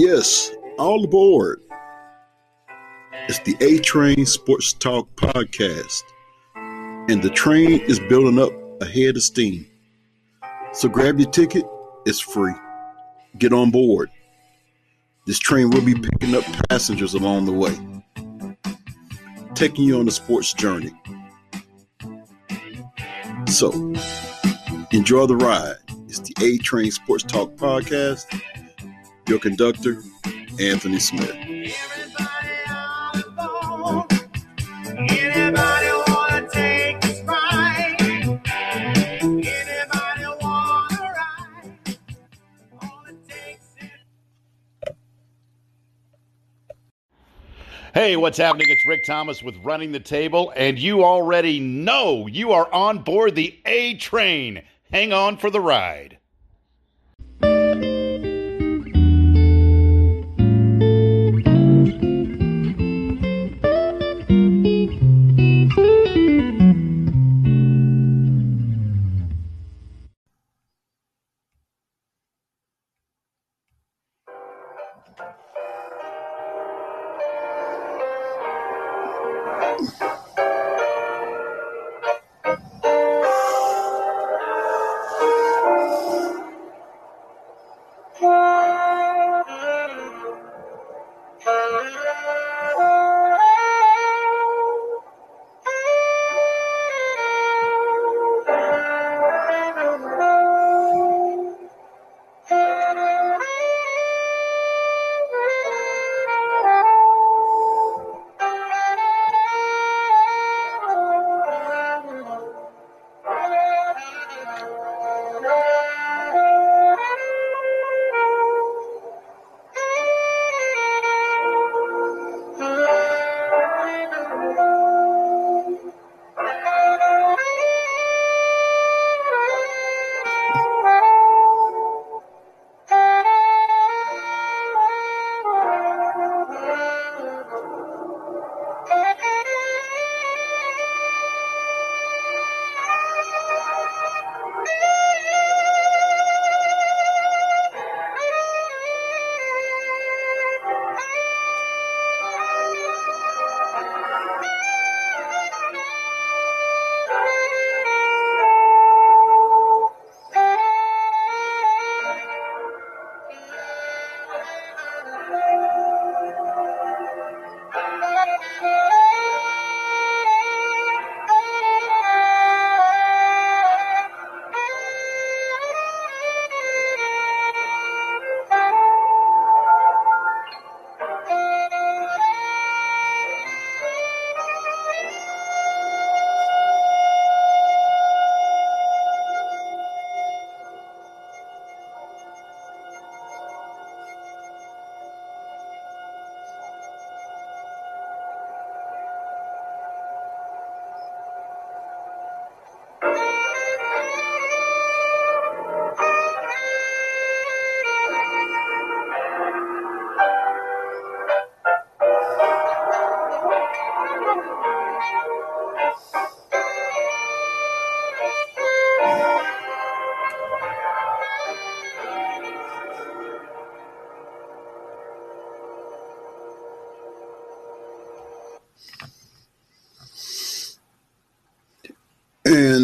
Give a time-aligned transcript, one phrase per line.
[0.00, 1.60] Yes, all aboard.
[3.28, 6.04] It's the A Train Sports Talk podcast,
[6.54, 9.66] and the train is building up ahead of steam.
[10.72, 11.64] So grab your ticket,
[12.06, 12.54] it's free.
[13.38, 14.08] Get on board.
[15.26, 17.76] This train will be picking up passengers along the way,
[19.56, 20.92] taking you on a sports journey.
[23.48, 23.72] So,
[24.92, 25.74] enjoy the ride.
[26.06, 28.40] It's the A Train Sports Talk podcast.
[29.28, 30.02] Your conductor,
[30.58, 31.36] Anthony Smith.
[47.92, 48.66] Hey, what's happening?
[48.70, 53.34] It's Rick Thomas with Running the Table, and you already know you are on board
[53.34, 54.62] the A train.
[54.90, 56.17] Hang on for the ride.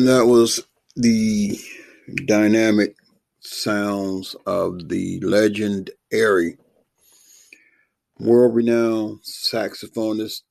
[0.05, 0.63] And that was
[0.97, 1.59] the
[2.27, 2.95] dynamic
[3.41, 6.59] sounds of the legend legendary
[8.19, 10.43] world renowned saxophonist,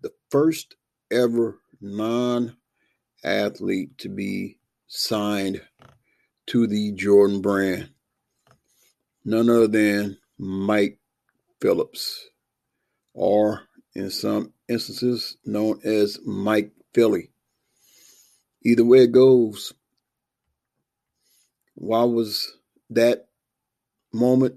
[0.00, 0.74] the first
[1.12, 2.56] ever non
[3.22, 4.58] athlete to be
[4.88, 5.62] signed
[6.48, 7.90] to the Jordan brand.
[9.24, 10.98] None other than Mike
[11.60, 12.28] Phillips,
[13.14, 17.30] or in some instances known as Mike Philly.
[18.66, 19.72] Either way it goes,
[21.76, 22.52] why was
[22.90, 23.28] that
[24.12, 24.56] moment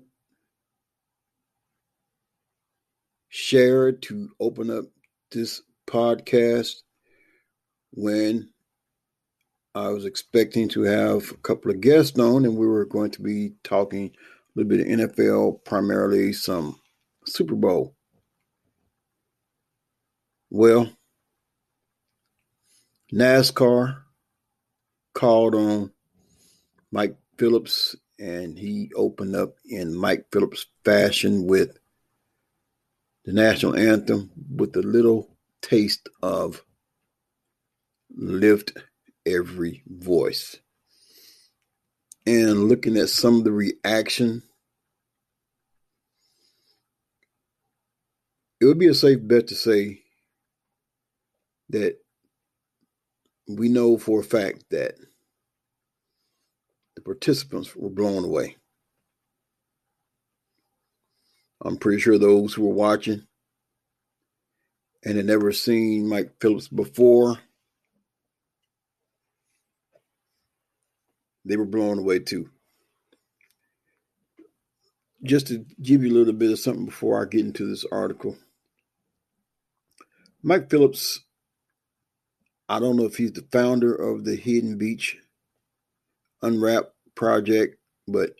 [3.27, 4.85] shared to open up
[5.29, 6.77] this podcast
[7.91, 8.49] when
[9.75, 13.21] I was expecting to have a couple of guests on and we were going to
[13.21, 14.11] be talking a
[14.55, 16.79] little bit of NFL, primarily some
[17.27, 17.93] Super Bowl.
[20.49, 20.89] Well,
[23.13, 24.03] NASCAR
[25.13, 25.91] called on
[26.91, 31.79] Mike Phillips and he opened up in Mike Phillips fashion with
[33.25, 35.29] the national anthem with a little
[35.61, 36.63] taste of
[38.15, 38.77] lift
[39.25, 40.57] every voice.
[42.25, 44.43] And looking at some of the reaction,
[48.61, 50.01] it would be a safe bet to say
[51.69, 51.97] that
[53.57, 54.93] we know for a fact that
[56.95, 58.57] the participants were blown away.
[61.63, 63.25] I'm pretty sure those who were watching
[65.03, 67.39] and had never seen Mike Phillips before,
[71.43, 72.49] they were blown away too.
[75.23, 78.37] Just to give you a little bit of something before I get into this article.
[80.41, 81.21] Mike Phillips,
[82.69, 85.17] I don't know if he's the founder of the Hidden Beach
[86.43, 87.77] Unwrap project,
[88.07, 88.35] but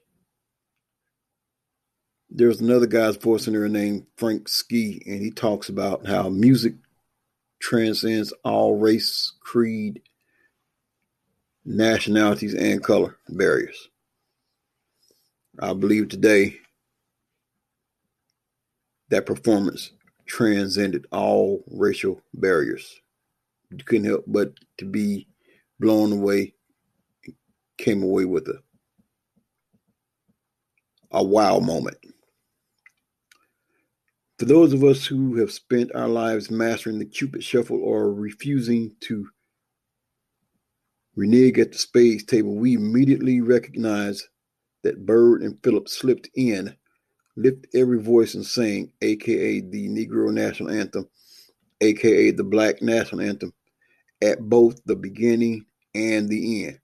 [2.29, 6.75] there's another guy's voice in there named Frank Ski, and he talks about how music
[7.59, 10.03] transcends all race, creed,
[11.65, 13.89] nationalities, and color barriers.
[15.59, 16.57] I believe today
[19.09, 19.91] that performance
[20.27, 23.01] transcended all racial barriers.
[23.71, 25.27] You couldn't help but to be
[25.79, 26.53] blown away,
[27.77, 28.61] came away with a
[31.11, 31.97] a wow moment.
[34.37, 38.95] For those of us who have spent our lives mastering the Cupid shuffle or refusing
[39.01, 39.27] to
[41.15, 44.29] renege at the spades table, we immediately recognize
[44.83, 46.73] that Bird and Phillips slipped in
[47.35, 51.07] lift every voice and sing, aka the Negro National Anthem,
[51.81, 53.53] aka the Black National Anthem,
[54.21, 56.79] at both the beginning and the end.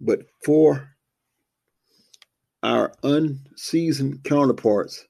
[0.00, 0.88] But for
[2.62, 5.06] our unseasoned counterparts,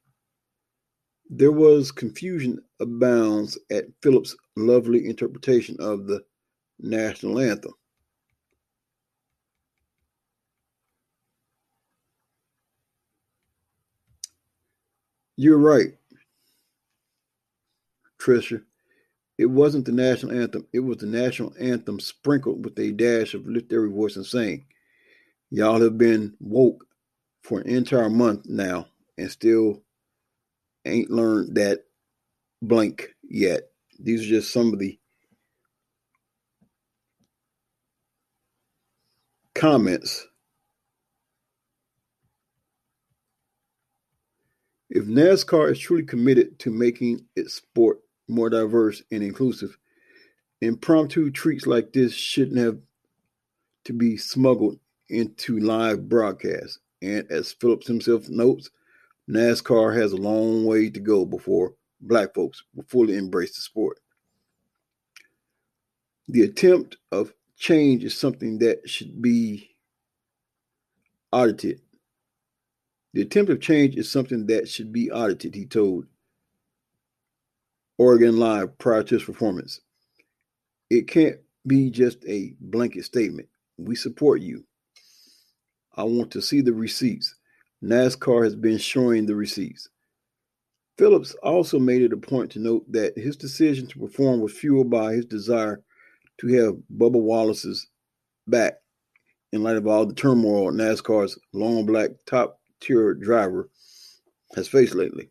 [1.30, 6.22] there was confusion abounds at Phillips' lovely interpretation of the
[6.78, 7.72] national anthem.
[15.36, 15.96] You're right,
[18.18, 18.62] Trisha.
[19.38, 20.66] It wasn't the national anthem.
[20.72, 24.66] It was the national anthem sprinkled with a dash of lift every voice and sing.
[25.50, 26.86] Y'all have been woke
[27.42, 28.88] for an entire month now
[29.18, 29.82] and still
[30.84, 31.84] ain't learned that
[32.62, 33.70] blank yet.
[33.98, 34.98] These are just some of the
[39.54, 40.26] comments
[44.94, 49.76] If NASCAR is truly committed to making its sport more diverse and inclusive,
[50.60, 52.78] impromptu treats like this shouldn't have
[53.84, 54.78] to be smuggled
[55.08, 56.78] into live broadcasts.
[57.02, 58.70] And as Phillips himself notes,
[59.28, 63.98] NASCAR has a long way to go before black folks will fully embrace the sport.
[66.28, 69.70] The attempt of change is something that should be
[71.32, 71.80] audited
[73.12, 76.06] the attempt of change is something that should be audited, he told
[77.98, 79.80] Oregon Live prior to his performance.
[80.90, 83.48] It can't be just a blanket statement.
[83.78, 84.64] We support you.
[85.94, 87.34] I want to see the receipts.
[87.84, 89.88] NASCAR has been showing the receipts.
[90.98, 94.90] Phillips also made it a point to note that his decision to perform was fueled
[94.90, 95.82] by his desire
[96.38, 97.88] to have Bubba Wallace's
[98.46, 98.74] back
[99.52, 103.68] in light of all the turmoil NASCAR's long black top tier driver
[104.54, 105.30] has faced lately.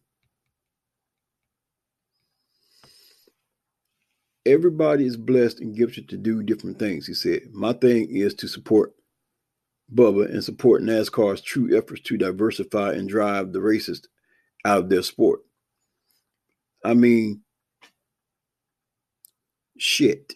[4.46, 7.42] Everybody is blessed and gifted to do different things, he said.
[7.52, 8.94] My thing is to support
[9.94, 14.08] Bubba and support NASCAR's true efforts to diversify and drive the racist
[14.66, 15.42] out of their sport.
[16.84, 17.42] I mean,
[19.78, 20.34] shit.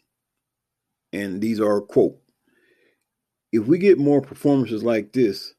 [1.13, 2.17] And these are quote.
[3.51, 5.53] If we get more performances like this,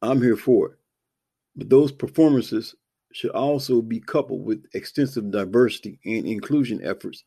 [0.00, 0.78] I'm here for it.
[1.56, 2.74] But those performances
[3.12, 7.24] should also be coupled with extensive diversity and inclusion efforts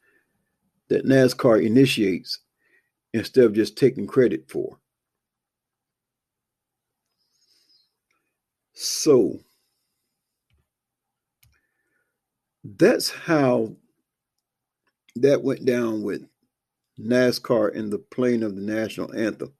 [0.89, 2.39] that NASCAR initiates
[3.13, 4.77] instead of just taking credit for.
[8.73, 9.39] So
[12.63, 13.75] that's how
[15.15, 16.23] that went down with
[16.99, 19.53] NASCAR in the playing of the national anthem.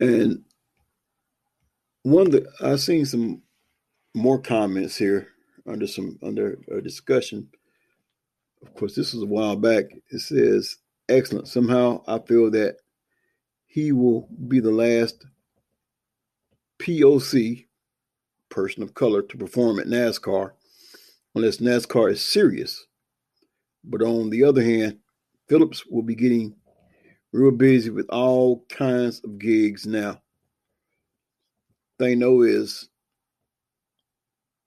[0.00, 0.44] And
[2.02, 3.42] one that I've seen some
[4.14, 5.28] more comments here
[5.66, 7.48] under some under a discussion.
[8.62, 9.84] Of course, this was a while back.
[10.10, 10.78] It says,
[11.08, 12.78] "Excellent." Somehow, I feel that
[13.66, 15.26] he will be the last
[16.78, 17.66] POC
[18.48, 20.52] person of color to perform at NASCAR,
[21.34, 22.86] unless NASCAR is serious.
[23.84, 25.00] But on the other hand,
[25.48, 26.57] Phillips will be getting
[27.32, 30.20] real busy with all kinds of gigs now.
[31.98, 32.88] Thing know is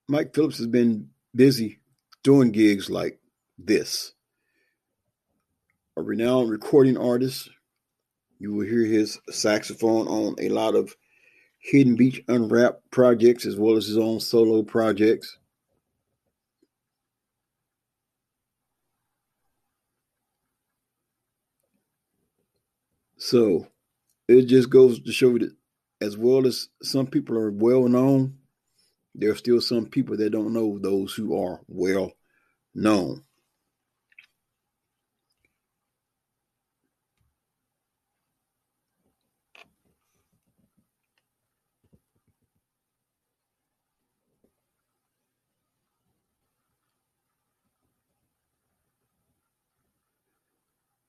[0.08, 1.80] Mike Phillips has been busy
[2.24, 3.20] doing gigs like
[3.58, 4.14] this.
[5.98, 7.50] A renowned recording artist,
[8.40, 10.96] you will hear his saxophone on a lot of
[11.60, 15.38] Hidden Beach Unwrapped projects as well as his own solo projects.
[23.22, 23.68] So
[24.28, 25.56] it just goes to show that
[26.02, 28.40] as well as some people are well known,
[29.14, 32.14] there are still some people that don't know those who are well
[32.74, 33.24] known.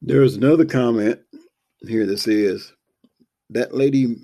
[0.03, 1.21] There's another comment
[1.87, 2.73] here that says
[3.51, 4.17] that lady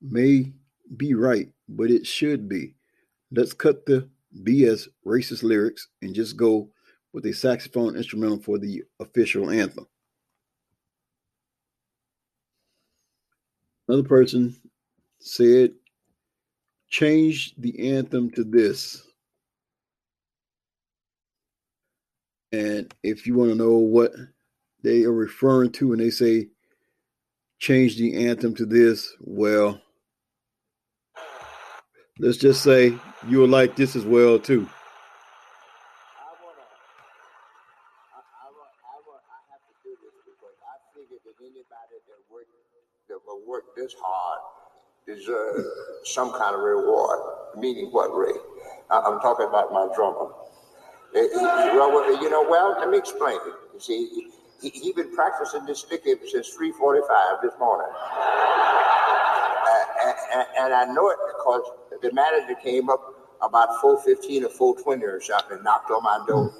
[0.00, 0.52] may
[0.96, 2.74] be right, but it should be.
[3.30, 4.08] Let's cut the
[4.42, 6.70] BS racist lyrics and just go
[7.12, 9.86] with a saxophone instrumental for the official anthem.
[13.88, 14.54] Another person
[15.20, 15.72] said,
[16.88, 19.02] change the anthem to this.
[22.52, 24.12] And if you want to know what
[24.84, 26.48] they are referring to when they say
[27.58, 29.80] change the anthem to this, well,
[32.18, 32.94] let's just say
[33.26, 34.68] you will like this as well too.
[43.46, 44.40] Work this hard
[45.06, 47.20] deserve uh, some kind of reward.
[47.56, 48.32] Meaning what, Ray?
[48.90, 50.30] I'm talking about my drummer.
[51.12, 53.54] Well, you know, well, let me explain it.
[53.74, 54.30] You see,
[54.62, 57.96] he, he been practicing this lick since 3:45 this morning, uh,
[60.34, 61.62] and, and, I know it because
[62.02, 63.00] the manager came up
[63.42, 66.52] about 4:15 or 4:20 or something and knocked on my door,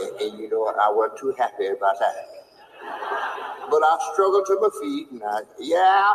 [0.00, 0.66] and, and you know?
[0.66, 2.14] I wasn't too happy about that.
[3.70, 6.12] But I struggled to my feet, and I, yeah,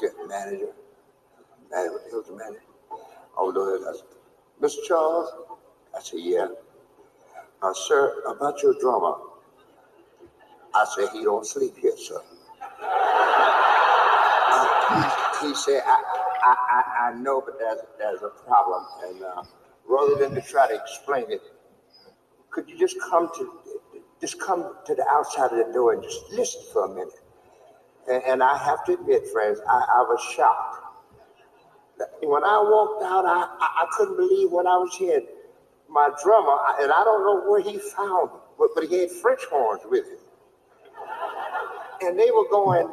[0.00, 0.72] said, manager,
[1.70, 2.62] manager, what the manager?
[3.36, 4.02] Oh, no, that's
[4.60, 4.84] Mr.
[4.86, 5.30] Charles.
[5.96, 6.48] I said, yeah.
[7.62, 9.14] Uh, sir, about your drummer.
[10.74, 12.20] I said, he don't sleep here, sir.
[14.92, 15.10] Uh,
[15.42, 16.02] he said, I,
[16.42, 18.86] I, I, I, know, but there's, there's a problem.
[19.04, 19.42] And uh,
[19.88, 21.42] rather than to try to explain it,
[22.50, 23.52] could you just come to
[24.20, 27.20] just come to the outside of the door and just listen for a minute?
[28.08, 30.76] And, and I have to admit, friends, I, I was shocked.
[32.22, 35.26] When I walked out, I, I, I couldn't believe what I was hearing
[35.90, 39.40] my drummer, and I don't know where he found them, but, but he had French
[39.50, 40.19] horns with him.
[42.02, 42.88] And they were going,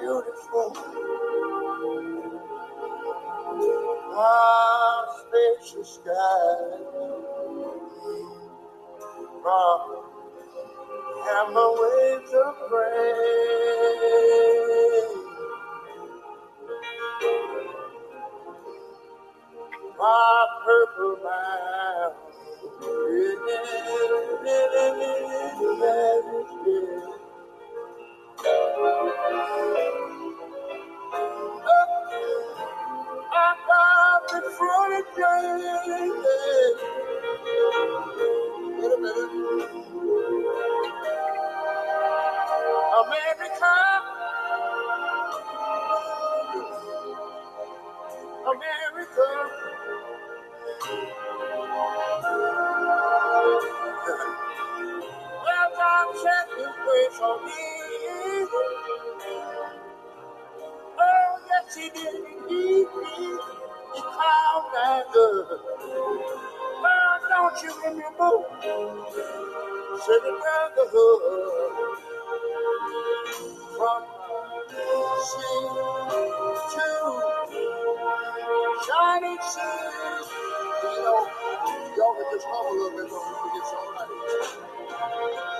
[0.00, 0.76] beautiful.
[3.98, 6.56] Ah, spacious sky.
[9.42, 9.80] From
[11.24, 13.88] hammer waves of grain.
[19.98, 22.16] My purple mountain.
[34.60, 35.32] America.
[48.46, 49.28] America.
[55.28, 57.52] Well, God set his grace on me.
[60.98, 62.14] Oh, yes, he did.
[64.20, 65.46] Called that good.
[66.82, 68.32] Well, don't you remember?
[70.06, 71.22] Said the brotherhood
[73.76, 74.02] from
[75.28, 75.66] sea
[76.72, 76.88] to
[78.86, 79.84] shining sea.
[80.82, 81.28] You know,
[81.96, 85.59] y'all can just hum a little bit before we get started.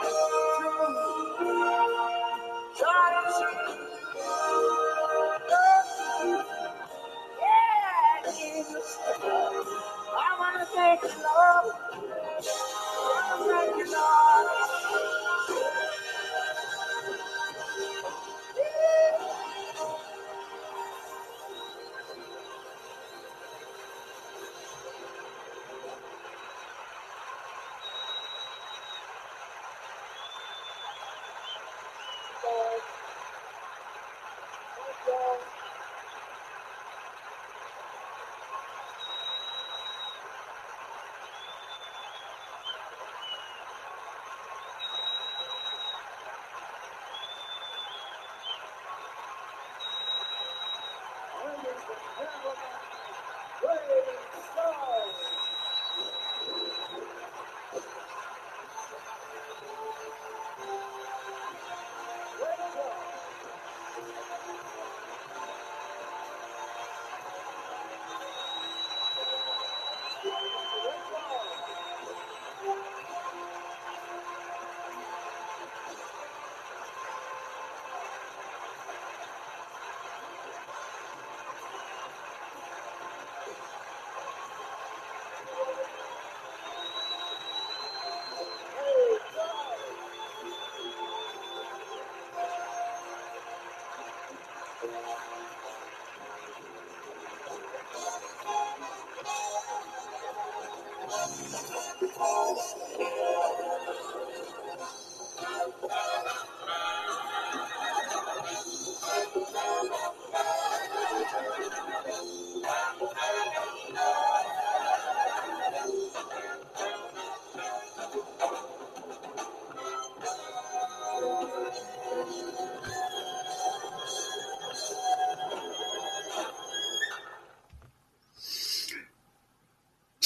[10.99, 11.50] Lord.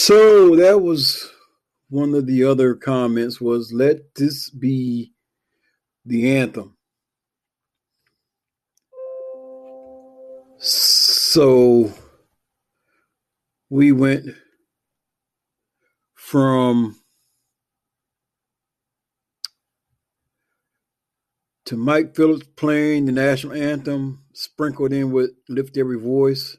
[0.07, 1.31] So that was
[1.89, 5.13] one of the other comments was let this be
[6.05, 6.77] the anthem.
[10.59, 11.91] So
[13.71, 14.27] we went
[16.13, 16.97] from
[21.65, 26.57] to Mike Phillips playing the national anthem, sprinkled in with Lift Every Voice,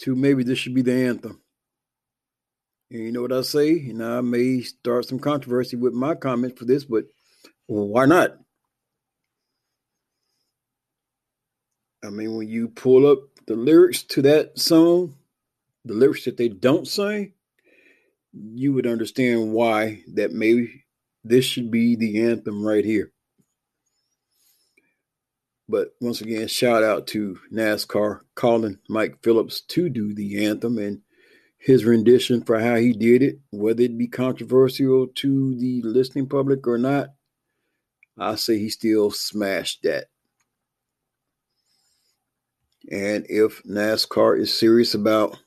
[0.00, 1.40] to maybe this should be the anthem.
[2.90, 3.70] And you know what I say?
[3.90, 7.04] And I may start some controversy with my comments for this, but
[7.66, 8.36] why not?
[12.02, 15.16] I mean, when you pull up the lyrics to that song,
[15.84, 17.32] the lyrics that they don't sing,
[18.32, 20.84] you would understand why that maybe
[21.24, 23.12] this should be the anthem right here.
[25.70, 31.02] But once again, shout out to NASCAR calling Mike Phillips to do the anthem and
[31.58, 36.66] his rendition for how he did it, whether it be controversial to the listening public
[36.66, 37.10] or not.
[38.18, 40.06] I say he still smashed that.
[42.90, 45.38] And if NASCAR is serious about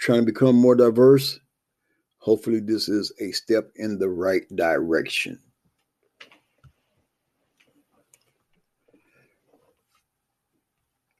[0.00, 1.38] trying to become more diverse,
[2.16, 5.40] hopefully this is a step in the right direction.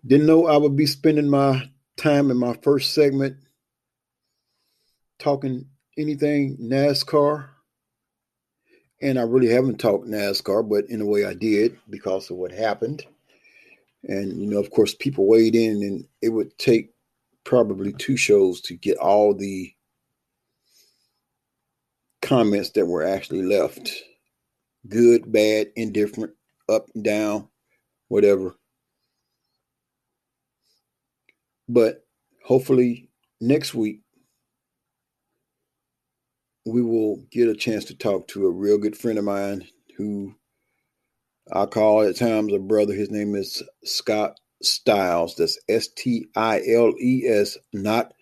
[0.07, 3.37] Didn't know I would be spending my time in my first segment
[5.19, 5.67] talking
[5.99, 7.49] anything NASCAR.
[9.03, 12.53] And I really haven't talked NASCAR, but in a way I did because of what
[12.53, 13.05] happened.
[14.05, 16.95] And, you know, of course, people weighed in, and it would take
[17.45, 19.73] probably two shows to get all the
[22.23, 23.93] comments that were actually left
[24.89, 26.33] good, bad, indifferent,
[26.69, 27.49] up and down,
[28.09, 28.55] whatever.
[31.69, 32.05] But
[32.45, 34.01] hopefully next week,
[36.65, 40.35] we will get a chance to talk to a real good friend of mine who
[41.53, 42.93] I call at times a brother.
[42.93, 45.37] His name is Scott Styles.
[45.37, 48.13] That's S T I L E S, not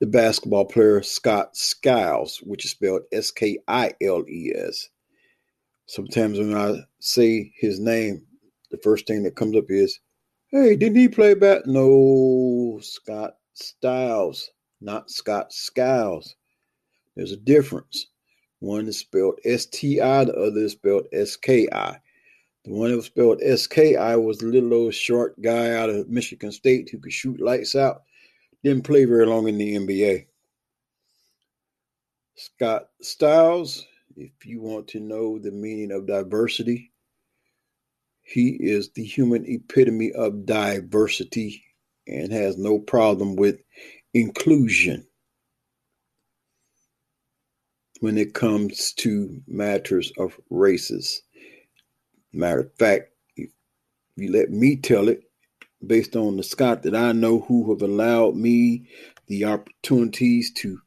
[0.00, 4.88] the basketball player Scott Skiles, which is spelled S K I L E S.
[5.86, 8.26] Sometimes when I say his name,
[8.70, 10.00] the first thing that comes up is,
[10.52, 11.66] hey, didn't he play bat?
[11.66, 16.36] No, Scott Styles, not Scott Skiles.
[17.16, 18.06] There's a difference.
[18.60, 21.98] One is spelled S T I, the other is spelled S K I.
[22.64, 25.90] The one that was spelled S K I was the little old short guy out
[25.90, 28.02] of Michigan State who could shoot lights out.
[28.62, 30.26] Didn't play very long in the NBA.
[32.36, 33.84] Scott Styles,
[34.16, 36.91] if you want to know the meaning of diversity,
[38.32, 41.62] he is the human epitome of diversity
[42.06, 43.60] and has no problem with
[44.14, 45.06] inclusion
[48.00, 51.22] when it comes to matters of races.
[52.32, 53.50] Matter of fact, if
[54.16, 55.22] you let me tell it,
[55.86, 58.88] based on the Scott that I know who have allowed me
[59.26, 60.78] the opportunities to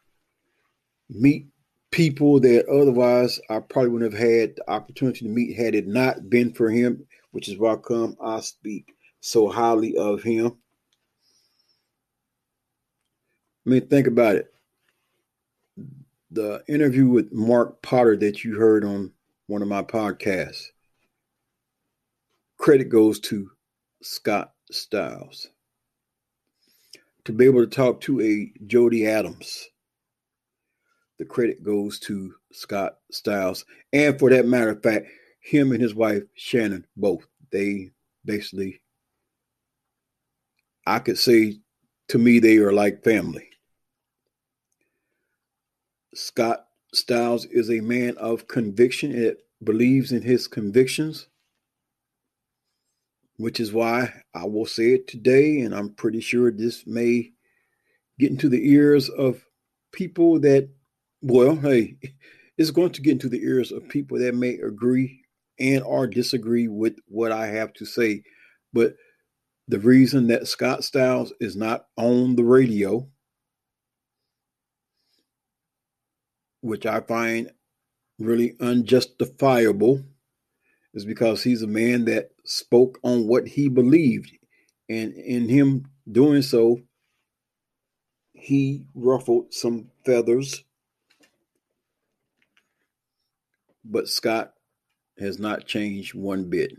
[1.10, 1.48] meet
[1.92, 6.30] people that otherwise I probably wouldn't have had the opportunity to meet had it not
[6.30, 10.56] been for him, which is why come I speak so highly of him.
[13.66, 14.54] I mean, think about it
[16.32, 19.12] the interview with Mark Potter that you heard on
[19.48, 20.68] one of my podcasts,
[22.58, 23.52] credit goes to
[24.02, 25.48] Scott Styles.
[27.26, 29.68] To be able to talk to a Jody Adams,
[31.20, 33.66] the credit goes to Scott Styles.
[33.92, 35.08] And for that matter of fact,
[35.46, 37.92] him and his wife Shannon both, they
[38.26, 38.82] basically,
[40.88, 41.60] I could say
[42.10, 43.48] to me, they are like family.
[46.16, 51.28] Scott Styles is a man of conviction and believes in his convictions,
[53.38, 57.34] which is why I will say it today, and I'm pretty sure this may
[58.18, 59.46] get into the ears of
[59.92, 60.70] people that,
[61.22, 61.98] well, hey,
[62.58, 65.25] it's going to get into the ears of people that may agree
[65.60, 68.24] and or disagree with what I have to say.
[68.74, 68.96] But
[69.68, 73.08] the reason that Scott Styles is not on the radio
[76.66, 77.52] which I find
[78.18, 80.04] really unjustifiable,
[80.96, 84.32] is because he's a man that spoke on what he believed.
[84.90, 86.82] And in him doing so,
[88.34, 90.64] he ruffled some feathers.
[93.84, 94.55] But Scott
[95.20, 96.74] has not changed one bit.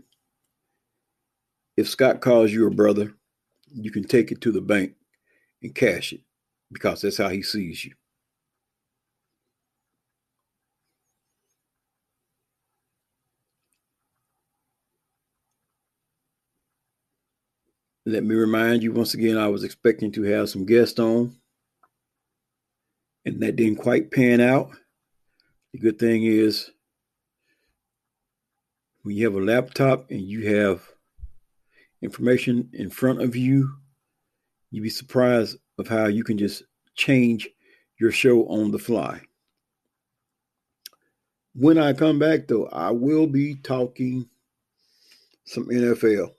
[1.75, 3.13] If Scott calls you a brother,
[3.73, 4.93] you can take it to the bank
[5.61, 6.21] and cash it
[6.71, 7.93] because that's how he sees you.
[18.05, 21.35] Let me remind you once again, I was expecting to have some guests on,
[23.25, 24.71] and that didn't quite pan out.
[25.73, 26.71] The good thing is,
[29.07, 30.85] when you have a laptop and you have
[32.01, 33.73] information in front of you,
[34.69, 37.47] you'd be surprised of how you can just change
[38.01, 39.21] your show on the fly.
[41.55, 44.27] When I come back, though, I will be talking
[45.45, 46.31] some NFL.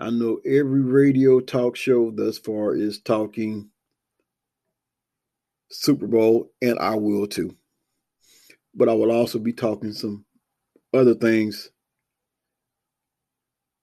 [0.00, 3.70] I know every radio talk show thus far is talking
[5.70, 7.54] Super Bowl, and I will too.
[8.74, 10.24] But I will also be talking some
[10.94, 11.70] other things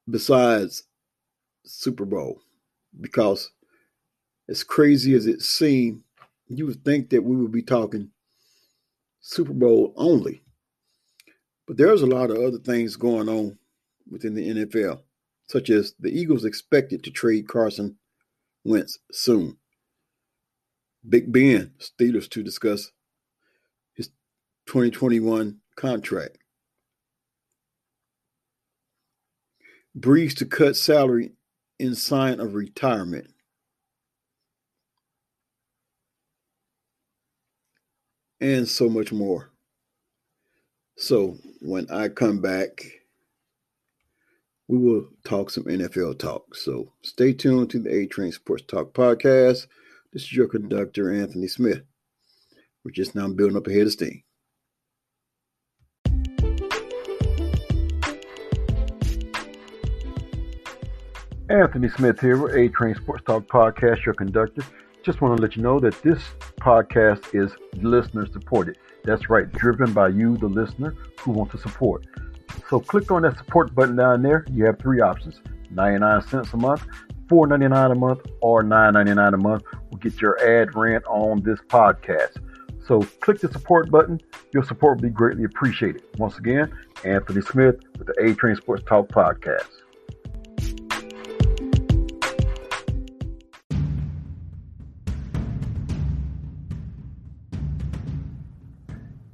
[0.10, 0.84] besides
[1.66, 2.42] Super Bowl
[3.02, 3.52] because
[4.48, 6.02] as crazy as it seemed,
[6.48, 8.12] you would think that we would be talking
[9.20, 10.44] Super Bowl only.
[11.68, 13.58] But there's a lot of other things going on
[14.10, 15.02] within the NFL,
[15.48, 17.98] such as the Eagles expected to trade Carson
[18.64, 19.58] Wentz soon.
[21.08, 22.92] Big Ben, Steelers to discuss
[23.94, 24.10] his
[24.68, 26.38] 2021 contract.
[29.98, 31.32] Brees to cut salary
[31.80, 33.30] in sign of retirement.
[38.42, 39.52] and so much more.
[40.98, 42.70] So when I come back,
[44.68, 46.56] we will talk some NFL talk.
[46.56, 49.68] So stay tuned to the A Train Sports Talk podcast.
[50.14, 51.82] This is your conductor, Anthony Smith.
[52.84, 54.25] We're just now building up a head of steam.
[61.50, 64.64] Anthony Smith here with A Train Sports Talk podcast, your conductor.
[65.04, 66.20] Just want to let you know that this
[66.60, 67.52] podcast is
[67.84, 68.80] listener supported.
[69.04, 72.08] That's right, driven by you, the listener, who want to support.
[72.68, 74.44] So click on that support button down there.
[74.52, 76.88] You have three options 99 cents a month,
[77.28, 82.38] $4.99 a month, or $9.99 a month will get your ad rent on this podcast.
[82.88, 84.20] So click the support button.
[84.52, 86.02] Your support will be greatly appreciated.
[86.18, 89.70] Once again, Anthony Smith with the A Train Sports Talk podcast.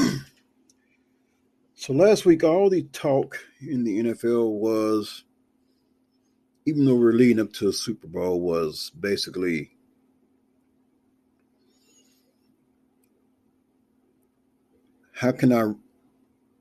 [1.76, 5.24] so last week, all the talk in the NFL was,
[6.66, 9.72] even though we're leading up to a Super Bowl, was basically
[15.14, 15.72] how can I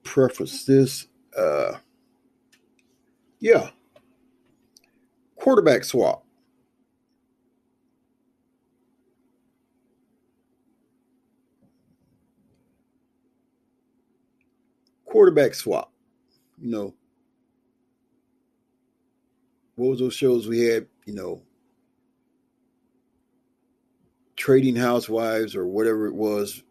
[0.04, 1.06] preface this.
[1.36, 1.78] Uh,
[3.40, 3.70] yeah,
[5.36, 6.24] quarterback swap.
[15.04, 15.92] Quarterback swap.
[16.60, 16.94] You know,
[19.74, 20.86] what was those shows we had?
[21.04, 21.42] You know,
[24.36, 26.62] trading housewives or whatever it was.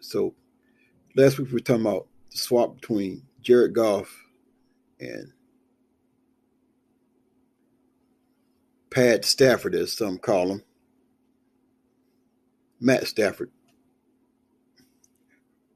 [0.00, 0.34] So
[1.16, 4.24] last week we were talking about swap between Jared Goff
[5.00, 5.32] and
[8.90, 10.62] Pat Stafford, as some call him,
[12.80, 13.50] Matt Stafford,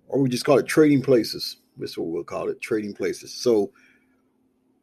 [0.08, 1.58] or we just call it trading places.
[1.76, 3.32] That's what we'll call it, trading places.
[3.32, 3.72] So,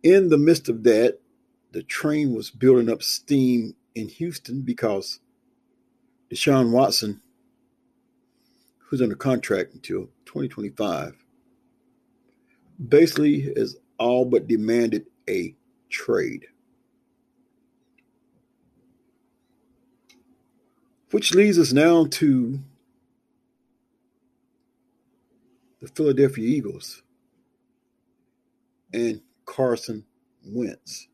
[0.04, 1.20] in the midst of that,
[1.72, 5.20] the train was building up steam in Houston because
[6.32, 7.22] Deshaun Watson,
[8.78, 11.16] who's under contract until 2025,
[12.86, 15.56] basically has all but demanded a
[15.90, 16.46] trade.
[21.12, 22.60] Which leads us now to
[25.82, 27.02] the Philadelphia Eagles
[28.94, 30.06] and Carson
[30.46, 31.08] Wentz.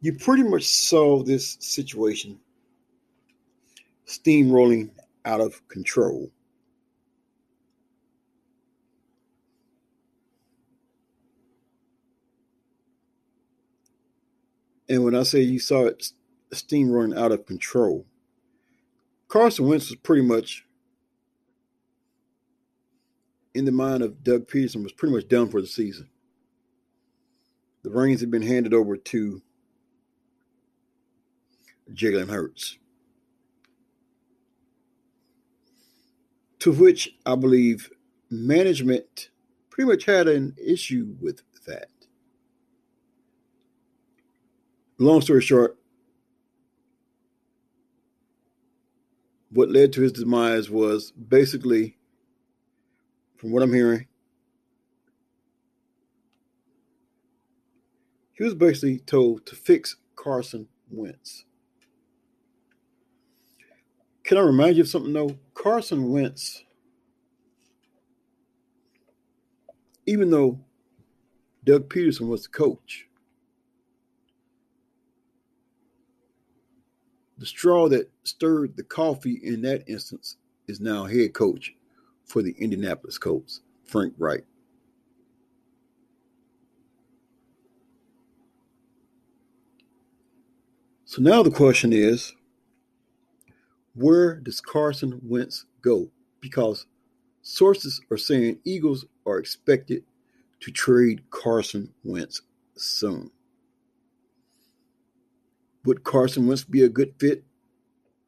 [0.00, 2.38] You pretty much saw this situation
[4.06, 4.90] steamrolling
[5.24, 6.30] out of control.
[14.88, 16.12] And when I say you saw it
[16.52, 18.06] steam running out of control,
[19.28, 20.64] Carson Wentz was pretty much
[23.54, 26.08] in the mind of Doug Pederson was pretty much done for the season.
[27.82, 29.42] The reins had been handed over to
[31.92, 32.78] Jalen Hurts.
[36.60, 37.90] To which I believe
[38.30, 39.28] management
[39.70, 41.88] pretty much had an issue with that.
[44.98, 45.76] Long story short,
[49.50, 51.96] what led to his demise was basically,
[53.36, 54.06] from what I'm hearing,
[58.34, 61.44] he was basically told to fix Carson Wentz.
[64.22, 65.36] Can I remind you of something though?
[65.54, 66.62] Carson Wentz,
[70.06, 70.60] even though
[71.64, 73.06] Doug Pederson was the coach,
[77.38, 80.36] the straw that stirred the coffee in that instance
[80.68, 81.74] is now head coach
[82.24, 84.44] for the Indianapolis Colts, Frank Reich.
[91.04, 92.34] So now the question is
[93.94, 96.08] where does Carson Wentz go?
[96.40, 96.86] Because
[97.42, 100.02] sources are saying Eagles are expected
[100.60, 102.42] to trade Carson Wentz
[102.76, 103.30] soon.
[105.84, 107.44] Would Carson Wentz be a good fit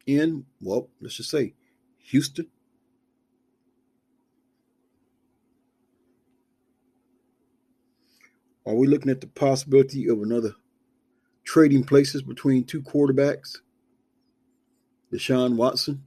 [0.06, 1.54] in, well, let's just say
[1.98, 2.46] Houston?
[8.66, 10.54] Are we looking at the possibility of another
[11.44, 13.58] trading places between two quarterbacks?
[15.12, 16.02] Deshaun Watson,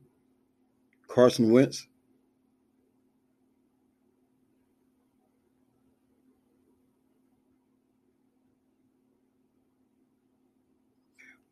[1.08, 1.88] Carson Wentz.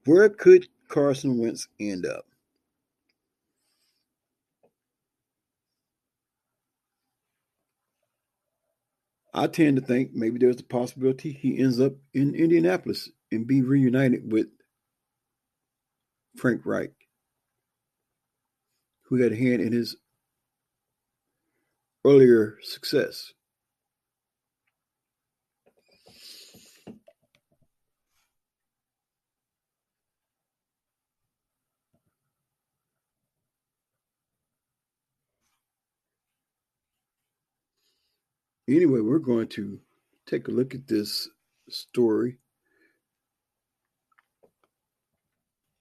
[0.08, 2.26] Where could Carson Wentz end up?
[9.34, 13.62] I tend to think maybe there's a possibility he ends up in Indianapolis and be
[13.62, 14.48] reunited with
[16.38, 16.94] Frank Reich,
[19.10, 19.98] who had a hand in his
[22.06, 23.34] earlier success.
[38.70, 39.80] Anyway, we're going to
[40.26, 41.30] take a look at this
[41.70, 42.38] story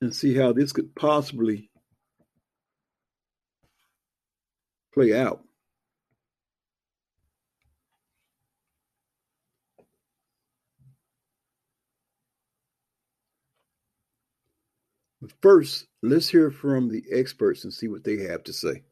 [0.00, 1.70] and see how this could possibly
[4.94, 5.42] play out.
[15.42, 18.82] First, let's hear from the experts and see what they have to say.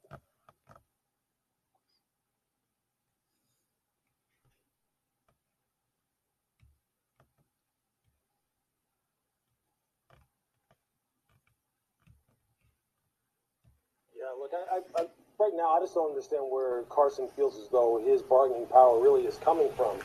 [15.44, 19.26] Right now, I just don't understand where Carson feels as though his bargaining power really
[19.26, 19.98] is coming from.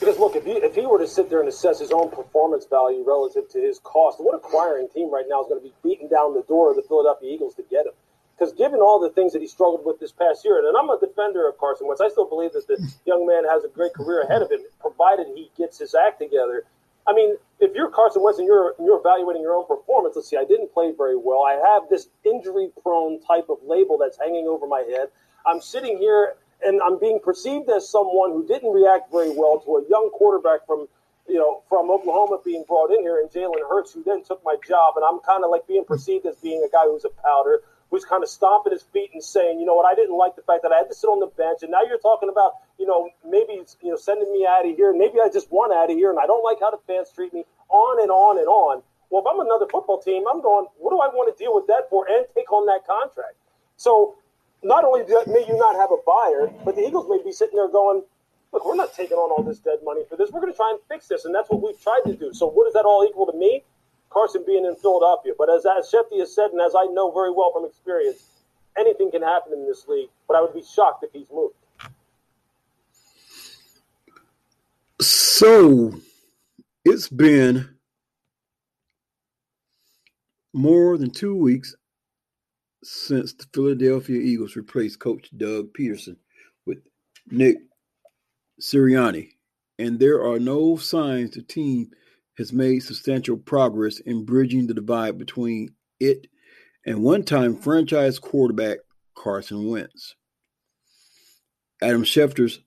[0.00, 2.64] Because look, if he if he were to sit there and assess his own performance
[2.64, 6.08] value relative to his cost, what acquiring team right now is going to be beating
[6.08, 7.92] down the door of the Philadelphia Eagles to get him?
[8.32, 10.98] Because given all the things that he struggled with this past year, and I'm a
[10.98, 14.22] defender of Carson Wentz, I still believe that the young man has a great career
[14.22, 16.64] ahead of him, provided he gets his act together.
[17.10, 20.36] I mean, if you're Carson Wentz and you're you're evaluating your own performance, let's see,
[20.36, 21.42] I didn't play very well.
[21.42, 25.08] I have this injury-prone type of label that's hanging over my head.
[25.44, 29.76] I'm sitting here and I'm being perceived as someone who didn't react very well to
[29.76, 30.86] a young quarterback from
[31.26, 34.54] you know from Oklahoma being brought in here, and Jalen Hurts, who then took my
[34.66, 37.62] job, and I'm kind of like being perceived as being a guy who's a powder
[37.90, 40.42] who's kind of stomping his feet and saying, you know what, I didn't like the
[40.42, 42.86] fact that I had to sit on the bench, and now you're talking about, you
[42.86, 45.96] know, maybe you know sending me out of here, maybe I just want out of
[45.96, 48.82] here, and I don't like how the fans treat me, on and on and on.
[49.10, 51.66] Well, if I'm another football team, I'm going, what do I want to deal with
[51.66, 53.34] that for, and take on that contract?
[53.76, 54.14] So
[54.62, 57.68] not only may you not have a buyer, but the Eagles may be sitting there
[57.68, 58.02] going,
[58.52, 60.30] look, we're not taking on all this dead money for this.
[60.30, 62.32] We're going to try and fix this, and that's what we've tried to do.
[62.32, 63.64] So what does that all equal to me?
[64.10, 65.32] Carson being in Philadelphia.
[65.38, 68.26] But as, as Schefty has said, and as I know very well from experience,
[68.76, 70.10] anything can happen in this league.
[70.28, 71.54] But I would be shocked if he's moved.
[75.00, 75.94] So
[76.84, 77.68] it's been
[80.52, 81.74] more than two weeks
[82.82, 86.16] since the Philadelphia Eagles replaced coach Doug Pederson
[86.66, 86.78] with
[87.30, 87.58] Nick
[88.60, 89.30] Sirianni,
[89.78, 91.90] and there are no signs the team
[92.40, 95.68] has made substantial progress in bridging the divide between
[96.00, 96.26] it
[96.86, 98.78] and one time franchise quarterback
[99.14, 100.14] Carson Wentz.
[101.82, 102.60] Adam Schefter's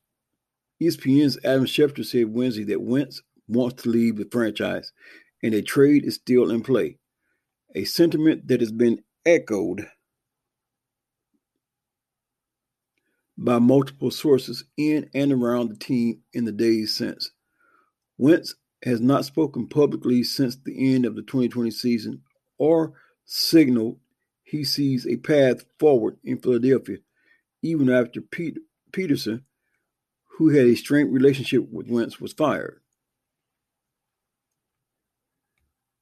[0.80, 4.94] ESPN's Adam Schefter said Wednesday that Wentz wants to leave the franchise
[5.42, 7.00] and a trade is still in play,
[7.74, 9.88] a sentiment that has been echoed
[13.40, 17.32] by multiple sources in and around the team in the days since.
[18.20, 18.54] Wentz
[18.84, 22.22] has not spoken publicly since the end of the 2020 season
[22.58, 22.94] or
[23.26, 23.98] signaled
[24.44, 26.98] he sees a path forward in Philadelphia,
[27.64, 28.60] even after Pete,
[28.92, 29.42] Pederson,
[30.38, 32.82] who had a strained relationship with Wentz, was fired.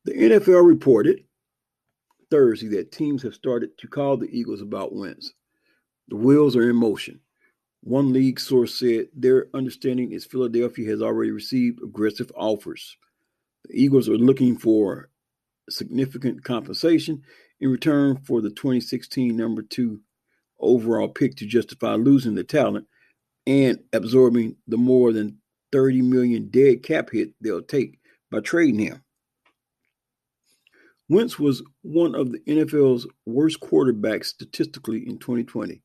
[0.03, 1.23] The NFL reported
[2.29, 5.33] Thursday that teams have started to call the Eagles about Wentz.
[6.07, 7.19] The wheels are in motion.
[7.83, 12.95] One league source said their understanding is Philadelphia has already received aggressive offers.
[13.65, 15.09] The Eagles are looking for
[15.69, 17.23] significant compensation
[17.59, 19.99] in return for the 2016 number two
[20.59, 22.85] overall pick to justify losing the talent
[23.47, 25.37] and absorbing the more than
[25.71, 29.03] 30 million dead cap hit they'll take by trading him.
[31.09, 35.81] Wentz was one of the NFL's worst quarterbacks statistically in 2020,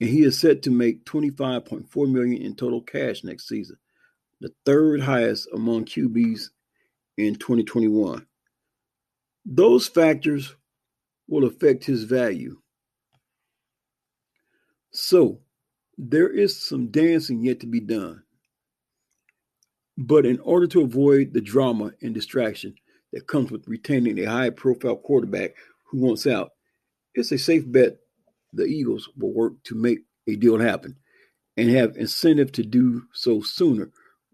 [0.00, 3.76] and he is set to make 25.4 million in total cash next season,
[4.40, 6.48] the third highest among QBs
[7.18, 8.26] in 2021.
[9.44, 10.54] Those factors
[11.28, 12.58] will affect his value.
[14.92, 15.40] So,
[15.96, 18.22] there is some dancing yet to be done.
[19.98, 22.74] But in order to avoid the drama and distraction,
[23.12, 26.52] that comes with retaining a high profile quarterback who wants out,
[27.14, 27.98] it's a safe bet
[28.52, 30.96] the Eagles will work to make a deal happen
[31.56, 33.90] and have incentive to do so sooner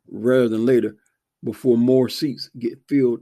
[0.09, 0.97] rather than later
[1.45, 3.21] before more seats get filled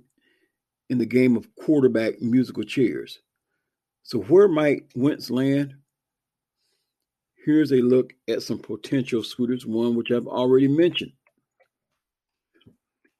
[0.90, 3.20] in the game of quarterback musical chairs.
[4.02, 5.74] So, where might Wentz land?
[7.44, 11.12] Here's a look at some potential suitors, one which I've already mentioned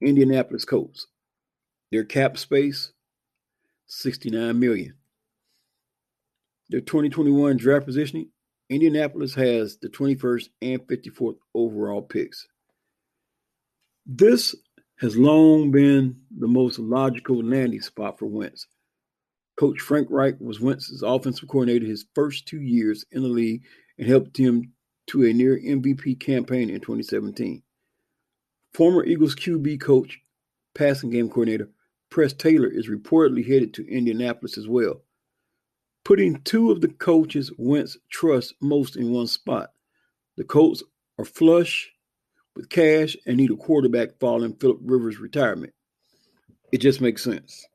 [0.01, 1.07] Indianapolis Colts.
[1.91, 2.93] Their cap space,
[3.87, 4.95] 69 million.
[6.71, 8.31] Their 2021 draft positioning,
[8.71, 12.47] Indianapolis has the 21st and 54th overall picks.
[14.07, 14.55] This
[15.01, 18.67] has long been the most logical landing spot for Wentz.
[19.57, 23.63] Coach Frank Reich was Wentz's offensive coordinator his first two years in the league
[23.99, 24.73] and helped him
[25.07, 27.63] to a near MVP campaign in 2017.
[28.73, 30.21] Former Eagles QB coach,
[30.75, 31.71] passing game coordinator
[32.11, 35.03] Press Taylor is reportedly headed to Indianapolis as well,
[36.05, 39.73] putting two of the coaches Wentz trusts most in one spot.
[40.37, 40.83] The Colts
[41.19, 41.93] are flush
[42.57, 45.75] with cash and need a quarterback following Philip Rivers' retirement.
[46.73, 47.67] It just makes sense.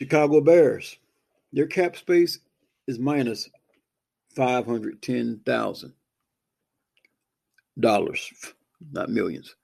[0.00, 0.98] Chicago Bears.
[1.52, 2.40] Their cap space
[2.86, 3.50] is minus
[4.36, 5.94] 510,000
[7.80, 8.32] dollars,
[8.92, 9.54] not millions.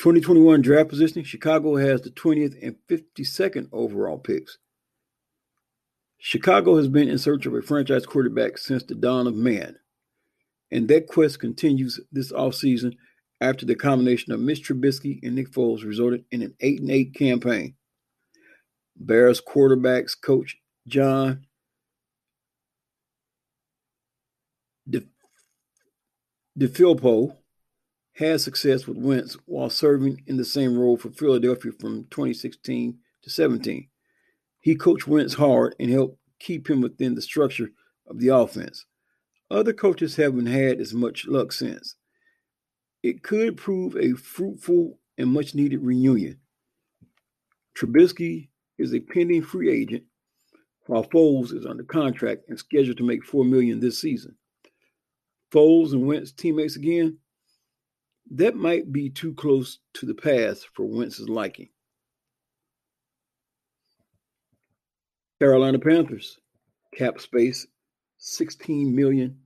[0.00, 4.56] 2021 draft positioning, Chicago has the 20th and 52nd overall picks.
[6.16, 9.76] Chicago has been in search of a franchise quarterback since the dawn of man,
[10.70, 12.94] and that quest continues this offseason
[13.42, 17.14] after the combination of Mitch Trubisky and Nick Foles resulted in an 8 and 8
[17.14, 17.74] campaign.
[18.96, 20.56] Bears quarterbacks coach
[20.88, 21.44] John
[26.58, 27.36] DeFilippo
[28.20, 33.30] had success with Wentz while serving in the same role for Philadelphia from 2016 to
[33.30, 33.88] 17.
[34.60, 37.70] He coached Wentz hard and helped keep him within the structure
[38.06, 38.84] of the offense.
[39.50, 41.96] Other coaches haven't had as much luck since.
[43.02, 46.38] It could prove a fruitful and much needed reunion.
[47.74, 48.48] Trubisky
[48.78, 50.04] is a pending free agent,
[50.86, 54.36] while Foles is under contract and scheduled to make 4 million this season.
[55.50, 57.18] Foles and Wentz teammates again,
[58.30, 61.68] that might be too close to the past for Wentz's liking.
[65.40, 66.38] Carolina Panthers,
[66.96, 67.66] cap space
[68.20, 69.38] $16 million.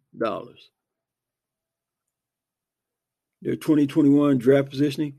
[3.42, 5.14] Their 2021 draft positioning,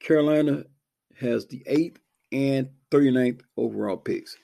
[0.00, 0.64] Carolina
[1.18, 1.96] has the 8th
[2.32, 4.36] and 39th overall picks.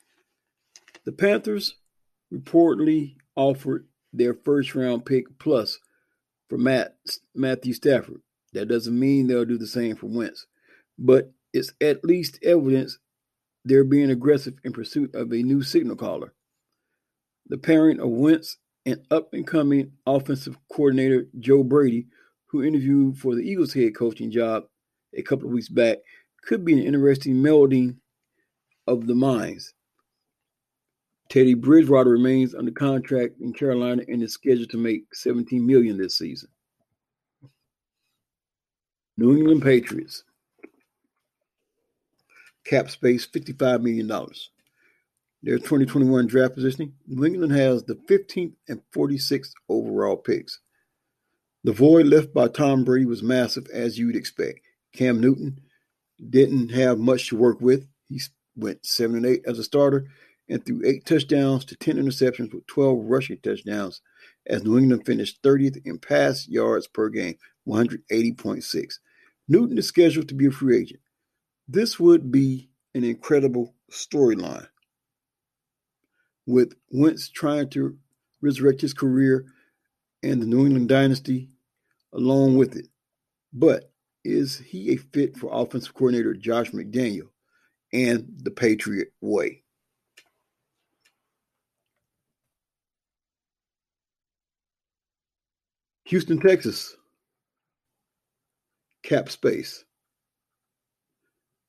[1.05, 1.77] The Panthers
[2.35, 5.79] reportedly offered their first round pick plus
[6.49, 6.97] for Matt
[7.35, 8.23] Matthew Stafford.
[8.57, 10.47] That doesn't mean they'll do the same for Wentz,
[10.99, 12.99] but it's at least evidence
[13.67, 16.33] they're being aggressive in pursuit of a new signal caller.
[17.49, 22.07] The pairing of Wentz and up and coming offensive coordinator Joe Brady,
[22.47, 24.65] who interviewed for the Eagles head coaching job
[25.15, 25.99] a couple of weeks back,
[26.43, 27.97] could be an interesting melding
[28.87, 29.75] of the minds.
[31.29, 36.17] Teddy Bridgewater remains under contract in Carolina and is scheduled to make 17 million this
[36.17, 36.49] season.
[39.17, 40.25] New England Patriots.
[42.65, 44.09] Cap space $55 million.
[45.43, 50.61] their 2021 draft positioning, New England has the 15th and 46th overall picks.
[51.65, 54.61] The void left by Tom Brady was massive, as you'd expect.
[54.93, 55.61] Cam Newton
[56.31, 57.87] didn't have much to work with.
[58.09, 58.21] He
[58.57, 60.07] went 7 and 8 as a starter
[60.49, 64.01] and threw 8 touchdowns to 10 interceptions with 12 rushing touchdowns
[64.47, 67.37] as New England finished 30th in pass yards per game,
[67.67, 68.99] 180.6.
[69.49, 71.01] Newton is scheduled to be a free agent.
[71.69, 74.69] This would be an incredible storyline
[76.47, 77.97] with Wentz trying to
[78.41, 79.47] resurrect his career
[80.23, 81.51] and the New England dynasty
[82.13, 82.87] along with it.
[83.53, 83.91] But
[84.25, 87.29] is he a fit for offensive coordinator Josh McDaniel
[87.93, 89.63] and the Patriot way?
[96.07, 96.97] Houston, Texas.
[99.07, 99.85] Cap space.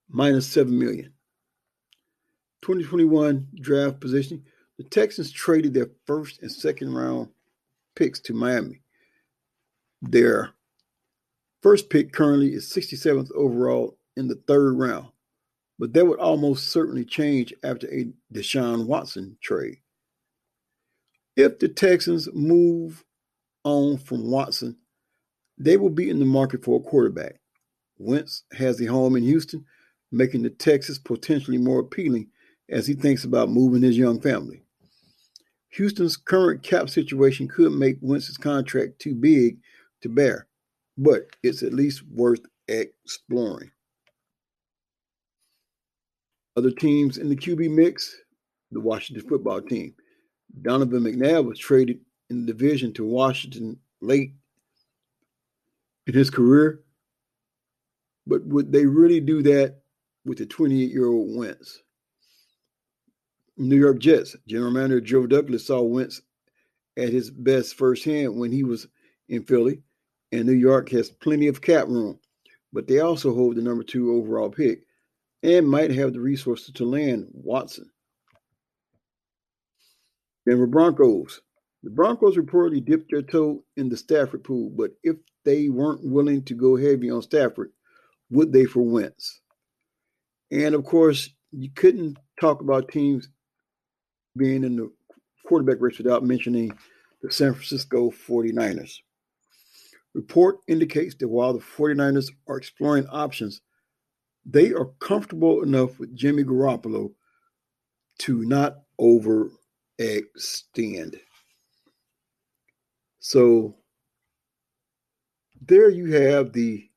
[0.09, 1.13] Minus 7 million.
[2.63, 4.43] 2021 draft position.
[4.79, 7.29] The Texans traded their first and second round
[7.95, 8.81] picks to Miami.
[10.01, 10.49] Their
[11.61, 15.09] first pick currently is 67th overall in the third round,
[15.77, 19.77] but that would almost certainly change after a Deshaun Watson trade.
[21.35, 23.05] If the Texans move
[23.63, 24.75] on from Watson,
[25.57, 27.39] they will be in the market for a quarterback.
[27.97, 29.65] Wentz has a home in Houston,
[30.11, 32.27] making the Texas potentially more appealing
[32.69, 34.61] as he thinks about moving his young family.
[35.69, 39.57] Houston's current cap situation could make Wentz's contract too big
[40.01, 40.47] to bear,
[40.97, 43.71] but it's at least worth exploring.
[46.55, 48.15] Other teams in the QB mix,
[48.71, 49.93] the Washington football team.
[50.61, 51.99] Donovan McNabb was traded
[52.29, 54.33] in the division to Washington late
[56.07, 56.81] in his career,
[58.25, 59.81] but would they really do that
[60.25, 61.83] with the 28 year old Wentz?
[63.57, 66.21] New York Jets general manager Joe Douglas saw Wentz
[66.97, 68.87] at his best firsthand when he was
[69.29, 69.81] in Philly,
[70.31, 72.19] and New York has plenty of cap room,
[72.71, 74.83] but they also hold the number two overall pick
[75.43, 77.89] and might have the resources to land Watson.
[80.47, 81.41] Denver Broncos.
[81.83, 86.43] The Broncos reportedly dipped their toe in the Stafford pool, but if they weren't willing
[86.45, 87.71] to go heavy on Stafford,
[88.29, 89.41] would they for Wentz?
[90.51, 93.29] And of course, you couldn't talk about teams
[94.35, 94.91] being in the
[95.45, 96.71] quarterback race without mentioning
[97.21, 98.97] the San Francisco 49ers.
[100.13, 103.61] Report indicates that while the 49ers are exploring options,
[104.45, 107.11] they are comfortable enough with Jimmy Garoppolo
[108.19, 111.19] to not overextend.
[113.29, 113.75] So
[115.59, 116.89] there you have the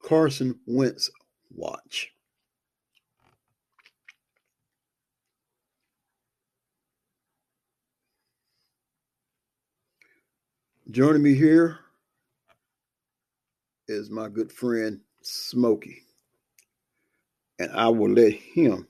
[0.00, 1.10] Carson Wentz
[1.52, 2.12] watch.
[10.88, 11.80] Joining me here
[13.88, 16.04] is my good friend Smokey.
[17.58, 18.86] And I will let him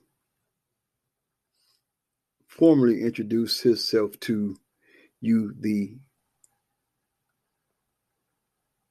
[2.45, 4.55] formally introduce himself to
[5.21, 5.95] you, the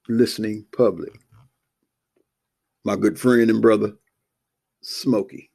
[0.07, 1.13] listening public.
[2.83, 3.93] My good friend and brother,
[4.81, 5.49] Smokey.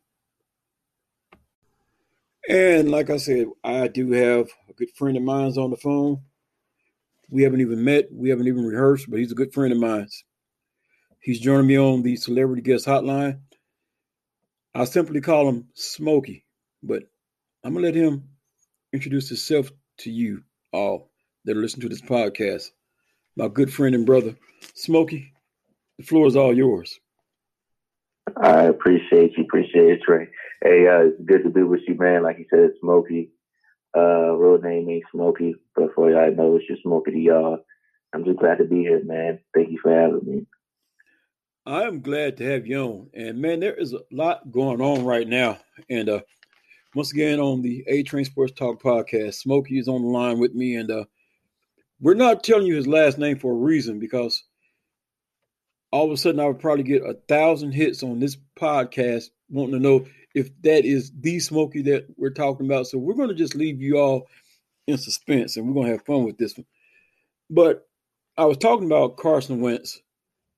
[2.48, 6.20] And like I said, I do have a good friend of mine's on the phone.
[7.28, 10.08] We haven't even met, we haven't even rehearsed, but he's a good friend of mine.
[11.20, 13.40] He's joining me on the celebrity guest hotline.
[14.74, 16.44] I simply call him Smokey,
[16.82, 17.04] but
[17.62, 18.24] I'm gonna let him
[18.92, 20.42] introduce himself to you
[20.72, 21.10] all
[21.44, 22.70] that are listening to this podcast.
[23.36, 24.36] My good friend and brother,
[24.74, 25.32] Smokey,
[25.98, 26.98] the floor is all yours.
[28.36, 30.28] I appreciate you, appreciate it, Trey.
[30.62, 32.22] Hey, uh, it's good to be with you, man.
[32.22, 33.30] Like you said, Smokey.
[33.96, 37.58] Uh, real name ain't Smokey, but for y'all I know, it's just Smokey to y'all.
[38.12, 39.40] I'm just glad to be here, man.
[39.54, 40.46] Thank you for having me.
[41.66, 43.10] I am glad to have you on.
[43.14, 45.58] And man, there is a lot going on right now.
[45.88, 46.20] And uh
[46.94, 50.54] once again on the A Train Sports Talk podcast, Smokey is on the line with
[50.54, 50.76] me.
[50.76, 51.04] And uh
[52.00, 54.42] we're not telling you his last name for a reason because
[55.92, 59.74] all of a sudden I would probably get a thousand hits on this podcast wanting
[59.74, 62.86] to know if that is the Smokey that we're talking about.
[62.86, 64.28] So we're going to just leave you all
[64.86, 66.66] in suspense and we're going to have fun with this one.
[67.50, 67.86] But
[68.38, 70.00] I was talking about Carson Wentz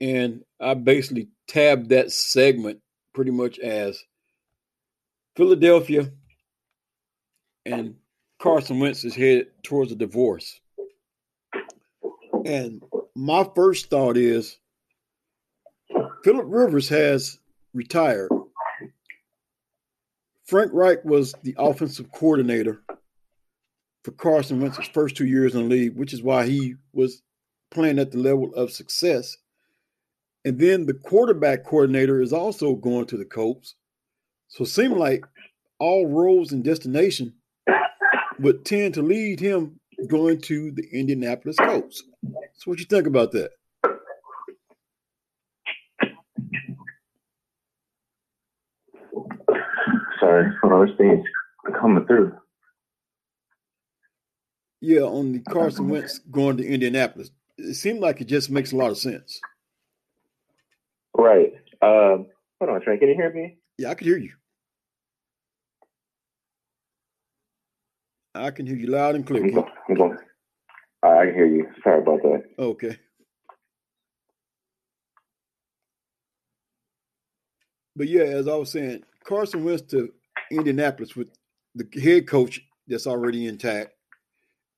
[0.01, 2.81] and I basically tabbed that segment
[3.15, 4.03] pretty much as
[5.37, 6.13] Philadelphia
[7.65, 7.95] and
[8.41, 10.61] Carson Wentz is headed towards a divorce.
[12.45, 12.83] And
[13.15, 14.59] my first thought is
[16.25, 17.39] Philip Rivers has
[17.73, 18.31] retired
[20.53, 22.83] Frank Reich was the offensive coordinator
[24.05, 27.23] for Carson Wentz's first two years in the league, which is why he was
[27.71, 29.39] playing at the level of success.
[30.45, 33.77] And then the quarterback coordinator is also going to the Colts.
[34.49, 35.25] So it seemed like
[35.79, 37.33] all roads and destination
[38.43, 39.79] would tend to lead him
[40.09, 42.03] going to the Indianapolis Colts.
[42.55, 43.51] So what you think about that?
[50.21, 51.25] Sorry, hold on, things
[51.81, 52.33] coming through.
[54.81, 57.31] Yeah, on the Carson Wentz going to Indianapolis.
[57.57, 59.41] It seemed like it just makes a lot of sense.
[61.17, 61.53] Right.
[61.81, 62.27] Um,
[62.61, 62.99] hold on, Trey.
[62.99, 63.59] Can you hear me?
[63.79, 64.33] Yeah, I can hear you.
[68.35, 69.43] I can hear you loud and clear.
[69.45, 69.73] I'm going.
[69.89, 70.19] I'm going.
[71.03, 71.67] I can hear you.
[71.85, 72.45] Sorry about that.
[72.59, 72.99] Okay.
[77.95, 80.13] But yeah, as I was saying, Carson went to
[80.51, 81.29] Indianapolis with
[81.75, 83.93] the head coach that's already intact,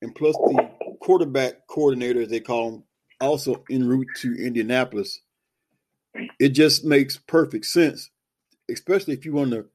[0.02, 2.84] and plus the quarterback coordinator, as they call him,
[3.20, 5.20] also en route to Indianapolis.
[6.40, 8.10] It just makes perfect sense,
[8.70, 9.66] especially if you want to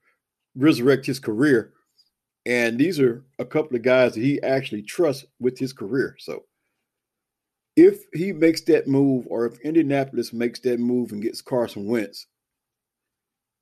[0.55, 1.73] resurrect his career.
[2.45, 6.15] And these are a couple of guys that he actually trusts with his career.
[6.19, 6.45] So
[7.75, 12.27] if he makes that move, or if Indianapolis makes that move and gets Carson Wentz,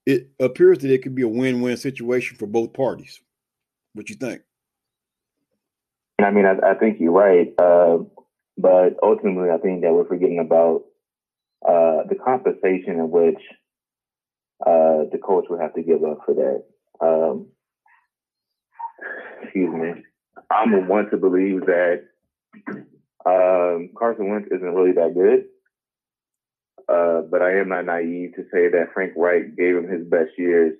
[0.06, 3.20] it appears that it could be a win-win situation for both parties.
[3.94, 4.42] What you think?
[6.20, 8.00] I mean, I, I think you're right, uh,
[8.58, 10.86] but ultimately, I think that we're forgetting about
[11.68, 13.40] uh, the compensation in which
[14.66, 16.64] uh, the coach would have to give up for that.
[17.06, 17.48] Um,
[19.42, 20.04] excuse me.
[20.52, 22.04] I'm one to believe that
[23.26, 25.46] um, Carson Wentz isn't really that good.
[26.88, 30.32] Uh, but I am not naive to say that Frank Reich gave him his best
[30.38, 30.74] years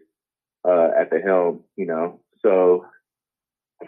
[0.64, 2.22] uh, at the helm, you know.
[2.42, 2.86] So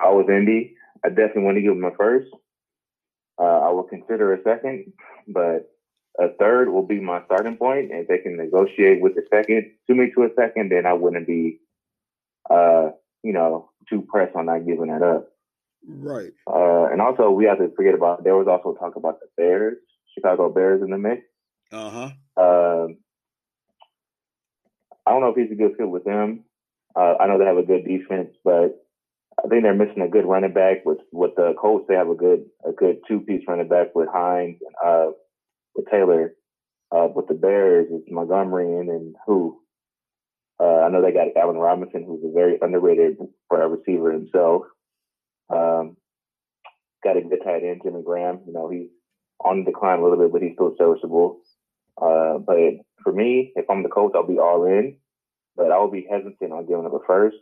[0.01, 0.75] I was Indy.
[1.05, 2.27] I definitely want to give him a first.
[3.39, 4.91] Uh, I will consider a second,
[5.27, 5.71] but
[6.19, 7.91] a third will be my starting point.
[7.91, 10.91] And if they can negotiate with the second to me to a second, then I
[10.91, 11.61] wouldn't be,
[12.49, 12.89] uh,
[13.23, 15.29] you know, too pressed on not giving that up.
[15.87, 16.31] Right.
[16.47, 19.77] Uh, and also, we have to forget about there was also talk about the Bears,
[20.13, 21.21] Chicago Bears in the mix.
[21.71, 22.09] Uh-huh.
[22.37, 22.97] Um,
[25.05, 26.43] I don't know if he's a good fit with them.
[26.95, 28.85] Uh, I know they have a good defense, but
[29.43, 30.85] I think they're missing a good running back.
[30.85, 34.09] With with the Colts, they have a good a good two piece running back with
[34.11, 35.11] Hines and uh,
[35.75, 36.33] with Taylor.
[36.91, 39.59] Uh, with the Bears, it's Montgomery and, and who?
[40.59, 43.17] Uh, I know they got Allen Robinson, who's a very underrated
[43.49, 44.63] receiver himself.
[45.49, 45.95] Um,
[47.03, 48.41] got a good tight end, Jimmy Graham.
[48.45, 48.89] You know, he's
[49.43, 51.39] on the decline a little bit, but he's still serviceable.
[52.01, 52.57] Uh, but
[53.03, 54.97] for me, if I'm the coach, I'll be all in.
[55.55, 57.37] But I will be hesitant on giving up a first.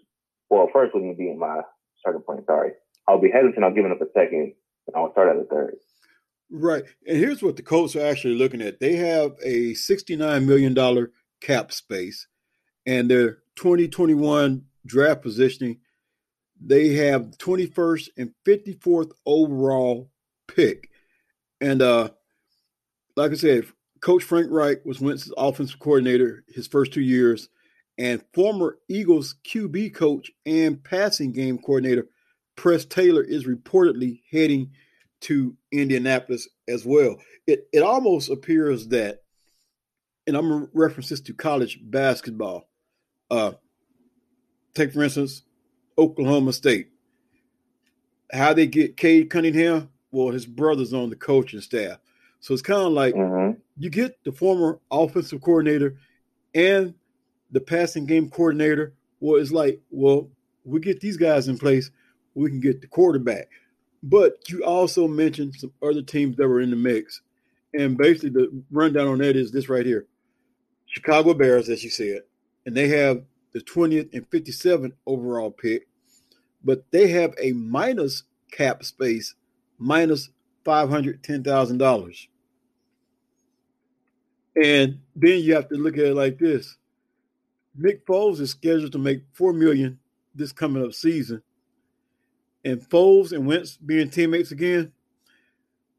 [0.49, 1.61] Well, first wouldn't be in my
[1.99, 2.45] starting point.
[2.45, 2.71] Sorry,
[3.07, 4.53] I'll be hesitant on giving up a second,
[4.87, 5.75] and I'll start at a third.
[6.49, 6.83] Right.
[7.05, 8.79] And here's what the Colts are actually looking at.
[8.79, 11.07] They have a $69 million
[11.41, 12.27] cap space,
[12.87, 15.79] and their 2021 draft positioning,
[16.59, 20.09] they have 21st and 54th overall
[20.47, 20.89] pick.
[21.61, 22.09] And uh,
[23.15, 23.65] like I said,
[23.99, 27.49] Coach Frank Reich was Wentz's offensive coordinator his first two years,
[27.97, 32.07] and former Eagles QB coach and passing game coordinator
[32.55, 34.71] Press Taylor is reportedly heading
[35.21, 37.17] to Indianapolis as well.
[37.45, 39.23] It it almost appears that,
[40.25, 42.67] and I'm gonna reference this to college basketball.
[43.29, 43.53] Uh,
[44.73, 45.43] take for instance,
[45.97, 46.89] Oklahoma State.
[48.31, 49.89] How they get Cade Cunningham?
[50.11, 51.99] Well, his brother's on the coaching staff.
[52.39, 53.59] So it's kind of like mm-hmm.
[53.77, 55.97] you get the former offensive coordinator
[56.53, 56.93] and
[57.51, 58.93] the passing game coordinator.
[59.19, 60.29] Well, it's like, well,
[60.63, 61.91] we get these guys in place,
[62.35, 63.49] we can get the quarterback.
[64.03, 67.21] But you also mentioned some other teams that were in the mix.
[67.73, 70.07] And basically, the rundown on that is this right here
[70.85, 72.21] Chicago Bears, as you said,
[72.67, 75.87] and they have the 20th and 57th overall pick,
[76.65, 79.35] but they have a minus cap space,
[79.79, 80.29] minus
[80.65, 82.27] $510,000.
[84.61, 86.75] And then you have to look at it like this.
[87.73, 89.97] Nick Foles is scheduled to make four million
[90.35, 91.41] this coming up season.
[92.65, 94.91] And Foles and Wentz being teammates again,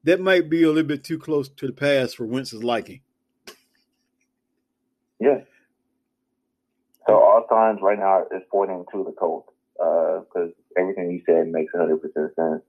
[0.04, 3.00] that might be a little bit too close to the past for Wentz's liking.
[5.18, 5.40] Yeah.
[7.08, 11.48] So all signs right now is pointing to the Colts because uh, everything you said
[11.48, 12.62] makes 100% sense.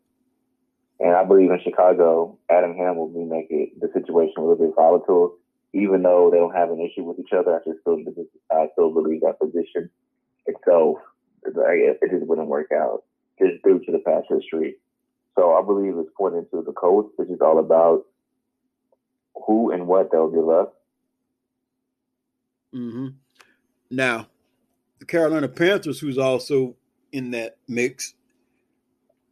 [1.02, 4.76] And I believe in Chicago, Adam Ham will be making the situation a little bit
[4.76, 5.36] volatile.
[5.74, 8.00] Even though they don't have an issue with each other, I just still
[8.52, 9.90] I still believe that position
[10.46, 10.98] itself
[11.44, 13.04] it, just wouldn't work out
[13.40, 14.76] just due to the past history.
[15.38, 18.06] So I believe it's pointing to the coach, which is all about
[19.46, 20.82] who and what they'll give up.
[22.74, 23.08] Mm-hmm.
[23.90, 24.28] Now,
[25.00, 26.76] the Carolina Panthers, who's also
[27.12, 28.14] in that mix,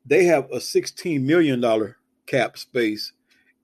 [0.05, 1.95] they have a $16 million
[2.25, 3.11] cap space,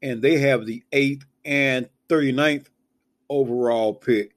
[0.02, 2.68] and they have the eighth and 39th
[3.30, 4.36] overall pick.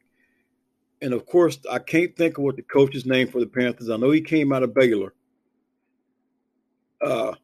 [1.03, 3.91] And of course, I can't think of what the coach's name for the Panthers.
[3.91, 5.13] I know he came out of Baylor.
[7.05, 7.35] Uh,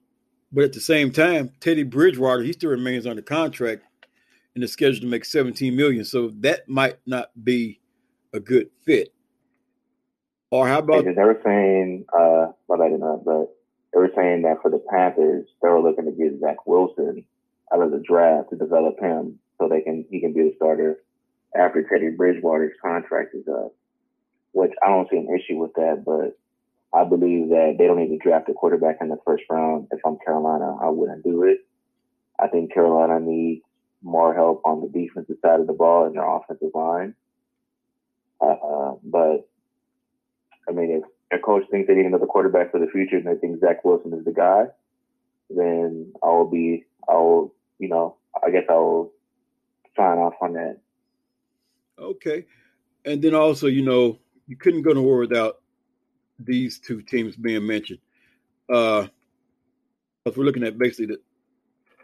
[0.52, 3.82] but at the same time, Teddy Bridgewater, he still remains under contract
[4.54, 6.04] and is scheduled to make 17 million.
[6.04, 7.80] So that might not be
[8.32, 9.12] a good fit.
[10.50, 13.56] Or how about they were saying, uh, well, I didn't know, but
[13.92, 17.24] they were saying that for the Panthers, they were looking to get Zach Wilson
[17.72, 20.98] out of the draft to develop him so they can he can be a starter
[21.56, 23.74] after Teddy Bridgewater's contract is up.
[24.52, 26.38] Which I don't see an issue with that, but
[26.94, 29.88] I believe that they don't need to draft a quarterback in the first round.
[29.90, 31.60] If I'm Carolina, I wouldn't do it.
[32.38, 33.62] I think Carolina needs
[34.02, 37.14] more help on the defensive side of the ball and their offensive line.
[38.42, 39.48] Uh, but
[40.68, 43.36] I mean, if a coach thinks they need another quarterback for the future and they
[43.36, 44.66] think Zach Wilson is the guy,
[45.50, 49.12] then I will be, I will, you know, I guess I will
[49.96, 50.78] sign off on that.
[51.98, 52.46] Okay.
[53.04, 55.60] And then also, you know, you couldn't go nowhere without
[56.38, 58.00] these two teams being mentioned.
[58.72, 59.06] Uh,
[60.24, 61.20] if we're looking at basically the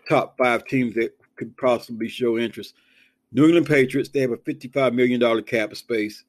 [0.08, 2.74] top five teams that could possibly show interest.
[3.32, 6.24] New England Patriots, they have a $55 million cap space.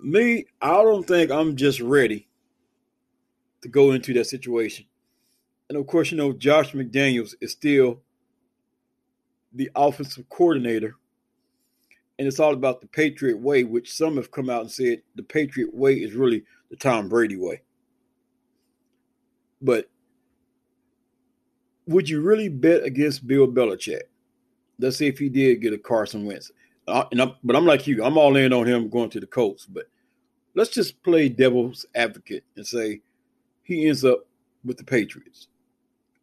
[0.00, 2.28] Me, I don't think I'm just ready
[3.62, 4.84] to go into that situation.
[5.68, 8.00] And of course, you know, Josh McDaniels is still
[9.54, 10.96] the offensive coordinator.
[12.18, 15.22] And it's all about the Patriot way, which some have come out and said the
[15.22, 17.62] Patriot way is really the Tom Brady way.
[19.62, 19.88] But
[21.86, 24.02] would you really bet against Bill Belichick?
[24.78, 26.50] Let's say if he did get a Carson Wentz.
[26.88, 29.66] Uh, I'm, but I'm like you, I'm all in on him going to the Colts.
[29.66, 29.84] But
[30.54, 33.00] let's just play devil's advocate and say
[33.62, 34.26] he ends up
[34.64, 35.48] with the Patriots.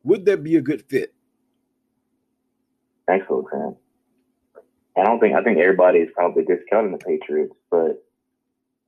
[0.04, 1.14] Would that be a good fit?
[3.08, 3.76] Thanks, so, Sam.
[4.98, 8.04] I don't think I think everybody is probably discounting the Patriots, but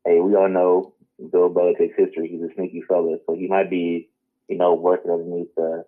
[0.06, 0.94] hey, we all know
[1.32, 2.28] Bill Belichick's history.
[2.28, 4.10] He's a sneaky fella, so he might be,
[4.48, 5.86] you know, working underneath the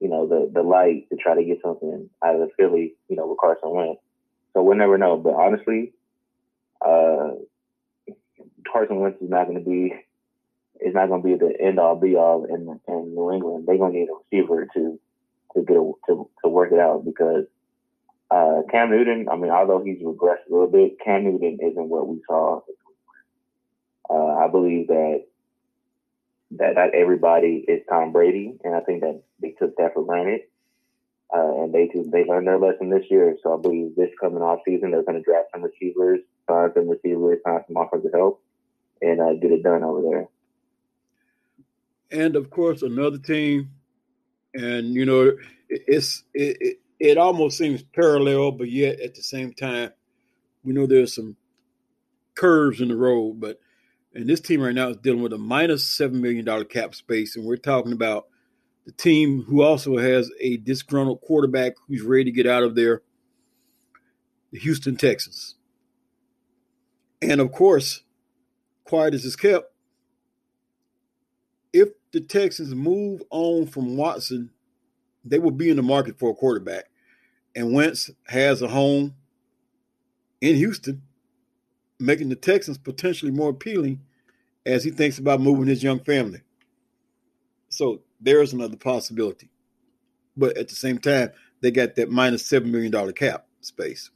[0.00, 3.16] you know, the the light to try to get something out of the Philly, you
[3.16, 4.00] know, with Carson Wentz.
[4.52, 5.16] So we'll never know.
[5.16, 5.92] But honestly,
[6.84, 7.30] uh,
[8.70, 9.94] Carson Wentz is not going to be
[10.80, 13.64] is not going to be the end all be all in in New England.
[13.66, 14.98] They're going to need a receiver to
[15.54, 17.44] to get a, to to work it out because
[18.30, 19.28] uh, Cam Newton.
[19.30, 22.60] I mean, although he's regressed a little bit, Cam Newton isn't what we saw.
[24.08, 25.24] Uh, I believe that
[26.52, 30.42] that not everybody is Tom Brady, and I think that they took that for granted.
[31.34, 33.36] Uh, and they too, they learned their lesson this year.
[33.42, 36.88] So I believe this coming off season, they're going to draft some receivers, find some
[36.88, 38.42] receivers, find some offensive help,
[39.02, 40.28] and uh, get it done over there.
[42.10, 43.70] And of course, another team,
[44.54, 45.36] and you know,
[45.68, 49.90] it's it, it, it almost seems parallel, but yet at the same time,
[50.64, 51.36] we know there's some
[52.34, 53.38] curves in the road.
[53.38, 53.60] But
[54.14, 57.36] and this team right now is dealing with a minus seven million dollar cap space,
[57.36, 58.26] and we're talking about
[58.86, 63.02] the team who also has a disgruntled quarterback who's ready to get out of there,
[64.50, 65.56] the Houston Texans.
[67.20, 68.02] And of course,
[68.84, 69.72] quiet as is kept,
[71.72, 74.50] if the Texans move on from Watson,
[75.24, 76.84] they will be in the market for a quarterback.
[77.54, 79.14] And Wentz has a home
[80.40, 81.02] in Houston,
[81.98, 84.00] making the Texans potentially more appealing
[84.66, 86.42] as he thinks about moving his young family.
[87.68, 89.50] So there's another possibility.
[90.36, 91.30] But at the same time,
[91.60, 94.10] they got that minus minus seven million dollar cap space.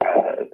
[0.00, 0.44] Uh,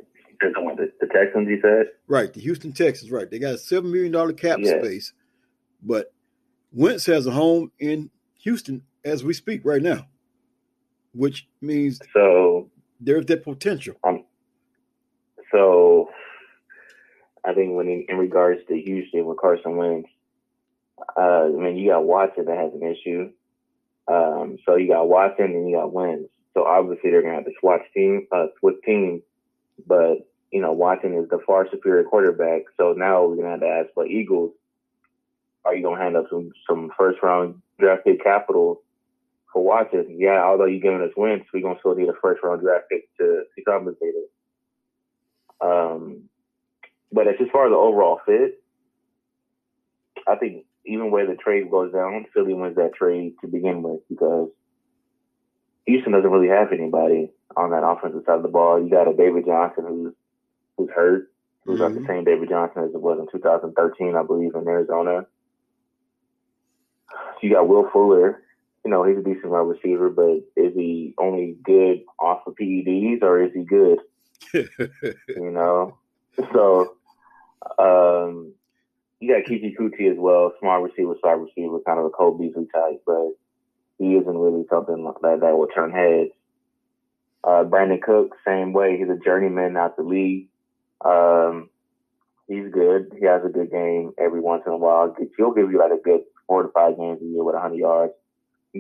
[0.41, 1.87] the, the Texans, you said?
[2.09, 3.31] Right, the Houston Texans, right.
[3.31, 4.79] They got a seven million dollar cap yeah.
[4.79, 5.13] space,
[5.83, 6.13] but
[6.73, 8.11] Wentz has a home in
[8.41, 10.07] Houston as we speak right now,
[11.17, 13.95] which means so there's that potential.
[14.05, 14.25] Um,
[15.53, 16.11] so
[17.45, 20.09] I think when in, in regards to Houston with Carson Wentz,
[21.17, 23.31] uh, I mean you got Watson that has an issue.
[24.09, 26.29] Um, so you got Watson and you got Wentz.
[26.55, 29.23] So obviously they're gonna have to switch team, uh, switch teams.
[29.87, 32.63] But you know Watson is the far superior quarterback.
[32.77, 34.53] So now we're gonna have to ask but Eagles.
[35.65, 38.83] Are you gonna hand up some some first round draft pick capital
[39.65, 40.17] Watson?
[40.19, 43.15] Yeah, although you're giving us wins, we're gonna still need a first round draft pick
[43.19, 44.31] to to compensate it.
[45.61, 46.25] Um,
[47.13, 48.63] but as far as the overall fit,
[50.27, 54.01] I think even where the trade goes down, Philly wins that trade to begin with
[54.09, 54.51] because
[55.87, 58.83] Houston doesn't really have anybody on that offensive side of the ball.
[58.83, 60.15] You got a David Johnson who's
[60.77, 61.31] who's hurt,
[61.65, 61.95] who's mm-hmm.
[61.95, 65.27] not the same David Johnson as it was in 2013, I believe, in Arizona.
[67.43, 68.43] You got Will Fuller.
[68.87, 73.21] You know, he's a decent wide receiver, but is he only good off of PEDs
[73.21, 73.99] or is he good?
[74.55, 75.99] you know,
[76.53, 76.95] so
[77.81, 78.53] um,
[79.19, 82.69] you got Keke Coutee as well, smart receiver, slot receiver, kind of a Cole Beasley
[82.73, 83.31] type, but
[83.99, 86.31] he isn't really something that that will turn heads.
[87.43, 88.97] Uh, Brandin Cook, same way.
[88.97, 90.47] He's a journeyman out the league.
[91.05, 91.71] Um,
[92.47, 93.13] he's good.
[93.19, 95.13] He has a good game every once in a while.
[95.37, 98.13] He'll give you like a good four to five games a year with 100 yards.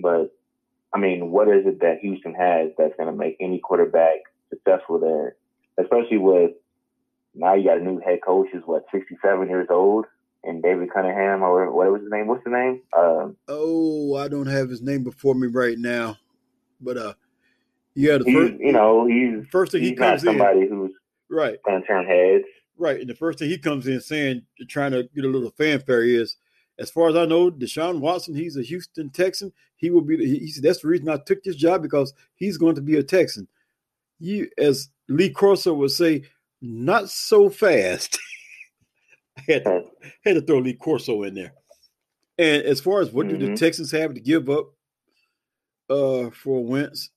[0.00, 0.34] But
[0.92, 4.18] I mean, what is it that Houston has that's going to make any quarterback
[4.50, 5.36] successful there?
[5.78, 6.52] Especially with
[7.34, 10.06] now you got a new head coach who's what 67 years old
[10.42, 12.28] and David Cunningham or what was his name?
[12.28, 12.80] What's the name?
[12.96, 16.16] Um, oh, I don't have his name before me right now,
[16.80, 17.14] but uh,
[17.94, 20.92] yeah, the first you know he's first thing he comes not somebody in, who's
[21.28, 22.44] right going to turn heads.
[22.78, 26.02] Right, and the first thing he comes in saying, trying to get a little fanfare
[26.02, 26.36] is,
[26.78, 29.52] as far as I know, Deshaun Watson, he's a Houston Texan.
[29.76, 30.16] He will be.
[30.16, 33.02] He said that's the reason I took this job because he's going to be a
[33.02, 33.48] Texan.
[34.18, 36.24] You, as Lee Corso would say,
[36.60, 38.18] not so fast.
[39.38, 39.84] I had to,
[40.24, 41.52] had to throw Lee Corso in there.
[42.38, 43.38] And as far as what mm-hmm.
[43.38, 43.64] do the mm-hmm.
[43.64, 44.72] Texans have to give up
[45.88, 47.10] uh, for Wentz,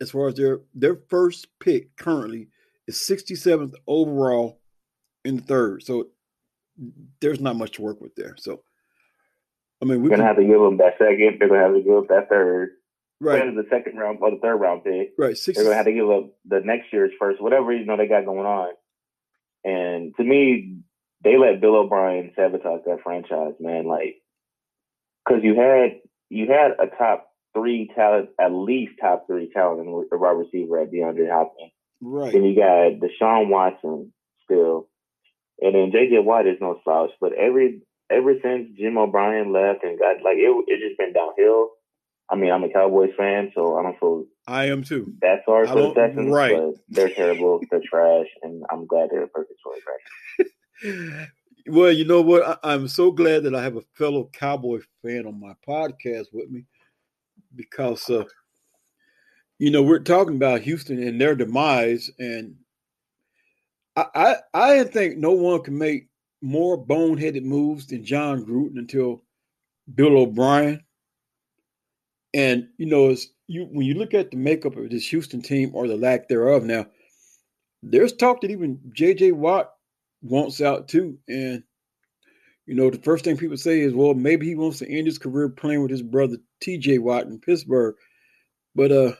[0.00, 2.48] as far as their their first pick currently
[2.86, 4.60] is 67th overall
[5.24, 5.82] in the third.
[5.82, 6.08] So
[7.20, 8.34] there's not much to work with there.
[8.38, 8.62] So
[9.82, 11.38] I mean, we're gonna have to give them that second.
[11.38, 12.70] They're gonna have to give up that third.
[13.20, 13.54] Right.
[13.54, 15.12] The second round or the third round pick.
[15.18, 15.36] Right.
[15.36, 18.06] 60, they're gonna have to give up the next year's first, whatever you know they
[18.06, 18.70] got going on.
[19.64, 20.78] And to me,
[21.22, 23.86] they let Bill O'Brien sabotage that franchise, man.
[23.86, 24.16] Like,
[25.24, 29.86] because you had you had a top three talent, at least top three talent in
[29.86, 31.72] the wide receiver at DeAndre Hopkins.
[32.00, 32.32] Right.
[32.32, 34.12] Then you got Deshaun Watson
[34.44, 34.88] still,
[35.60, 37.10] and then JJ Watt is no slouch.
[37.20, 37.82] But every
[38.12, 41.70] ever since Jim O'Brien left and got like it, it just been downhill.
[42.30, 45.12] I mean, I'm a Cowboys fan, so I don't feel I am too.
[45.20, 46.56] That's sorry for the Texans, right.
[46.56, 47.60] but they're terrible.
[47.70, 51.28] they're trash, and I'm glad they're a perfect choice right
[51.68, 52.58] well, you know what?
[52.62, 56.50] I, am so glad that I have a fellow Cowboy fan on my podcast with
[56.50, 56.64] me
[57.54, 58.24] because, uh,
[59.58, 62.56] you know, we're talking about Houston and their demise, and
[63.94, 66.08] I, I, I think no one can make
[66.42, 69.22] more boneheaded moves than Jon Gruden until
[69.92, 70.82] Bill O'Brien.
[72.34, 75.70] And you know, it's you when you look at the makeup of this Houston team
[75.74, 76.86] or the lack thereof now,
[77.82, 79.72] there's talk that even JJ Watt
[80.22, 81.18] wants out too.
[81.28, 81.62] And
[82.66, 85.18] you know, the first thing people say is, well, maybe he wants to end his
[85.18, 87.96] career playing with his brother TJ Watt in Pittsburgh.
[88.74, 89.12] But uh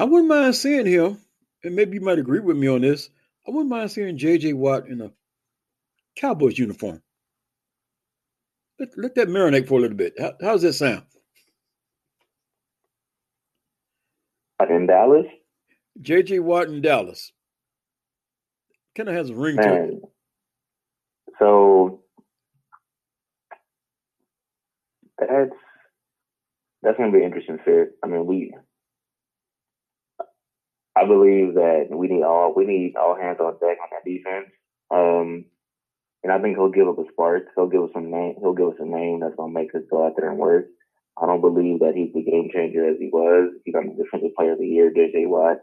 [0.00, 1.20] I wouldn't mind seeing him,
[1.64, 3.10] and maybe you might agree with me on this.
[3.46, 5.10] I wouldn't mind seeing JJ Watt in a
[6.18, 7.02] Cowboys uniform.
[8.80, 10.14] Let, let that marinate for a little bit.
[10.20, 11.04] How, how's that sound?
[14.68, 15.26] In Dallas?
[16.02, 17.32] JJ Watt in Dallas
[18.96, 19.62] kind of has a ring Man.
[19.62, 20.02] to it.
[21.38, 22.02] So
[25.18, 25.50] that's
[26.82, 27.92] that's going to be an interesting fit.
[28.04, 28.54] I mean, we
[30.96, 34.46] I believe that we need all we need all hands on deck on that defense.
[34.90, 35.44] Um,
[36.22, 37.44] and I think he'll give up a spark.
[37.54, 38.34] He'll give us some name.
[38.40, 40.66] He'll give us a name that's gonna make us go out there and work.
[41.20, 43.52] I don't believe that he's the game changer as he was.
[43.64, 45.58] He's on the defensive player of the year, JJ Watt.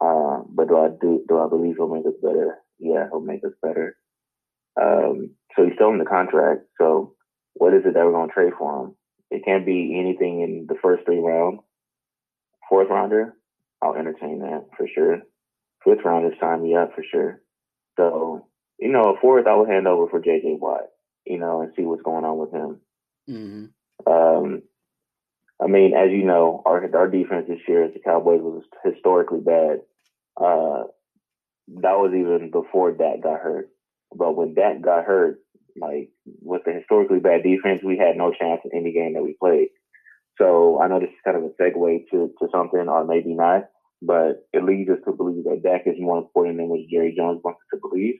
[0.00, 2.56] Uh, but do I do do I believe he'll make us better?
[2.78, 3.96] Yeah, he'll make us better.
[4.80, 6.62] Um, so he's still in the contract.
[6.78, 7.14] So
[7.54, 8.96] what is it that we're gonna trade for him?
[9.30, 11.60] It can't be anything in the first three rounds.
[12.68, 13.36] Fourth rounder,
[13.82, 15.18] I'll entertain that for sure.
[15.84, 17.40] Fifth rounders sign me up for sure.
[17.96, 18.46] So
[18.78, 20.88] you know, a fourth I will hand over for JJ Watt.
[21.26, 22.80] You know, and see what's going on with him.
[23.30, 24.12] Mm-hmm.
[24.12, 24.62] Um,
[25.62, 29.40] I mean, as you know, our our defense this year as the Cowboys was historically
[29.40, 29.80] bad.
[30.36, 30.84] Uh,
[31.68, 33.70] that was even before Dak got hurt.
[34.14, 35.38] But when Dak got hurt,
[35.76, 36.10] like
[36.42, 39.68] with the historically bad defense, we had no chance in any game that we played.
[40.38, 43.64] So I know this is kind of a segue to, to something, or maybe not,
[44.02, 47.40] but it leads us to believe that Dak is more important than what Jerry Jones
[47.44, 48.16] wants us to believe.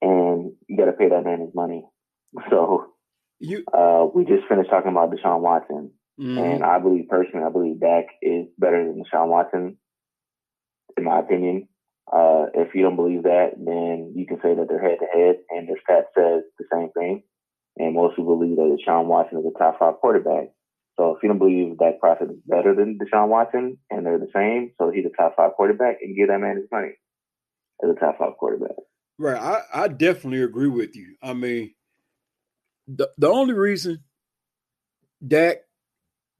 [0.00, 1.84] And you got to pay that man his money.
[2.50, 2.86] So
[3.40, 6.38] you, uh, we just finished talking about Deshaun Watson, mm-hmm.
[6.38, 9.78] and I believe personally, I believe Dak is better than Deshaun Watson,
[10.96, 11.68] in my opinion.
[12.10, 15.36] Uh, if you don't believe that, then you can say that they're head to head,
[15.50, 17.22] and their stat says the same thing.
[17.76, 20.48] And most people believe that Deshaun Watson is a top five quarterback.
[20.98, 24.32] So if you don't believe Dak Prescott is better than Deshaun Watson and they're the
[24.34, 26.98] same, so he's a top five quarterback, and give that man his money
[27.84, 28.76] as a top five quarterback.
[29.18, 29.40] Right.
[29.40, 31.16] I, I definitely agree with you.
[31.22, 31.74] I mean,
[32.86, 34.02] the the only reason
[35.26, 35.58] Dak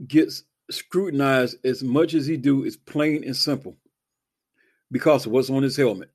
[0.06, 3.76] gets scrutinized as much as he do is plain and simple
[4.92, 6.10] because of what's on his helmet.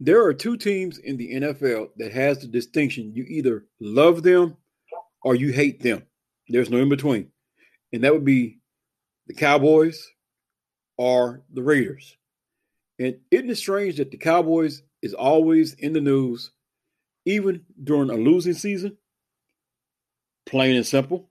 [0.00, 4.56] There are two teams in the NFL that has the distinction you either love them
[5.22, 6.02] or you hate them.
[6.48, 7.30] There's no in between
[7.94, 8.58] and that would be
[9.28, 10.10] the Cowboys
[10.98, 12.16] or the Raiders.
[12.98, 16.50] And isn't it strange that the Cowboys is always in the news,
[17.26, 18.96] even during a losing season?
[20.46, 21.28] Plain and simple.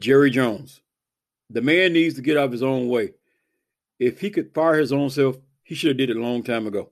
[0.00, 0.80] Jerry Jones.
[1.48, 3.12] The man needs to get out of his own way.
[4.00, 6.66] If he could fire his own self, he should have did it a long time
[6.66, 6.90] ago.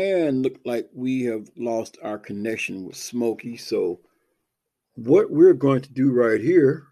[0.00, 3.58] And look like we have lost our connection with Smokey.
[3.58, 4.00] So
[4.94, 6.84] what we're going to do right here,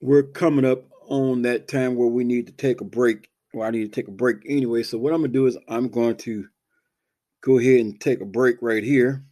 [0.00, 3.28] we're coming up on that time where we need to take a break.
[3.52, 4.82] Well, I need to take a break anyway.
[4.82, 6.46] So what I'm going to do is I'm going to
[7.42, 9.26] go ahead and take a break right here.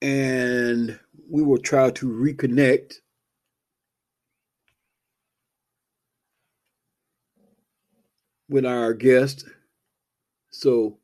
[0.00, 0.98] And
[1.28, 3.00] we will try to reconnect
[8.48, 9.44] with our guest.
[10.50, 10.98] So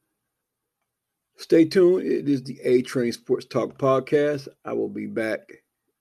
[1.37, 2.07] stay tuned.
[2.07, 4.49] It is the A Train Sports Talk podcast.
[4.65, 5.41] I will be back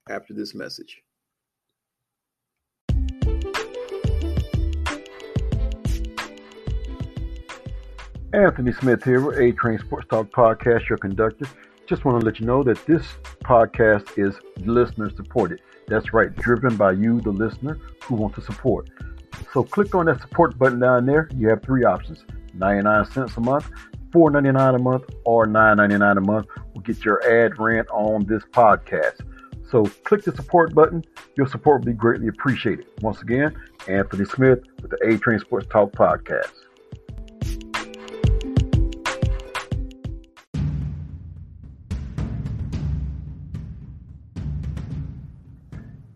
[0.09, 1.01] after this message.
[8.33, 11.45] Anthony Smith here with A Train Sports Talk podcast, your conductor.
[11.85, 13.05] Just want to let you know that this
[13.43, 14.33] podcast is
[14.65, 15.61] listener supported.
[15.87, 18.89] That's right, driven by you, the listener, who want to support.
[19.53, 21.29] So click on that support button down there.
[21.35, 23.69] You have three options 99 cents a month,
[24.11, 29.21] $4.99 a month, or $9.99 a month will get your ad rent on this podcast.
[29.69, 31.03] So click the support button.
[31.35, 32.85] Your support will be greatly appreciated.
[33.01, 33.55] Once again,
[33.87, 36.51] Anthony Smith with the A Train Sports Talk Podcast.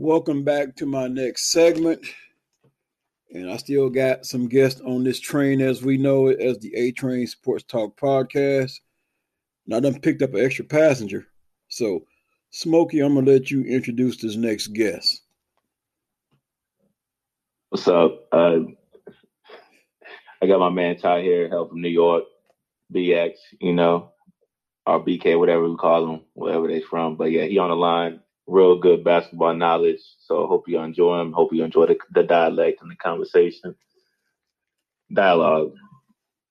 [0.10, 2.04] Welcome back to my next segment.
[3.32, 6.74] And I still got some guests on this train as we know it as the
[6.74, 8.80] A Train Sports Talk podcast.
[9.68, 11.28] And I done picked up an extra passenger.
[11.68, 12.08] So,
[12.50, 15.22] Smokey, I'm going to let you introduce this next guest.
[17.70, 18.30] What's up?
[18.32, 18.62] Uh,
[20.42, 22.24] I got my man Ty here, help from New York,
[22.92, 24.12] BX, you know,
[24.88, 27.16] or BK, whatever we call them, wherever they're from.
[27.16, 30.02] But yeah, he on the line real good basketball knowledge.
[30.20, 31.32] So I hope you enjoy him.
[31.32, 33.76] Hope you enjoy the, the dialect and the conversation,
[35.14, 35.74] dialogue.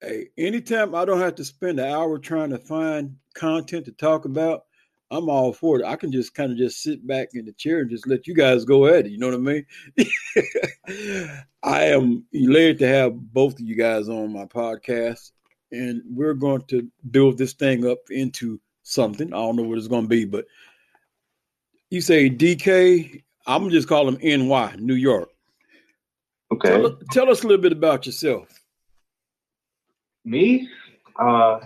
[0.00, 4.24] Hey, anytime I don't have to spend an hour trying to find content to talk
[4.24, 4.64] about,
[5.10, 5.86] I'm all for it.
[5.86, 8.34] I can just kind of just sit back in the chair and just let you
[8.34, 9.10] guys go at it.
[9.10, 11.30] You know what I mean?
[11.62, 15.32] I am elated to have both of you guys on my podcast,
[15.72, 19.32] and we're going to build this thing up into something.
[19.32, 20.44] I don't know what it's going to be, but
[21.90, 23.22] you say DK.
[23.46, 25.30] I'm just call him NY, New York.
[26.52, 26.70] Okay.
[26.70, 28.48] Tell, tell, us a little bit about yourself.
[30.24, 30.68] Me?
[31.18, 31.60] Uh,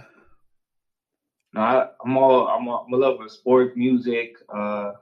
[1.52, 4.36] no, I, am all I'm a, I'm a lover of sport, music.
[4.52, 4.92] Uh,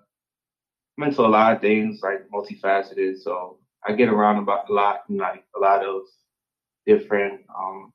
[0.97, 3.19] I'm into a lot of things, like multifaceted.
[3.19, 6.03] So I get around about a lot, like a lot of
[6.87, 7.43] different.
[7.57, 7.93] Um,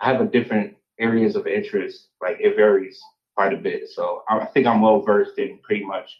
[0.00, 2.08] I have a different areas of interest.
[2.20, 3.00] Like it varies
[3.40, 3.88] quite a bit.
[3.88, 6.10] So I think I'm well versed in pretty much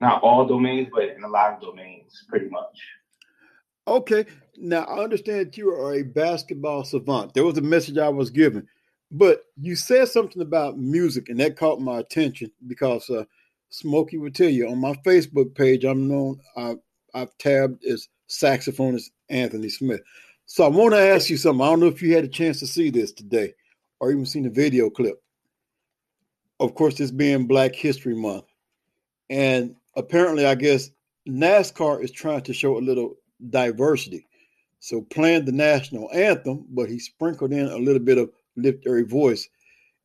[0.00, 2.80] not all domains, but in a lot of domains, pretty much.
[3.86, 4.26] Okay.
[4.56, 7.32] Now I understand that you are a basketball savant.
[7.32, 8.66] There was a message I was given,
[9.12, 13.24] but you said something about music, and that caught my attention because uh,
[13.70, 16.40] Smokey would tell you on my Facebook page, I'm known.
[16.56, 16.74] I,
[17.14, 20.00] I've tabbed as saxophonist Anthony Smith.
[20.46, 21.64] So I want to ask you something.
[21.64, 23.54] I don't know if you had a chance to see this today,
[24.00, 25.20] or even seen the video clip.
[26.60, 28.44] Of course, this being Black History Month,
[29.28, 30.90] and apparently, I guess
[31.28, 33.16] NASCAR is trying to show a little
[33.50, 34.26] diversity.
[34.80, 39.04] So playing the national anthem, but he sprinkled in a little bit of lift every
[39.04, 39.48] voice.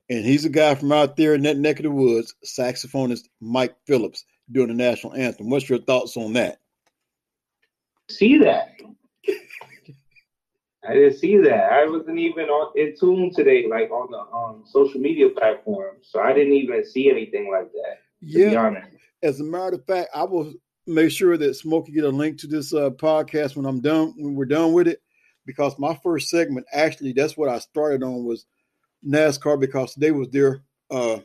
[0.10, 3.76] And he's a guy from out there in that neck of the woods, saxophonist Mike
[3.86, 5.50] Phillips, doing the national anthem.
[5.50, 6.60] What's your thoughts on that?
[8.10, 8.70] See that?
[10.88, 11.72] I didn't see that.
[11.72, 15.98] I wasn't even on in tune today, like on the um, social media platform.
[16.02, 18.00] So I didn't even see anything like that.
[18.22, 18.82] yeah.
[19.22, 20.54] As a matter of fact, I will
[20.88, 24.36] make sure that Smokey get a link to this uh, podcast when I'm done when
[24.36, 25.02] we're done with it,
[25.46, 28.46] because my first segment actually that's what I started on was
[29.06, 31.20] NASCAR because today was their uh,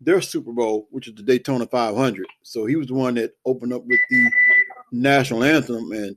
[0.00, 2.26] their Super Bowl, which is the Daytona 500.
[2.42, 4.30] So he was the one that opened up with the
[4.90, 6.16] national anthem, and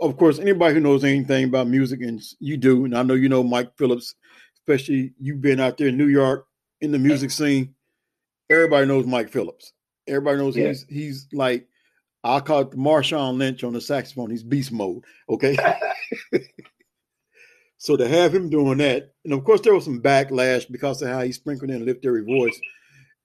[0.00, 3.28] of course, anybody who knows anything about music, and you do, and I know you
[3.28, 4.14] know Mike Phillips,
[4.56, 6.46] especially you've been out there in New York
[6.80, 7.74] in the music scene.
[8.48, 9.72] Everybody knows Mike Phillips.
[10.06, 10.68] Everybody knows yeah.
[10.68, 11.68] he's he's like
[12.22, 14.30] I'll call it Marshawn Lynch on the saxophone.
[14.30, 15.04] He's beast mode.
[15.28, 15.56] Okay.
[17.78, 21.08] so to have him doing that, and of course there was some backlash because of
[21.08, 22.58] how he sprinkled in lift every voice.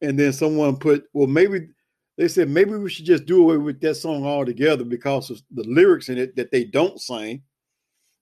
[0.02, 1.70] And then someone put, well, maybe
[2.18, 5.64] they said maybe we should just do away with that song altogether because of the
[5.64, 7.44] lyrics in it that they don't sing.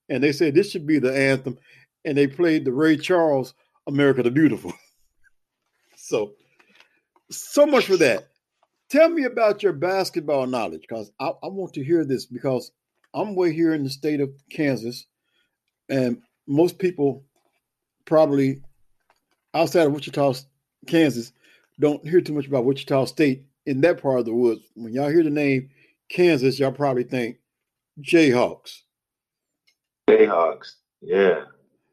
[0.09, 1.57] And they said this should be the anthem.
[2.05, 3.53] And they played the Ray Charles
[3.87, 4.73] America the Beautiful.
[5.95, 6.33] so
[7.29, 8.27] so much for that.
[8.89, 12.71] Tell me about your basketball knowledge because I, I, want to hear this because
[13.13, 15.07] I'm way here in the state of Kansas,
[15.89, 17.23] and most people
[18.05, 18.61] probably
[19.53, 20.33] outside of Wichita,
[20.85, 21.31] Kansas,
[21.79, 24.61] don't hear too much about Wichita State in that part of the woods.
[24.75, 25.69] When y'all hear the name
[26.09, 27.37] Kansas, y'all probably think
[28.01, 28.81] Jayhawks.
[30.09, 31.43] Jayhawks, yeah,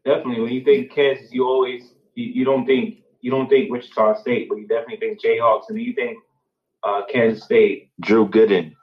[0.05, 0.41] definitely.
[0.41, 4.49] When you think Kansas, you always you, you don't think you don't think Wichita State,
[4.49, 6.19] but you definitely think Jayhawks, and you think
[6.83, 7.91] uh, Kansas State.
[8.01, 8.75] Drew Gooden.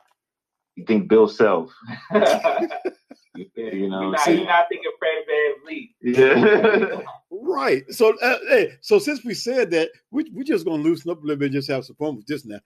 [0.76, 1.72] You think Bill Self.
[2.14, 5.90] you know, you're not, you're not thinking Fred VanVleet.
[6.02, 7.02] Yeah.
[7.32, 7.84] right.
[7.90, 11.26] So, uh, hey, so since we said that, we we just gonna loosen up a
[11.26, 12.60] little bit, just have some fun with this now.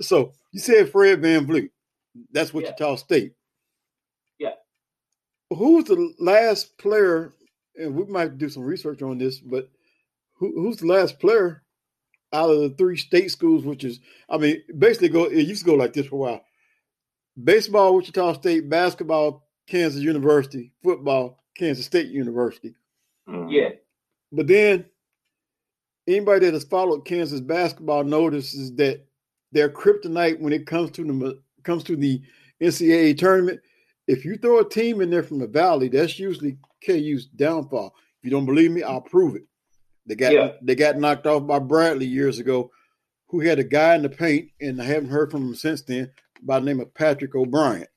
[0.00, 1.70] So you said Fred VanVleet.
[2.32, 2.96] That's Wichita yeah.
[2.96, 3.32] State.
[4.38, 4.52] Yeah.
[5.50, 7.32] Who's the last player?
[7.76, 9.68] And we might do some research on this, but
[10.34, 11.62] who, who's the last player
[12.32, 15.24] out of the three state schools, which is, I mean, basically go.
[15.24, 16.44] It used to go like this for a while:
[17.42, 22.74] baseball, Wichita State; basketball, Kansas University; football, Kansas State University.
[23.28, 23.50] Mm-hmm.
[23.50, 23.68] Yeah.
[24.32, 24.86] But then,
[26.06, 29.05] anybody that has followed Kansas basketball notices that
[29.56, 32.20] their kryptonite when it comes to the comes to the
[32.60, 33.60] NCAA tournament.
[34.06, 37.94] If you throw a team in there from the Valley, that's usually KU's downfall.
[38.18, 39.44] If you don't believe me, I'll prove it.
[40.04, 40.52] They got yeah.
[40.62, 42.70] they got knocked off by Bradley years ago,
[43.28, 46.10] who had a guy in the paint, and I haven't heard from him since then
[46.42, 47.88] by the name of Patrick O'Bryant.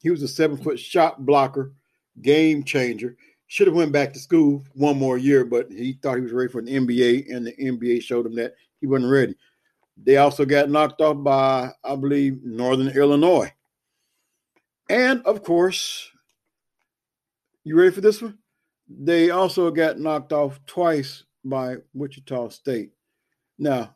[0.00, 1.72] He was a seven foot shot blocker,
[2.22, 3.16] game changer.
[3.48, 6.50] Should have went back to school one more year, but he thought he was ready
[6.50, 9.36] for an NBA, and the NBA showed him that he wasn't ready.
[9.96, 13.52] They also got knocked off by, I believe, Northern Illinois.
[14.88, 16.10] And of course,
[17.64, 18.38] you ready for this one?
[18.88, 22.92] They also got knocked off twice by Wichita State.
[23.58, 23.94] Now,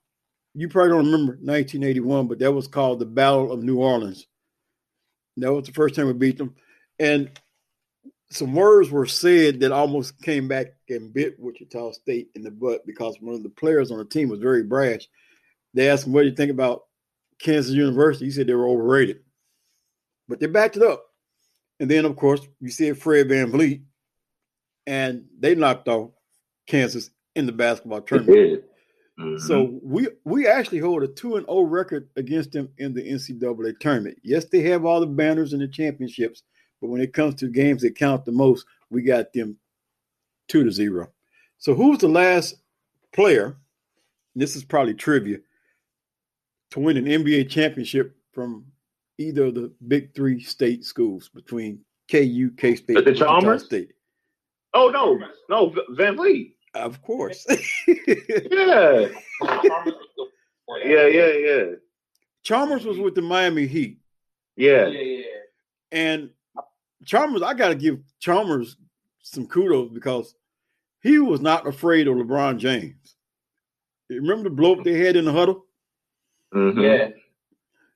[0.54, 4.26] you probably don't remember 1981, but that was called the Battle of New Orleans.
[5.36, 6.54] That was the first time we beat them.
[6.98, 7.30] And
[8.30, 12.86] some words were said that almost came back and bit Wichita State in the butt
[12.86, 15.08] because one of the players on the team was very brash.
[15.74, 16.84] They asked him, What do you think about
[17.40, 18.26] Kansas University?
[18.26, 19.20] He said they were overrated.
[20.28, 21.04] But they backed it up.
[21.80, 23.82] And then, of course, you see Fred Van VanVleet
[24.86, 26.10] and they knocked off
[26.66, 28.64] Kansas in the basketball tournament.
[29.18, 29.38] Mm-hmm.
[29.38, 33.02] So we we actually hold a two and zero oh record against them in the
[33.02, 34.18] NCAA tournament.
[34.22, 36.42] Yes, they have all the banners and the championships,
[36.80, 39.56] but when it comes to games that count the most, we got them
[40.46, 41.12] two to zero.
[41.58, 42.54] So who's the last
[43.12, 43.56] player?
[44.38, 45.38] this is probably trivia
[46.70, 48.66] to win an NBA championship from
[49.18, 51.80] either of the big three state schools between
[52.10, 53.64] KU, K State, But the Chalmers?
[53.64, 53.92] State.
[54.74, 55.18] Oh no,
[55.48, 56.52] no, VanVleet.
[56.74, 57.46] Of course.
[57.86, 59.08] Yeah,
[60.84, 61.64] yeah, yeah, yeah,
[62.42, 63.98] Chalmers was with the Miami Heat.
[64.56, 64.86] yeah.
[64.86, 65.22] Yeah, yeah.
[65.90, 66.30] And
[67.06, 68.76] Chalmers, I got to give Chalmers
[69.22, 70.34] some kudos because
[71.02, 73.16] he was not afraid of LeBron James.
[74.10, 75.64] You remember the blow up they had in the huddle?
[76.54, 76.82] Mhm.
[76.82, 77.08] Yeah,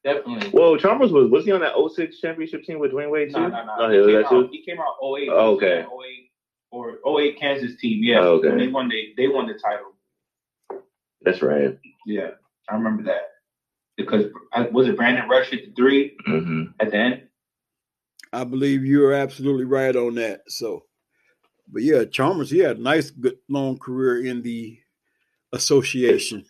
[0.04, 0.50] definitely.
[0.52, 3.40] Well, Chalmers was was he on that 06 championship team with Dwyane Wade too?
[3.40, 3.74] No, no, no.
[3.78, 5.28] Oh, he, he was came out, he came out 08.
[5.30, 5.80] Oh, okay.
[5.80, 6.30] 08
[6.70, 8.02] or 08 Kansas team.
[8.02, 8.20] Yeah.
[8.20, 8.48] Oh, okay.
[8.48, 9.94] When they won the they won the title.
[11.22, 11.78] That's right.
[12.04, 12.30] Yeah,
[12.68, 13.30] I remember that
[13.96, 17.22] because I, was it Brandon Rush hit the three hmm at the end?
[18.32, 20.42] I believe you're absolutely right on that.
[20.48, 20.84] So,
[21.70, 24.78] but yeah, Chalmers, he had a nice, good, long career in the
[25.52, 26.44] association.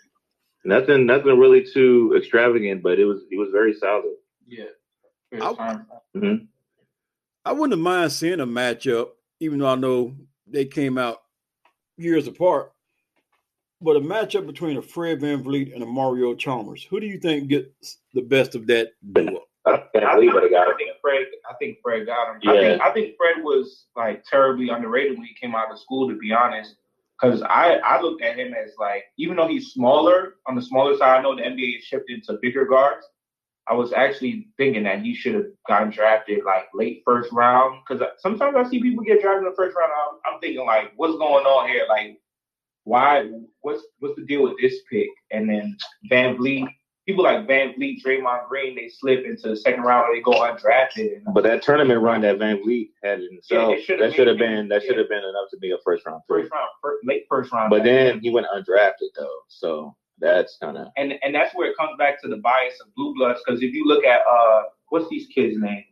[0.65, 4.15] Nothing, nothing really too extravagant, but it was he was very solid.
[4.47, 4.65] Yeah.
[5.41, 5.87] I- time.
[6.15, 6.35] hmm
[7.45, 9.09] I wouldn't mind seeing a matchup,
[9.41, 10.15] even though I know
[10.47, 11.23] they came out
[11.97, 12.73] years apart.
[13.81, 16.85] But a matchup between a Fred VanVleet and a Mario Chalmers.
[16.89, 19.41] Who do you think gets the best of that duo?
[19.67, 20.45] I can't believe it.
[20.45, 21.27] I got I think Fred.
[21.51, 22.41] I think Fred got him.
[22.49, 22.61] I Yeah.
[22.61, 26.09] think, I think Fred was like terribly underrated when he came out of school.
[26.09, 26.77] To be honest,
[27.23, 30.97] because I I looked at him as like even though he's smaller on the smaller
[30.97, 33.07] side, I know the NBA has shifted to bigger guards.
[33.69, 38.03] I was actually thinking that he should have gotten drafted like late first round because
[38.19, 39.93] sometimes I see people get drafted in the first round.
[39.93, 41.87] I'm, I'm thinking like, what's going on here?
[41.89, 42.19] Like,
[42.85, 43.31] why?
[43.61, 45.09] What's what's the deal with this pick?
[45.31, 45.77] And then
[46.11, 46.67] VanVleet,
[47.07, 51.17] people like VanVleet, Draymond Green, they slip into the second round or they go undrafted.
[51.25, 54.37] And But that tournament run that VanVleet had in Yeah, itself, it that should have
[54.39, 54.89] made- been that yeah.
[54.89, 56.37] should have been enough to be a first round pick.
[56.43, 57.71] first round, fir- late first round.
[57.71, 61.77] But then he went undrafted though, so that's kind of and and that's where it
[61.77, 63.41] comes back to the bias of blue bloods.
[63.45, 65.85] Because if you look at uh, what's these kids' name?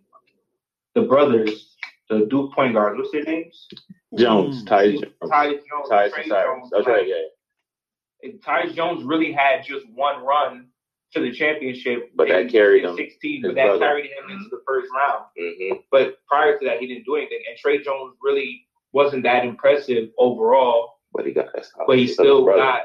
[0.94, 1.76] The brothers,
[2.08, 2.98] the Duke point guards.
[2.98, 3.66] What's their names?
[4.16, 4.68] Jones, Mm.
[4.68, 6.58] Tyus Jones, Tyus Jones, Tyus Trey and Cyrus.
[6.60, 6.70] Jones.
[6.72, 7.22] That's right, yeah.
[8.22, 10.66] And Tyus Jones really had just one run
[11.12, 13.78] to the championship, But that carried him, 16, but that brother.
[13.78, 15.24] carried him into the first round.
[15.36, 17.40] hmm But prior to that, he didn't do anything.
[17.48, 20.94] And Tre Jones really wasn't that impressive overall.
[21.12, 21.66] But he got that.
[21.86, 22.82] but he still got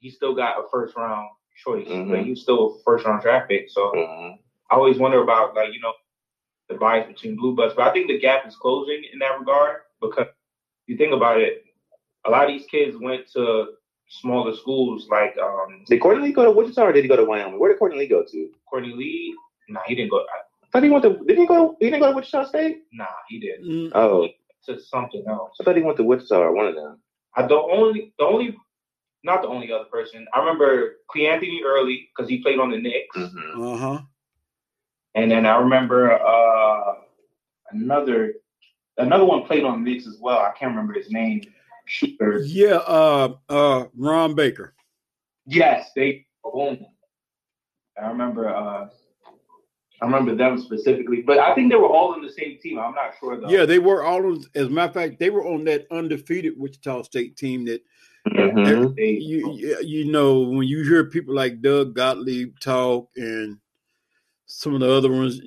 [0.00, 1.28] he still got a first round
[1.64, 1.88] choice.
[1.88, 2.10] Mhm.
[2.10, 3.70] But he was still a first round draft pick.
[3.70, 4.38] So Mhm.
[4.70, 5.94] I always wonder about like you know
[6.68, 7.74] the bias between blue bloods.
[7.74, 10.34] But I think the gap is closing in that regard because if
[10.88, 11.64] you think about it,
[12.26, 13.74] a lot of these kids went to
[14.20, 17.24] smaller schools like um Did Courtney Lee go to Wichita or did he go to
[17.24, 17.58] Wyoming?
[17.58, 18.48] Where did Courtney Lee go to?
[18.68, 19.34] Courtney Lee.
[19.68, 20.18] Nah, he didn't go.
[20.18, 21.24] I thought he went to.
[21.26, 21.76] Did he go?
[21.80, 22.82] He didn't go to Wichita State.
[22.92, 23.64] Nah, he didn't.
[23.64, 24.28] Mm, Oh,
[24.66, 25.56] To something else.
[25.60, 26.98] I thought he went to Wichita or one of them.
[27.36, 28.56] I the only the only
[29.24, 33.16] not the only other person I remember Cleanthony Early because he played on the Knicks.
[33.16, 33.62] Mm-hmm.
[33.62, 34.00] uh-huh.
[35.14, 36.94] And then I remember uh,
[37.70, 38.34] another
[38.98, 40.38] another one played on the Knicks as well.
[40.38, 41.42] I can't remember his name.
[42.44, 44.74] Yeah, uh uh Ron Baker.
[45.46, 46.26] Yes, they.
[48.00, 48.88] I remember uh,
[50.00, 52.78] I remember them specifically, but I think they were all on the same team.
[52.78, 53.48] I'm not sure though.
[53.48, 56.54] Yeah, they were all on, as a matter of fact, they were on that undefeated
[56.56, 57.82] Wichita State team that
[58.26, 58.94] Mhm.
[58.96, 63.58] They, you you- you know when you hear people like Doug Gottlieb talk and
[64.46, 65.40] some of the other ones,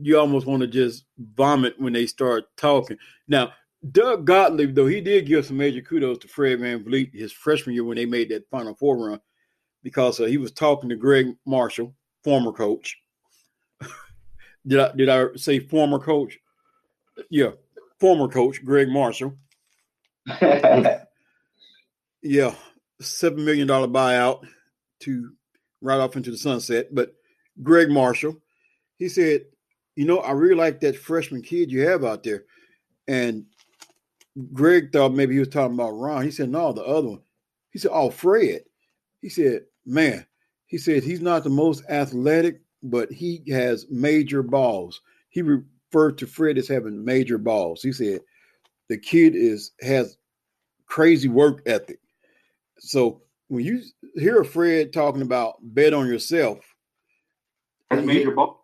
[0.00, 2.98] you almost want to just vomit when they start talking.
[3.28, 3.52] Now,
[3.90, 7.84] Doug Gottlieb though he did give some major kudos to Fred VanVleet his freshman year
[7.84, 9.20] when they made that Final Four run
[9.82, 12.96] because uh, he was talking to Gregg Marshall, former coach.
[14.66, 16.38] did I did I say former coach?
[17.28, 17.50] Yeah,
[17.98, 19.36] former coach Gregg Marshall.
[22.22, 22.54] Yeah,
[23.00, 24.44] seven million dollar buyout
[25.00, 25.32] to
[25.80, 26.94] right off into the sunset.
[26.94, 27.14] But
[27.62, 28.40] Gregg Marshall,
[28.96, 29.42] he said,
[29.96, 32.44] "You know, I really like that freshman kid you have out there."
[33.08, 33.44] And
[34.52, 36.24] Gregg thought maybe he was talking about Ron.
[36.24, 37.22] He said, "No, the other one."
[37.70, 38.62] He said, "Oh, Fred."
[39.20, 40.26] He said, "Man,"
[40.66, 45.00] he said, "He's not the most athletic, but he has major balls."
[45.30, 47.82] He referred to Fred as having major balls.
[47.82, 48.22] He said,
[48.88, 50.16] "The kid is has
[50.86, 52.00] crazy work ethic."
[52.78, 53.82] So when you
[54.14, 56.58] hear Fred talking about bet on yourself,
[57.90, 58.62] That's major ball.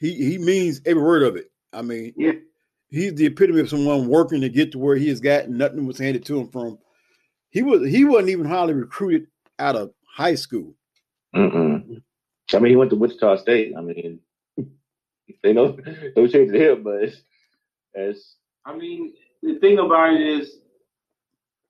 [0.00, 1.50] he he means every word of it.
[1.72, 2.32] I mean, Yeah.
[2.90, 5.56] He's the epitome of someone working to get to where he has gotten.
[5.56, 6.78] Nothing was handed to him from.
[7.50, 9.28] He was he wasn't even highly recruited
[9.58, 10.74] out of high school.
[11.34, 12.02] Mm-mm.
[12.52, 13.74] I mean, he went to Wichita State.
[13.76, 14.20] I mean,
[15.42, 15.76] they know
[16.16, 17.22] no change to him, but it's,
[17.94, 20.56] it's I mean, the thing about it is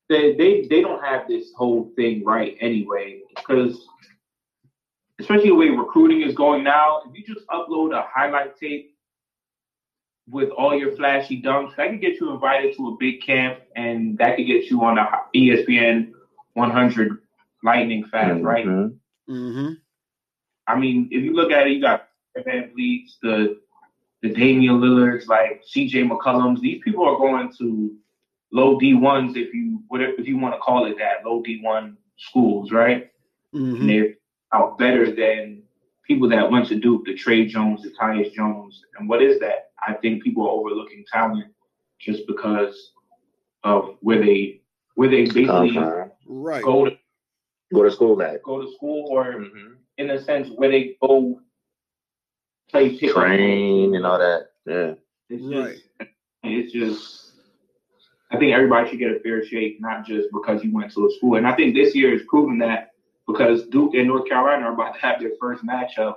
[0.09, 3.87] they they they don't have this whole thing right anyway because
[5.21, 7.03] especially the way recruiting is going now.
[7.07, 8.95] If you just upload a highlight tape,
[10.31, 14.19] with all your flashy dunks, that could get you invited to a big camp, and
[14.19, 16.13] that could get you on the ESPN
[16.55, 17.19] 100
[17.63, 18.67] lightning fast, right?
[18.67, 18.99] Mhm.
[19.29, 19.73] Mm-hmm.
[20.67, 23.61] I mean, if you look at it, you got VanVleets, the
[24.21, 26.61] the Damian Lillards, like CJ McCollums.
[26.61, 27.97] These people are going to
[28.53, 31.61] low D ones, if you whatever if you want to call it that, low D
[31.63, 33.11] one schools, right?
[33.55, 33.81] Mm-hmm.
[33.81, 34.15] And they're
[34.53, 35.63] out better than
[36.09, 38.83] people that went to Duke, the Tre Jones, the Tyus Jones.
[38.99, 39.71] And what is that?
[39.87, 41.53] I think people are overlooking talent
[42.01, 42.93] just because
[43.63, 44.63] of where they
[44.95, 46.11] where they basically Come from.
[46.27, 46.65] Right.
[46.65, 46.99] go to
[47.73, 48.43] Go to school at.
[48.43, 49.77] go to school or Mhm.
[49.99, 51.41] in a sense where they go
[52.71, 53.17] play pickup.
[53.17, 54.49] Train and all that.
[54.67, 54.95] Yeah.
[55.29, 55.77] It's Right.
[56.01, 56.11] just,
[56.43, 57.33] it's just,
[58.31, 61.11] I think everybody should get a fair shake, not just because you went to a
[61.13, 61.37] school.
[61.37, 62.93] And I think this year is proving that
[63.29, 66.17] because Duke and North Carolina are about to have their first matchup,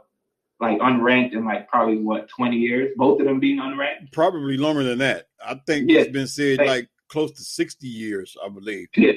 [0.60, 4.12] like unranked in like probably what 20 years, both of them being unranked.
[4.14, 5.28] Probably longer than that.
[5.46, 6.00] I think Yeah.
[6.02, 8.88] it's been said Like- like close to 60 years, I believe.
[8.96, 9.14] Yeah.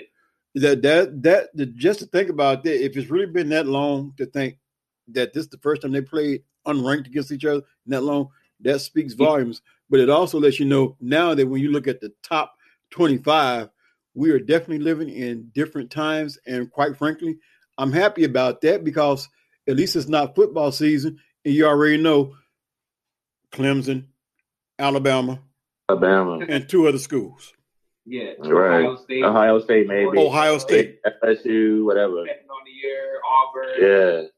[0.57, 4.15] That that that the, just to think about that, if it's really been that long
[4.19, 4.59] to think
[5.09, 8.29] that this is the first time they played unranked against each other in that long,
[8.61, 9.63] that speaks volumes.
[9.91, 12.55] But it also lets you know now that when you look at the top
[12.91, 13.69] 25,
[14.15, 16.39] we are definitely living in different times.
[16.47, 17.37] And quite frankly,
[17.79, 19.29] I'm happy about that because
[19.69, 22.37] at least it's not football season, and you already know
[23.53, 24.07] Clemson,
[24.79, 25.41] Alabama,
[25.89, 26.45] Alabama.
[26.49, 27.53] and two other schools.
[28.07, 28.33] Yeah.
[28.39, 28.85] Right.
[28.85, 29.25] Ohio State.
[29.25, 30.19] Ohio State, maybe.
[30.19, 31.01] Ohio State.
[31.05, 32.19] FSU, whatever.
[32.19, 33.69] On the year, Auburn.
[33.81, 34.29] Yeah.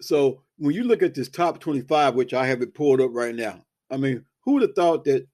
[0.00, 3.34] So when you look at this top 25, which I have it pulled up right
[3.34, 5.26] now, I mean, who would have thought that?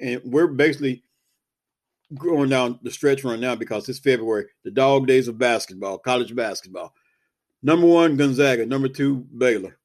[0.00, 1.03] And we're basically
[2.14, 6.34] going down the stretch run now because it's February, the dog days of basketball, college
[6.34, 6.94] basketball.
[7.62, 8.66] Number one, Gonzaga.
[8.66, 9.78] Number two, Baylor.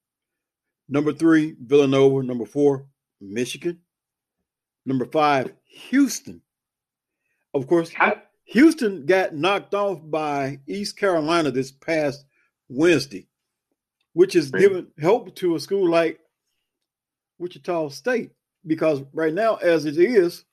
[0.90, 2.24] Number three, Villanova.
[2.24, 2.86] Number four,
[3.22, 3.80] Michigan.
[4.86, 6.42] Number five, Houston.
[7.54, 7.92] Of course,
[8.46, 12.26] Houston got knocked off by East Carolina this past
[12.68, 13.28] Wednesday,
[14.14, 14.62] which has Right.
[14.62, 16.20] given help to a school like
[17.38, 18.32] Wichita State.
[18.68, 20.44] Because right now, as it is,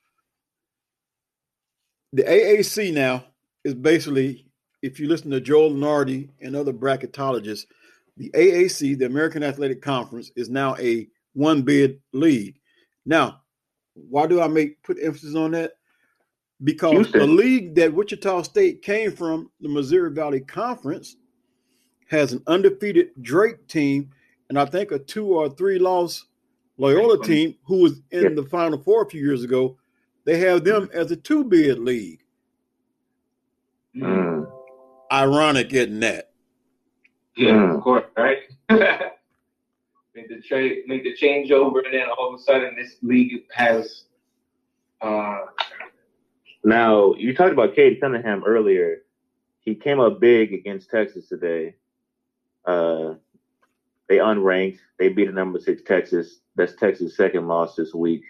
[2.16, 3.24] the AAC now
[3.64, 4.46] is basically,
[4.82, 7.66] if you listen to Joe Lunardi and other bracketologists,
[8.16, 12.58] the AAC, the American Athletic Conference, is now a one bid league.
[13.04, 13.42] Now,
[13.92, 15.72] why do I make put emphasis on that?
[16.64, 17.20] Because Houston.
[17.20, 21.16] the league that Wichita State came from, the Missouri Valley Conference,
[22.08, 24.10] has an undefeated Drake team,
[24.48, 26.24] and I think a two or three loss
[26.78, 28.28] Loyola team who was in Yeah.
[28.30, 29.76] the Final Four a few years ago.
[30.26, 32.20] They have them as a two bid league.
[33.96, 34.50] Mm.
[35.10, 36.32] Ironic, isn't that?
[37.36, 37.76] Yeah, Mm.
[37.76, 38.38] of course, right?
[40.14, 44.04] make the trade, make the changeover, and then all of a sudden this league has.
[45.00, 45.38] Uh,
[46.64, 49.02] Now, you talked about Cade Cunningham earlier.
[49.60, 51.76] He came up big against Texas today.
[52.64, 53.14] Uh,
[54.08, 54.78] they unranked.
[54.98, 56.40] They beat the number six Texas.
[56.56, 58.24] That's Texas' second loss this week.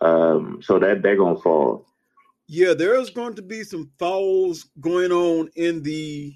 [0.00, 1.86] Um, so that they're gonna fall.
[2.46, 6.34] Yeah, there's going to be some falls going on in the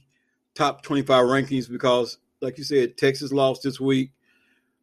[0.54, 4.10] top 25 rankings because, like you said, Texas lost this week,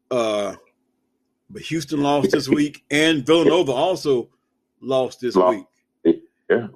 [0.09, 0.55] uh,
[1.49, 4.29] but Houston lost this week, and Villanova also
[4.81, 5.65] lost this Lost.
[6.03, 6.21] week.
[6.49, 6.67] Yeah.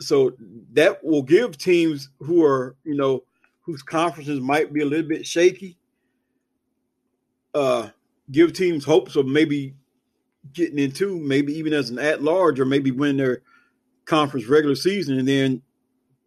[0.00, 0.32] So
[0.72, 3.24] that will give teams who are, you know,
[3.60, 5.76] whose conferences might be a little bit shaky,
[7.54, 7.90] uh,
[8.30, 9.74] give teams hopes of maybe
[10.52, 13.42] getting into, maybe even as an at large, or maybe win their
[14.04, 15.62] conference regular season and then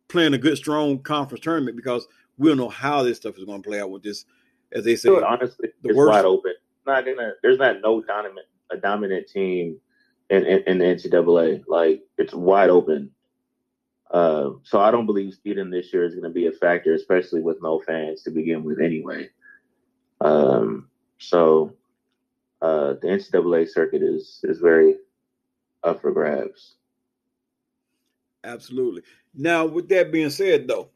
[0.07, 2.07] playing a good, strong conference tournament because
[2.37, 4.25] we don't know how this stuff is going to play out with this,
[4.71, 5.09] as they say.
[5.09, 6.53] So honestly, the it's worst- wide open.
[6.85, 7.33] Not gonna.
[7.43, 9.79] There's not no dominant a dominant team
[10.29, 11.63] in, in, in the NCAA.
[11.67, 13.11] Like it's wide open.
[14.09, 17.41] Uh, so I don't believe speeding this year is going to be a factor, especially
[17.41, 19.29] with no fans to begin with, anyway.
[20.21, 20.87] Um,
[21.17, 21.75] so
[22.61, 24.95] uh, the NCAA circuit is is very
[25.83, 26.75] up for grabs.
[28.43, 29.03] Absolutely.
[29.33, 30.89] Now, with that being said, though,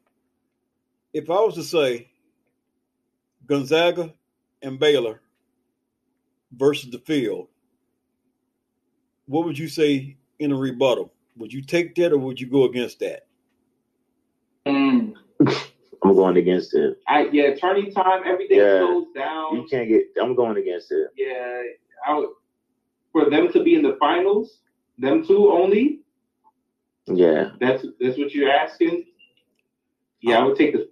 [1.13, 2.09] if I was to say
[3.45, 4.13] Gonzaga
[4.61, 5.21] and Baylor
[6.53, 7.47] versus the field,
[9.25, 11.13] what would you say in a rebuttal?
[11.37, 13.27] Would you take that or would you go against that?
[16.03, 16.97] I'm going against it.
[17.07, 18.79] I, yeah, turning time, everything Yeah.
[18.79, 19.55] slows down.
[19.55, 20.05] You can't get.
[20.21, 21.09] I'm going against it.
[21.15, 21.61] Yeah,
[22.07, 22.29] I would,
[23.11, 24.59] for them to be in the finals,
[24.97, 25.99] them two only.
[27.07, 27.51] Yeah.
[27.59, 29.05] That's that's what you're asking.
[30.21, 30.89] Yeah, I would take the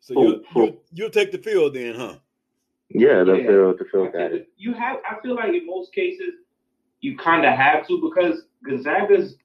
[0.00, 0.42] So Oh, you'll, oh.
[0.64, 2.16] you'll, you'll take the field then, huh?
[2.90, 3.46] Yeah, the Yeah.
[3.46, 4.48] field, the field got it.
[4.56, 4.98] You have.
[5.08, 6.34] I feel like in most cases,
[7.00, 9.36] you kind of have to because Gonzaga's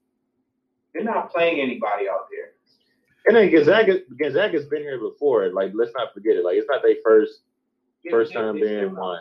[0.94, 2.49] they're not playing anybody out there.
[3.30, 5.54] And then Gonzaga, Gonzaga's been here before.
[5.54, 6.44] Like, let's not forget it.
[6.44, 7.42] Like, it's not their first.
[8.10, 9.20] First time being one.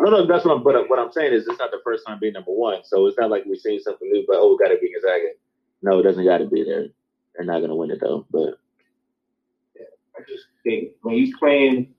[0.00, 0.62] No, no, that's what I'm.
[0.62, 2.84] But what I'm saying is, it's not the first time being number one.
[2.84, 4.22] So it's not like we're seeing something new.
[4.28, 5.30] But oh, we got to be Gonzaga.
[5.82, 6.88] No, it doesn't got to be there.
[7.34, 8.26] They're not gonna win it though.
[8.30, 8.60] But
[10.14, 11.94] I just think when he's playing,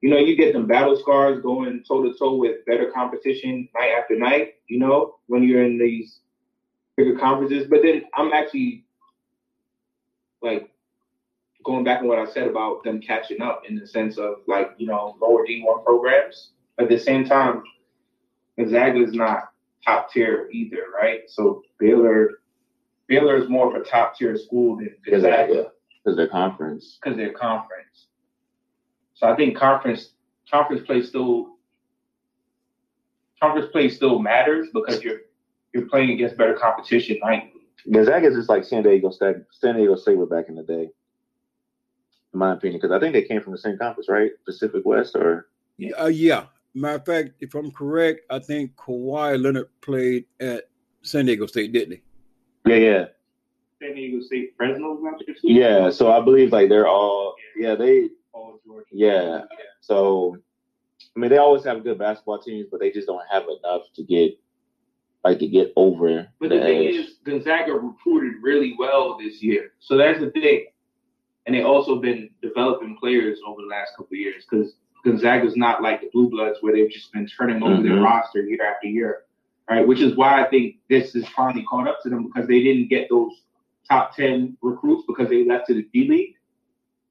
[0.00, 3.90] you know, you get them battle scars going toe to toe with better competition night
[3.90, 4.54] after night.
[4.68, 6.20] You know, when you're in these
[6.96, 7.66] bigger conferences.
[7.68, 8.86] But then I'm actually
[10.40, 10.71] like
[11.64, 14.72] going back on what I said about them catching up in the sense of like
[14.78, 16.50] you know lower D1 programs.
[16.78, 17.62] At the same time,
[18.58, 19.50] Gonzaga is not
[19.84, 21.22] top tier either, right?
[21.28, 22.40] So Baylor,
[23.08, 25.72] Baylor is more of a top tier school than Gonzaga
[26.02, 26.98] because their conference.
[27.00, 28.06] because they're conference.
[29.14, 30.10] So I think conference
[30.50, 31.56] conference play still
[33.40, 35.20] conference play still matters because you're
[35.72, 37.52] you're playing against better competition nightly.
[37.90, 39.36] Gonzaga is just like San Diego State.
[39.50, 40.90] San Diego State were back in the day,
[42.32, 44.30] in my opinion, because I think they came from the same conference, right?
[44.44, 45.48] Pacific West, or
[46.00, 46.46] Uh, yeah.
[46.74, 50.70] Matter of fact, if I'm correct, I think Kawhi Leonard played at
[51.02, 52.02] San Diego State, didn't he?
[52.70, 53.04] yeah, yeah,
[53.80, 55.40] San Diego State Fresno is out there too.
[55.52, 55.90] yeah.
[55.90, 58.86] So I believe like they're all, yeah, they, Paul George.
[58.90, 59.42] Yeah.
[59.82, 60.38] So,
[61.14, 64.02] I mean, they always have good basketball teams, but they just don't have enough to
[64.04, 64.38] get,
[65.24, 66.94] like, to get over But the the thing edge.
[66.94, 69.72] is, Gonzaga recruited really well this year.
[69.80, 70.66] So that's the thing.
[71.46, 74.74] And they also been developing players over the last couple of years because
[75.04, 78.04] Gonzaga's not like the Blue Bloods where they've just been turning over their Mhm.
[78.04, 79.24] roster year after year.
[79.70, 82.62] Right, which is why I think this is finally caught up to them because they
[82.62, 83.44] didn't get those
[83.88, 86.34] top ten recruits because they left to the D League.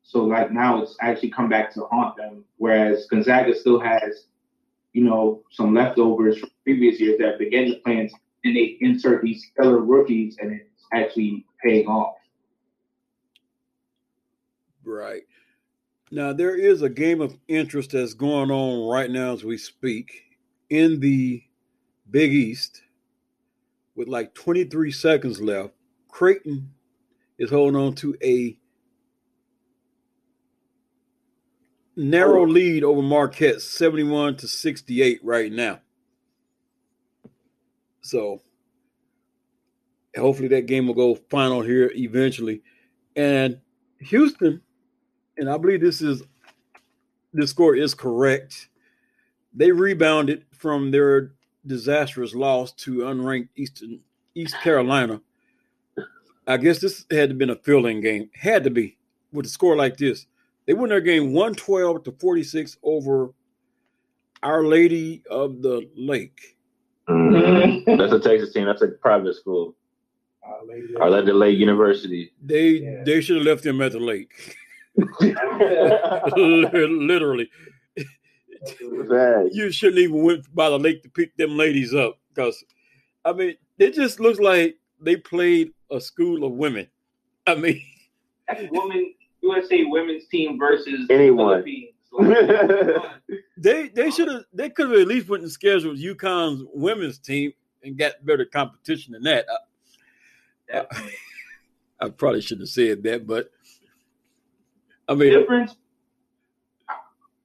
[0.04, 2.44] So like now it's actually come back to haunt them.
[2.58, 4.28] Whereas Gonzaga still has,
[4.94, 8.14] you know, some leftovers from previous years that begin the plans
[8.44, 12.16] and they insert these stellar rookies and it's actually paying off.
[14.84, 15.24] Right.
[16.12, 20.24] Now there is a game of interest that's going on right now as we speak
[20.70, 21.44] in the
[22.10, 22.82] Big East
[23.96, 25.74] with like 23 seconds left.
[26.10, 26.72] Creighton
[27.38, 28.58] is holding on to a
[31.96, 32.46] narrow oh.
[32.46, 35.80] lead over Marquette, 71 to 68 right now.
[38.02, 38.42] So
[40.18, 42.62] hopefully that game will go final here eventually.
[43.16, 43.60] And
[44.00, 44.62] Houston,
[45.42, 46.22] and I believe this is
[47.34, 48.70] this score is correct.
[49.54, 51.34] They rebounded from their
[51.66, 54.00] disastrous loss to unranked Eastern
[54.36, 55.20] East Carolina.
[56.48, 58.30] I guess this had to been a filling game.
[58.36, 58.98] Had to be
[59.34, 60.28] with a score like this.
[60.68, 63.34] They won their game 112 to 46 over
[64.44, 66.58] Our Lady of the Lake.
[67.10, 67.98] Mhm.
[67.98, 68.66] That's a Texas team.
[68.66, 69.76] That's a private school.
[71.00, 72.32] Our Lady Lake University.
[72.44, 73.04] They Yeah.
[73.04, 74.56] they should have left them at the lake.
[76.38, 77.50] Literally.
[79.10, 79.50] Bad.
[79.54, 82.64] you shouldn't even went by the lake to pick them ladies up because
[83.26, 86.88] I mean it just looks like they played a school of women.
[87.48, 87.82] I mean,
[88.70, 91.64] women USA women's team versus Anyone.
[91.64, 91.88] Philippines.
[92.12, 92.98] Like,
[93.58, 97.54] they they should have they could have at least went and scheduled UConn's women's team
[97.84, 99.46] and got better competition than that.
[99.50, 101.14] I, definitely.
[102.00, 103.52] I probably shouldn't have said that, but
[105.08, 105.76] I mean, difference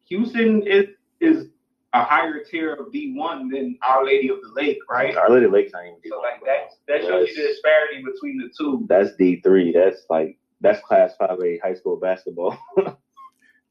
[0.09, 0.87] Houston is
[1.21, 1.47] is
[1.93, 5.17] a higher tier of D one than Our Lady of the Lake, right?
[5.17, 8.51] Our Lady Lake's not even So like that that shows you the disparity between the
[8.57, 8.87] two.
[8.89, 9.73] That's D three.
[9.73, 12.57] That's like that's class five A high school basketball.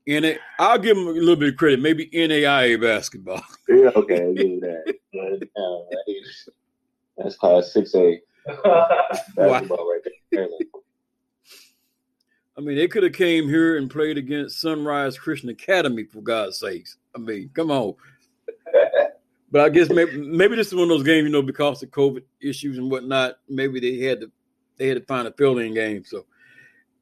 [0.07, 1.79] NA, I'll give them a little bit of credit.
[1.81, 3.41] Maybe NAIA basketball.
[3.69, 4.83] yeah, okay, I'll give you that.
[5.11, 6.49] But, no, that is-
[7.17, 8.19] that's class six A
[9.35, 10.01] basketball right
[10.31, 10.47] there.
[12.57, 16.59] I mean, they could have came here and played against Sunrise Christian Academy for God's
[16.59, 16.97] sakes.
[17.15, 17.95] I mean, come on.
[19.51, 21.89] But I guess maybe maybe this is one of those games, you know, because of
[21.91, 23.37] COVID issues and whatnot.
[23.47, 24.31] Maybe they had to
[24.75, 26.03] they had to find a fill-in game.
[26.03, 26.25] So,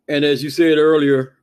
[0.07, 1.35] and as you said earlier,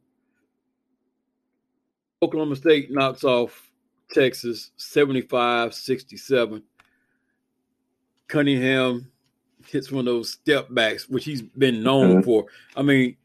[2.22, 3.72] Oklahoma State knocks off
[4.12, 6.62] Texas 75-67.
[8.28, 9.10] Cunningham
[9.66, 12.24] hits one of those step backs, which he's been known Mhm.
[12.24, 12.46] for.
[12.76, 13.16] I mean,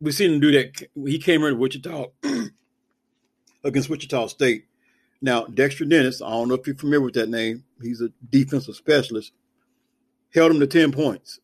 [0.00, 0.88] we've seen him do that.
[1.06, 2.06] He came here to Wichita
[3.64, 4.66] against Wichita State.
[5.22, 7.64] Now, Dexter Dennis, I don't know if you're familiar with that name.
[7.80, 9.32] He's a defensive specialist.
[10.34, 11.40] Held him to 10 points.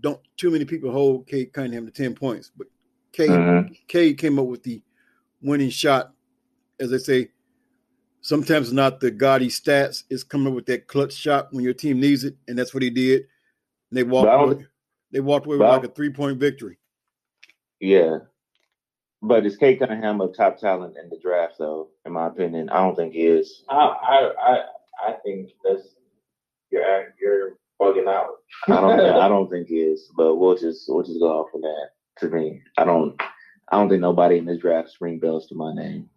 [0.00, 2.66] Don't too many people hold Cade Cunningham to 10 points, but
[3.12, 3.78] Cade, Mhm.
[3.88, 4.82] Cade came up with the
[5.40, 6.12] winning shot,
[6.78, 7.30] as they say,
[8.20, 10.04] sometimes not the gaudy stats.
[10.10, 12.82] It's coming up with that clutch shot when your team needs it, and that's what
[12.82, 13.22] he did.
[13.90, 14.66] And they walked away.
[15.12, 16.78] They walked away with like a three point victory.
[17.80, 18.18] Yeah.
[19.22, 21.88] But is Cade Cunningham a top talent in the draft, though?
[22.04, 23.64] In my opinion, I don't think he is.
[23.68, 24.64] I I I,
[25.08, 25.88] I think that's
[26.70, 28.36] you're you're bugging out.
[28.68, 29.00] I don't.
[29.00, 30.10] I don't think he is.
[30.16, 31.90] But we'll just we'll just go off of that.
[32.18, 33.20] To me, I don't.
[33.68, 36.08] I don't think nobody in this draft ring bells to my name.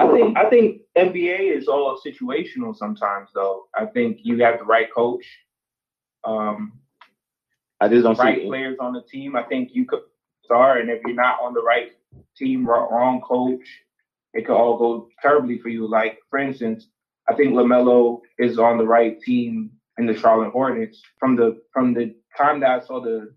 [0.00, 3.66] I think I think NBA is all situational sometimes though.
[3.74, 5.24] I think you have the right coach,
[6.24, 6.72] um,
[7.80, 8.46] I just don't right see.
[8.46, 9.36] players on the team.
[9.36, 10.00] I think you could
[10.46, 11.92] start, and if you're not on the right
[12.36, 13.66] team, wrong, wrong coach,
[14.32, 15.88] it could all go terribly for you.
[15.88, 16.86] Like for instance,
[17.28, 21.02] I think LaMelo is on the right team in the Charlotte Hornets.
[21.18, 23.32] From the from the time that I saw the,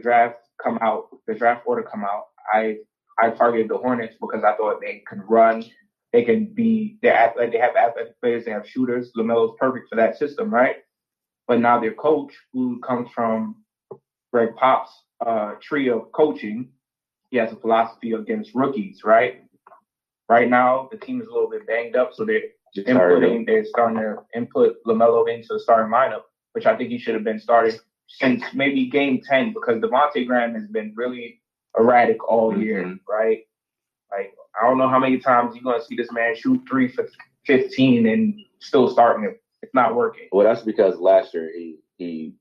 [0.00, 2.78] draft come out, the draft order come out, I
[3.20, 5.64] I targeted the Hornets because I thought they could run.
[6.12, 9.10] They can be they're athletic, they have athletic players, they have shooters.
[9.16, 10.76] LaMelo's perfect for that system, right?
[11.48, 13.64] But now their coach, who comes from
[14.32, 14.92] Greg Pop's
[15.24, 16.68] uh, tree of coaching,
[17.30, 19.42] he has a philosophy against rookies, right?
[20.28, 22.42] Right now, the team is a little bit banged up, so they're
[22.74, 26.22] Just inputting, they're starting to input LaMelo into the starting lineup,
[26.52, 27.76] which I think he should have been starting
[28.08, 31.40] since maybe game 10 because Devontae Graham has been really
[31.78, 33.00] erratic all year, Mhm.
[33.08, 33.46] right?
[34.10, 36.88] Like, I don't know how many times you're going to see this man shoot three
[36.88, 37.08] for
[37.46, 39.42] 15 and still starting it.
[39.62, 40.28] It's not working.
[40.32, 42.34] Well, that's because last year he he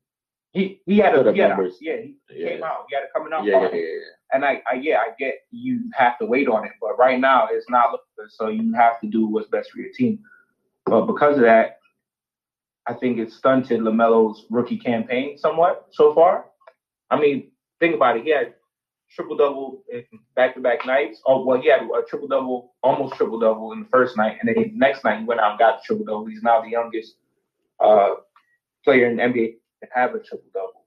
[0.54, 2.50] He he had a he had a- yeah he Yeah.
[2.50, 3.78] came out he had it coming out yeah, yeah party.
[3.80, 4.00] yeah
[4.34, 7.48] and I, I yeah I get you have to wait on it but right now
[7.52, 10.20] it's not looking good so you have to do what's best for your team.
[10.86, 11.80] But because of that
[12.86, 16.46] I think it stunted LaMelo's rookie campaign somewhat so far.
[17.10, 18.54] I mean think about it he had
[19.10, 20.04] triple double in
[20.36, 21.20] back to back nights.
[21.26, 24.48] Oh well he had a triple double almost triple double in the first night and
[24.50, 26.26] then the next night he went out and got the triple double.
[26.28, 27.16] He's now the youngest
[27.80, 28.12] uh
[28.84, 30.84] player in the NBA to have a triple double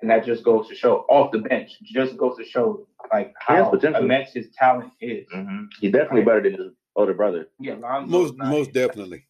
[0.00, 1.72] and that just goes to show off the bench.
[1.82, 5.26] Just goes to show like how immense his talent is.
[5.32, 7.48] hmm He's definitely better than his older brother.
[7.58, 9.24] Yeah, Lonzo's Most not- most definitely.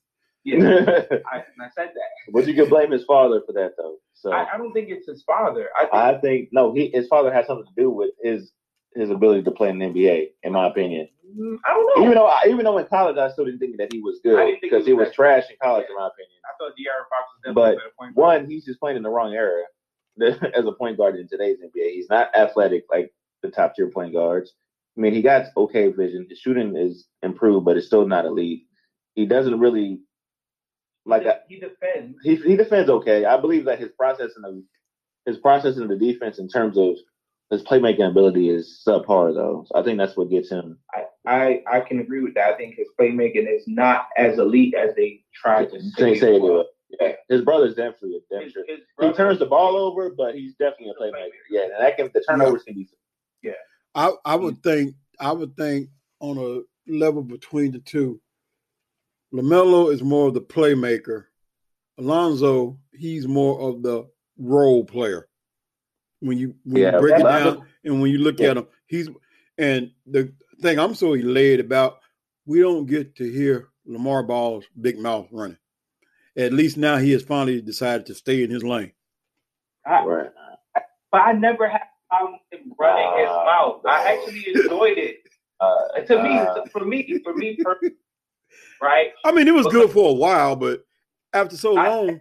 [0.44, 0.56] Yeah,
[1.30, 2.32] I, I said that.
[2.32, 3.96] But you can blame his father for that, though.
[4.14, 5.68] So I, I don't think it's his father.
[5.76, 8.50] I think I think no, he his father has something to do with his
[8.94, 11.08] his ability to play in the NBA, in my opinion.
[11.38, 12.02] Mm, I don't know.
[12.04, 14.54] Even though even though in college I still didn't think that he was good didn't
[14.54, 15.94] he because he was was trash in college, Yeah.
[15.94, 16.40] in my opinion.
[16.44, 18.14] I thought De'Aaron Fox was definitely But a better point.
[18.16, 18.42] guard.
[18.42, 19.62] One, he's just playing in the wrong era
[20.54, 21.92] as a point guard in today's NBA.
[21.92, 23.12] He's not athletic like
[23.42, 24.52] the top tier point guards.
[24.96, 26.26] I mean, he got okay vision.
[26.28, 28.64] His shooting is improved, but it's still not elite.
[29.14, 30.00] He doesn't really
[31.06, 31.26] like.
[31.26, 32.18] I, he defends.
[32.24, 33.24] he he defends okay.
[33.24, 34.64] I believe that his process in the
[35.26, 36.96] his process in the defense in terms of
[37.50, 39.64] his playmaking ability is subpar though.
[39.68, 40.78] So I think that's what gets him.
[40.94, 42.54] I, I I can agree with that.
[42.54, 46.20] I think his playmaking is not as elite as they try to Say, say.
[46.20, 46.42] say it it.
[46.42, 46.66] was.
[47.00, 48.64] Yeah, his brother's definitely a damn His- sure.
[48.66, 51.30] his He turns the ball over, but he's definitely a playmaker.
[51.48, 52.88] Yeah, and that can the turnovers can be.
[53.42, 53.52] Yeah,
[53.94, 54.62] I, I would mm.
[54.62, 55.88] think I would think
[56.20, 58.20] on a level between the two,
[59.32, 61.24] LaMelo is more of the playmaker.
[61.98, 64.08] Alonzo, he's more of the
[64.38, 65.28] role player.
[66.20, 68.50] When you when Yeah, you break it Lonzo- down and when you look Yeah.
[68.50, 69.08] at him, he's
[69.58, 72.00] and the thing I'm so elated about,
[72.46, 75.56] we don't get to hear LaVar Ball's big mouth running.
[76.36, 78.92] At least now he has finally decided to stay in his lane.
[79.86, 80.30] I- Right.
[81.10, 83.86] but I never had a problem with him running his Ah, mouth.
[83.86, 85.16] I actually enjoyed it.
[85.58, 87.80] Uh, And to me, uh, for me, for me, per-
[88.80, 89.12] right?
[89.24, 90.84] I mean, it was But- good for a while, but
[91.32, 92.20] after so I- long,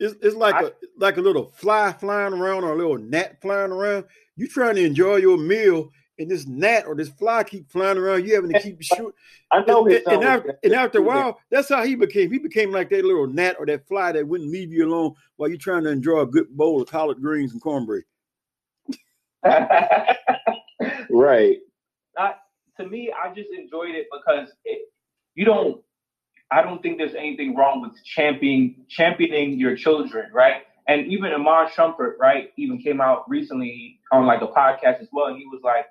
[0.00, 3.40] it's, it's like I- a like a little fly flying around or a little gnat
[3.40, 4.04] flying around.
[4.36, 8.26] You trying to enjoy your meal, and this gnat or this fly keep flying around.
[8.26, 9.12] You having to keep shooting.
[9.52, 12.32] I know And, and after, and after a while, that's how he became.
[12.32, 15.48] He became like that little gnat or that fly that wouldn't leave you alone while
[15.48, 18.02] you're trying to enjoy a good bowl of collard greens and cornbread.
[21.10, 21.58] right.
[22.76, 24.88] to me, I just enjoyed it because it,
[25.34, 25.80] you don't.
[26.50, 30.62] I don't think there's anything wrong with championing championing your children, right?
[30.86, 35.26] And even Iman Shumpert, right, even came out recently on like a podcast as well,
[35.26, 35.86] and he was like,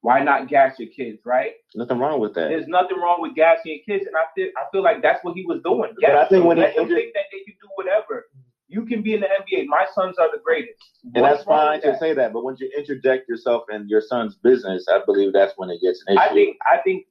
[0.00, 1.52] "Why not gas your kids, right?
[1.74, 2.48] Nothing wrong with that.
[2.48, 5.36] There's nothing wrong with gassing your kids." And I feel I feel like that's what
[5.36, 5.92] he was doing.
[6.00, 8.26] But I think when let them think that they can do whatever.
[8.70, 9.64] You can be in the NBA.
[9.66, 10.78] My sons are the greatest.
[11.14, 12.00] And that's fine to that?
[12.00, 15.70] say that, but once you interject yourself in your son's business, I believe that's when
[15.70, 16.22] it gets an issue.
[16.22, 17.06] I think I think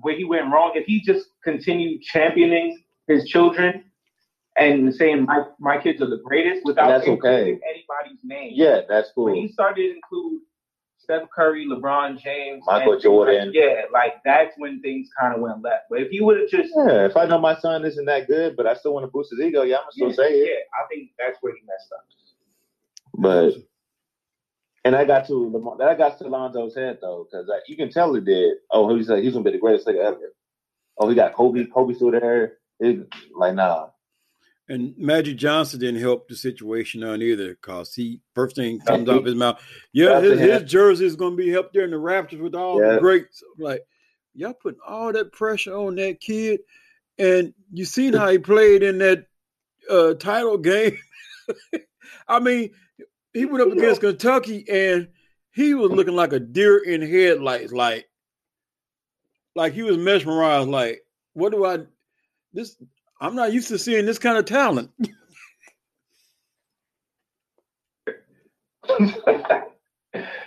[0.00, 3.84] where he went wrong, if he just continued championing his children
[4.56, 7.60] and saying my my kids are the greatest without That's including okay.
[7.68, 8.52] anybody's name.
[8.54, 9.26] yeah, that's cool.
[9.26, 10.40] When he started to include
[10.98, 13.50] Steph Curry, LeBron James, Michael Jordan.
[13.52, 15.84] Yeah, like that's when things kind of went left.
[15.90, 18.56] But if he would have just Yeah, if I know my son isn't that good,
[18.56, 20.48] but I still want to boost his ego, yeah, I'm gonna still yeah, say it.
[20.48, 22.04] yeah, I think that's where he messed up.
[23.14, 23.54] But
[24.84, 27.90] and I got to LaVar, that I got to Lonzo's head though, because you can
[27.90, 28.56] tell he did.
[28.70, 30.32] Oh, he's like he's gonna be the greatest nigga ever.
[30.98, 31.64] Oh, he got Kobe.
[31.66, 32.54] Kobe still there.
[32.80, 33.88] It, like nah.
[34.68, 39.18] And Magic Johnson didn't help the situation none either, because he first thing comes out
[39.18, 39.60] of his mouth,
[39.92, 42.80] yeah, his, his jersey is going to be up there in the rafters with all
[42.80, 42.94] Yeah.
[42.94, 43.42] the greats.
[43.42, 43.84] I'm like,
[44.34, 46.60] y'all putting all that pressure on that kid,
[47.18, 49.26] and you seen how he played in that
[49.90, 50.96] uh, title game.
[52.28, 52.70] I mean,
[53.32, 55.08] he went up against Kentucky, and
[55.52, 58.08] he was looking like a deer in headlights, like,
[59.54, 60.68] like he was mesmerized.
[60.68, 61.02] Like,
[61.34, 61.80] what do I?
[62.52, 62.76] This
[63.20, 64.90] I'm not used to seeing this kind of talent.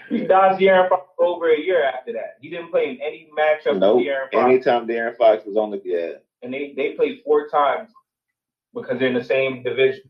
[0.10, 2.38] he dodged De'Aaron Fox over a year after that.
[2.42, 3.98] He didn't play in any matchup Nope.
[3.98, 4.46] with De'Aaron Fox.
[4.46, 6.14] Anytime De'Aaron Fox was on the yeah.
[6.42, 7.90] and they, they played four times
[8.74, 10.04] because they're in the same division,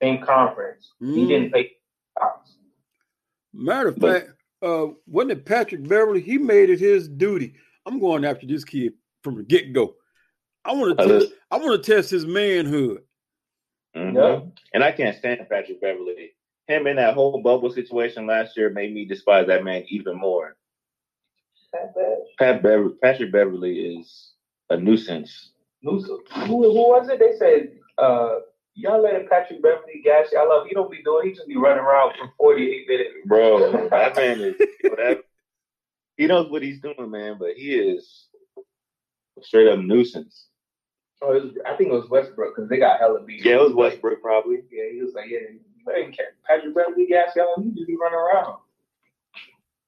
[0.00, 0.92] same conference.
[1.00, 1.28] He Mm.
[1.28, 1.75] didn't play Fox.
[3.52, 4.32] Matter of But- fact,
[4.62, 6.20] uh, wasn't it Patrick Beverley?
[6.20, 7.54] He made it his duty.
[7.86, 9.96] I'm going after this kid from the get go.
[10.64, 11.32] I want to Uh, test.
[11.50, 13.02] I want to test his manhood.
[13.94, 14.14] Mhm.
[14.14, 14.40] Yeah.
[14.74, 16.34] And I can't stand Patrick Beverley.
[16.66, 20.56] Him in that whole bubble situation last year made me despise that man even more.
[22.38, 24.32] Pat Bever- Patrick Beverley is
[24.70, 25.52] a nuisance.
[25.82, 27.18] Who, who, who was it?
[27.20, 28.40] They said, uh,
[28.76, 30.66] y'all letting Patrick Beverley gas y'all up.
[30.68, 33.10] He don't be doing, he just be running around for 48 minutes.
[33.26, 35.20] Bro, that man is whatever.
[36.16, 38.28] He knows what he's doing, man, but he is
[39.38, 40.46] a straight up nuisance.
[41.22, 43.44] Oh, it was, I think it was Westbrook because they got hella beat.
[43.44, 44.62] Yeah, it was Westbrook probably.
[44.70, 45.40] Yeah, he was like, yeah,
[46.46, 47.54] Patrick Beverley gas y'all.
[47.62, 48.58] You just be running around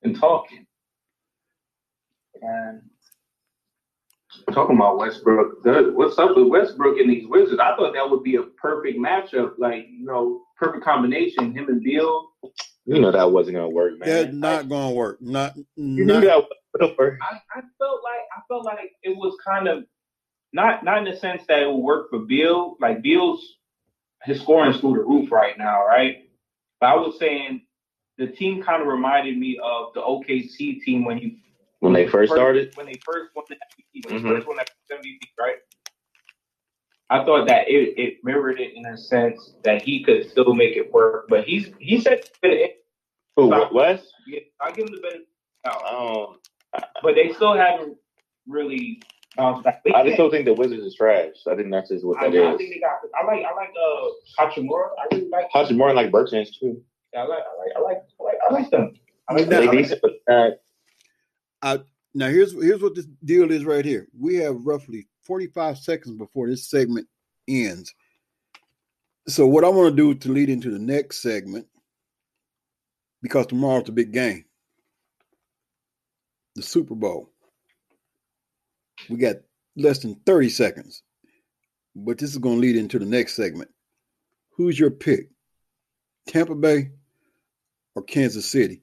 [0.02, 0.66] and talking.
[2.40, 2.82] And
[4.53, 5.65] talking about Westbrook,
[5.97, 7.61] what's up with Westbrook and these Wizards?
[7.61, 11.53] I thought that would be a perfect matchup, like you know, perfect combination.
[11.53, 12.29] Him and Beal.
[12.85, 14.09] You know that wasn't gonna work, man.
[14.09, 15.20] That's not going to work.
[15.20, 15.55] Not.
[15.77, 16.45] you knew that
[16.75, 17.19] wasn't work.
[17.23, 19.85] I, I felt like I felt like it was kind of
[20.53, 22.77] not not in the sense that it would work for Beal.
[22.81, 23.45] Like Beal's
[24.25, 26.29] his scoring's through the roof right now, right?
[26.81, 27.62] But I was saying
[28.16, 31.37] the team kind of reminded me of the OKC team when you
[31.81, 32.73] When they first started.
[32.77, 34.23] when they first won the MVP, when Mhm.
[34.23, 35.57] they first won that MVP, right?
[37.11, 40.77] I thought that it, it mirrored it in a sense that he could still make
[40.77, 42.29] it work, but he's he said
[43.37, 44.13] Who, West?
[44.27, 45.29] yeah, I give him the benefit.
[45.65, 45.97] of the.
[45.97, 46.39] Um,
[47.03, 47.97] but they still haven't
[48.47, 49.01] really
[49.37, 49.83] bounced back.
[49.85, 51.35] They- I just don't think the Wizards is trash.
[51.47, 52.59] I think that's just what I, that I is.
[52.59, 52.99] think they got.
[53.15, 53.45] I like.
[53.45, 54.09] I like uh
[54.45, 54.91] Hachimura.
[55.01, 55.49] I really like.
[55.55, 56.83] Hachimura and like Bertans too.
[57.17, 57.39] I like.
[57.39, 57.77] I like.
[57.77, 58.03] I like.
[58.21, 58.93] I like, I like them.
[59.29, 59.71] I like Now- them.
[59.71, 60.61] They decent, but
[61.63, 61.79] uh,
[62.15, 64.09] Now here's here's what this deal is right here.
[64.19, 67.07] We have roughly 45 seconds before this segment
[67.47, 67.95] ends.
[69.27, 71.67] So what I want to do to lead into the next segment,
[73.23, 74.47] because tomorrow's the big game,
[76.57, 77.31] the Super Bowl.
[79.09, 79.37] We got
[79.77, 81.03] less than 30 seconds,
[81.95, 83.71] but this is going to lead into the next segment.
[84.57, 85.31] Who's your pick?
[86.27, 86.91] Tampa Bay
[87.95, 88.83] or Kansas City?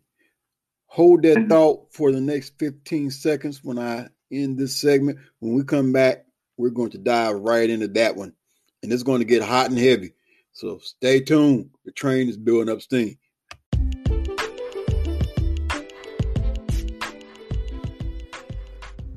[0.88, 1.50] Hold that mm-hmm.
[1.50, 5.20] thought for the next 15 seconds when I end this segment.
[5.40, 6.26] When we come back,
[6.58, 8.34] we're going to dive right into that one.
[8.82, 10.14] And it's going to get hot and heavy.
[10.54, 11.72] So stay tuned.
[11.84, 13.18] The train is building up steam.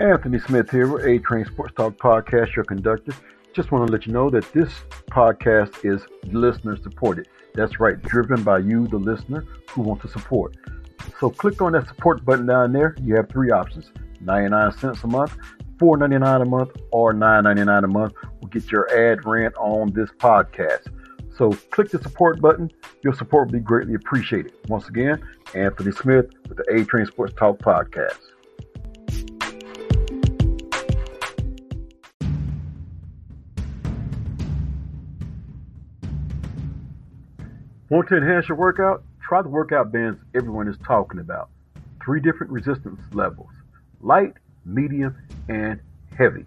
[0.00, 3.12] Anthony Smith here with A Train Sports Talk Podcast, your conductor.
[3.52, 4.72] Just want to let you know that this
[5.10, 6.00] podcast is
[6.32, 7.26] listener supported.
[7.54, 10.56] That's right, driven by you, the listener, who want to support.
[11.20, 12.94] So click on that support button down there.
[13.00, 15.36] You have three options 99 cents a month,
[15.78, 20.88] $4.99 a month, or $9.99 a month will get your ad rent on this podcast.
[21.36, 22.70] So click the support button.
[23.02, 24.52] Your support will be greatly appreciated.
[24.68, 25.22] Once again,
[25.54, 28.18] Anthony Smith with the A Train Sports Talk Podcast.
[37.90, 39.02] Want to enhance your workout?
[39.28, 41.50] Try the workout bands everyone is talking about.
[42.02, 43.50] Three different resistance levels
[44.00, 44.32] light,
[44.64, 45.14] medium,
[45.50, 45.78] and
[46.16, 46.46] heavy.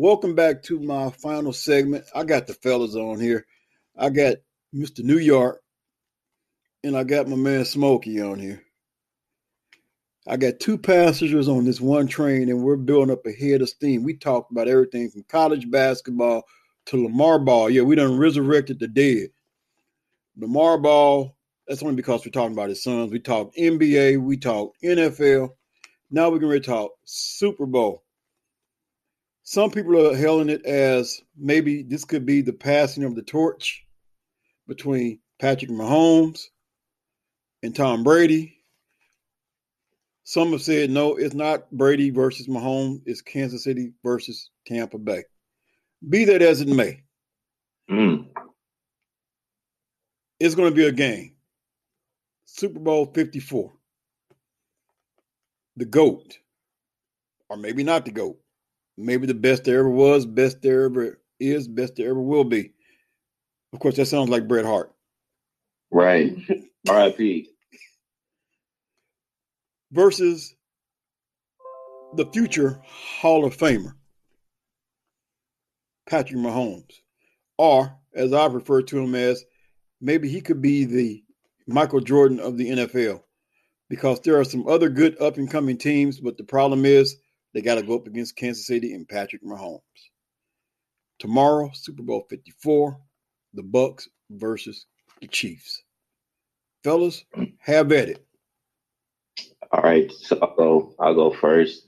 [0.00, 2.04] Welcome back to my final segment.
[2.14, 3.44] I got the fellas on here.
[3.96, 4.36] I got
[4.72, 5.00] Mr.
[5.00, 5.60] New York,
[6.84, 8.62] and I got my man Smokey on here.
[10.28, 13.70] I got two passengers on this one train, and we're building up a head of
[13.70, 14.04] steam.
[14.04, 16.44] We talked about everything from college basketball
[16.86, 17.68] to LaVar Ball.
[17.70, 19.30] Yeah, we done resurrected the dead.
[20.40, 21.34] LaVar Ball,
[21.66, 23.10] that's only because we're talking about his sons.
[23.10, 25.48] We talked NBA, we talked NFL.
[26.12, 28.04] Now we're going to talk Super Bowl.
[29.48, 33.82] Some people are hailing it as maybe this could be the passing of the torch
[34.66, 36.42] between Patrick Mahomes
[37.62, 38.58] and Tom Brady
[40.28, 45.24] some have said no, it's not Brady versus Mahomes, it's Kansas City versus Tampa Bay.
[46.06, 47.02] Be that as it may,
[47.90, 48.28] Mm.
[50.38, 51.34] it's going to be a game.
[52.44, 53.72] Super Bowl 54.
[55.76, 56.38] The GOAT,
[57.48, 58.38] or maybe not the GOAT.
[58.98, 62.72] Maybe the best there ever was, best there ever is, best there ever will be.
[63.72, 64.92] Of course, that sounds like Bret Hart.
[65.92, 66.36] Right.
[66.88, 67.48] R.I.P.
[69.92, 70.54] versus
[72.14, 73.94] the future Hall of Famer,
[76.08, 76.92] Patrick Mahomes.
[77.56, 79.44] Or, as I refer to him as,
[80.00, 81.22] maybe he could be the
[81.66, 83.22] Michael Jordan of the NFL
[83.88, 87.16] because there are some other good up and coming teams, but the problem is
[87.54, 89.80] they got to go up against Kansas City and Patrick Mahomes.
[91.18, 92.98] Tomorrow, Super Bowl 54,
[93.54, 94.86] the Bucs versus
[95.20, 95.82] the Chiefs.
[96.84, 97.24] Fellas,
[97.58, 98.24] have at it.
[99.72, 100.94] All right, so I'll go.
[100.98, 101.86] I'll go first.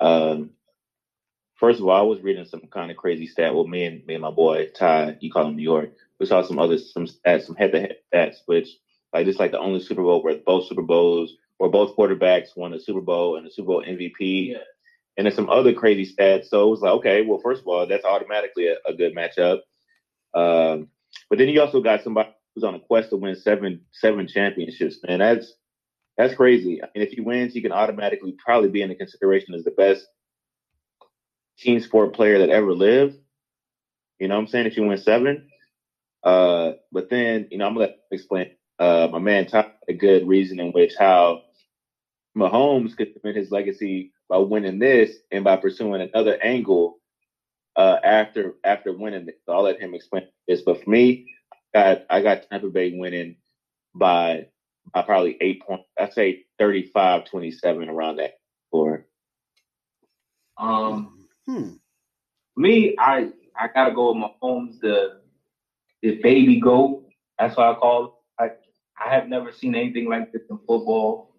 [0.00, 0.50] Um,
[1.54, 3.54] first of all, I was reading some kind of crazy stat.
[3.54, 5.92] Well, me and me and my boy Ty, you call him New York.
[6.18, 8.68] We saw some other some stats, some head-to-head stats, which
[9.14, 12.72] like this like the only Super Bowl where both Super Bowls or both quarterbacks won
[12.72, 14.50] the Super Bowl and the Super Bowl MVP.
[14.50, 14.58] Yeah.
[15.16, 16.46] And then some other crazy stats.
[16.46, 19.60] So it was like, okay, well, first of all, that's automatically a, a good matchup.
[20.34, 20.88] Um,
[21.30, 24.98] but then you also got somebody who's on a quest to win seven seven championships.
[25.06, 25.54] Man, that's
[26.16, 26.82] that's crazy.
[26.82, 29.70] I mean, if he wins, he can automatically probably be in the consideration as the
[29.70, 30.06] best
[31.58, 33.16] team sport player that ever lived.
[34.18, 34.66] You know what I'm saying?
[34.66, 35.48] If you win seven.
[36.22, 38.50] Uh, but then, you know, I'm gonna explain.
[38.78, 41.42] Uh, my man talked a good reason in which how
[42.36, 46.98] Mahomes could cement his legacy by winning this and by pursuing another angle
[47.76, 49.40] uh, after after winning it.
[49.46, 50.62] So I'll let him explain this.
[50.62, 51.26] But for me,
[51.74, 53.36] I got I got Tampa Bay winning
[53.94, 54.48] by
[54.92, 55.84] by probably eight points.
[55.98, 58.34] I'd say 35-27 around that
[58.68, 59.06] score.
[60.58, 61.70] Um, Hmm.
[62.56, 65.20] me, I I gotta go with Mahomes, the
[66.02, 67.04] the baby goat.
[67.38, 68.12] That's what I call it.
[69.00, 71.34] I I have never seen anything like this in football.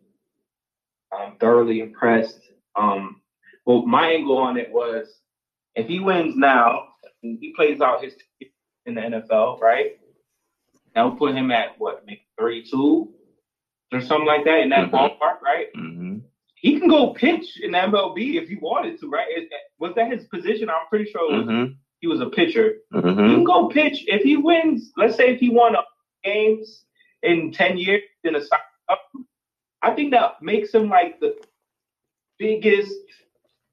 [1.13, 2.41] I'm thoroughly impressed.
[2.77, 3.21] Um,
[3.65, 5.07] well, my angle on it was
[5.75, 6.89] if he wins now,
[7.21, 8.15] he plays out his
[8.85, 9.97] in the NFL, right?
[10.95, 13.13] That would put him at what, maybe 32
[13.93, 14.91] or something like that in that Mhm.
[14.91, 15.67] ballpark, right?
[15.75, 16.19] Mm-hmm.
[16.55, 19.27] He can go pitch in the MLB if he wanted to, right?
[19.37, 19.49] Is-
[19.79, 20.69] Was that his position?
[20.69, 21.73] I'm pretty sure was, Mm-hmm.
[21.99, 22.77] he was a pitcher.
[22.91, 23.17] He Mm-hmm.
[23.35, 24.91] can go pitch if he wins.
[24.97, 25.75] Let's say if he won
[26.23, 26.85] games
[27.23, 28.41] in ten years in a
[29.83, 31.37] I think that makes him like the
[32.39, 32.93] biggest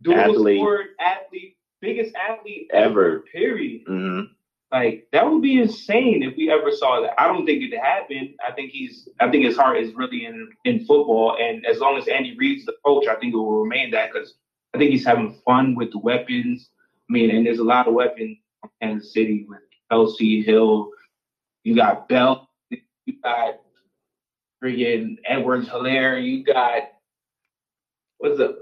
[0.03, 0.59] dual Athlete.
[0.59, 3.07] sport athlete, biggest athlete Ever.
[3.07, 3.21] ever.
[3.33, 3.83] Period.
[3.87, 4.33] Mm-hmm.
[4.73, 7.21] Like that would be insane if we ever saw that.
[7.21, 8.31] I don't think it happened.
[8.47, 9.09] I think he's.
[9.21, 12.65] I think his heart is really in in football, and as long as Andy Reid's
[12.65, 14.35] the coach, I think it will remain that because
[14.75, 16.71] I think he's having fun with the weapons.
[17.09, 19.61] I mean, and there's a lot of weapons in Kansas City with
[19.93, 20.91] Kelce Hill.
[21.63, 22.49] You got Bell.
[22.71, 23.61] You got
[24.63, 26.21] friggin' Edwards Helaire.
[26.25, 26.83] You got
[28.25, 28.57] what's it?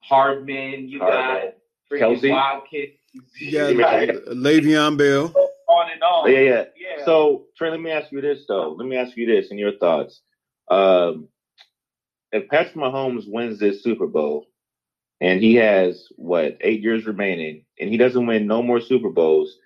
[0.00, 0.88] Hardman.
[0.88, 1.52] You Hardman.
[1.90, 2.30] got friggin' Kelce.
[2.30, 2.90] Watkins.
[3.38, 5.32] You got Le'Veon Bell.
[5.68, 6.30] on and on.
[6.30, 6.64] Yeah, yeah.
[6.76, 7.04] Yeah.
[7.04, 8.72] So, Trey, let me ask you this though.
[8.72, 10.20] Let me ask you this and your thoughts.
[10.70, 11.28] Um,
[12.32, 14.46] if Patrick Mahomes wins this Super Bowl
[15.20, 19.56] and he has what eight years remaining and he doesn't win no more Super Bowls,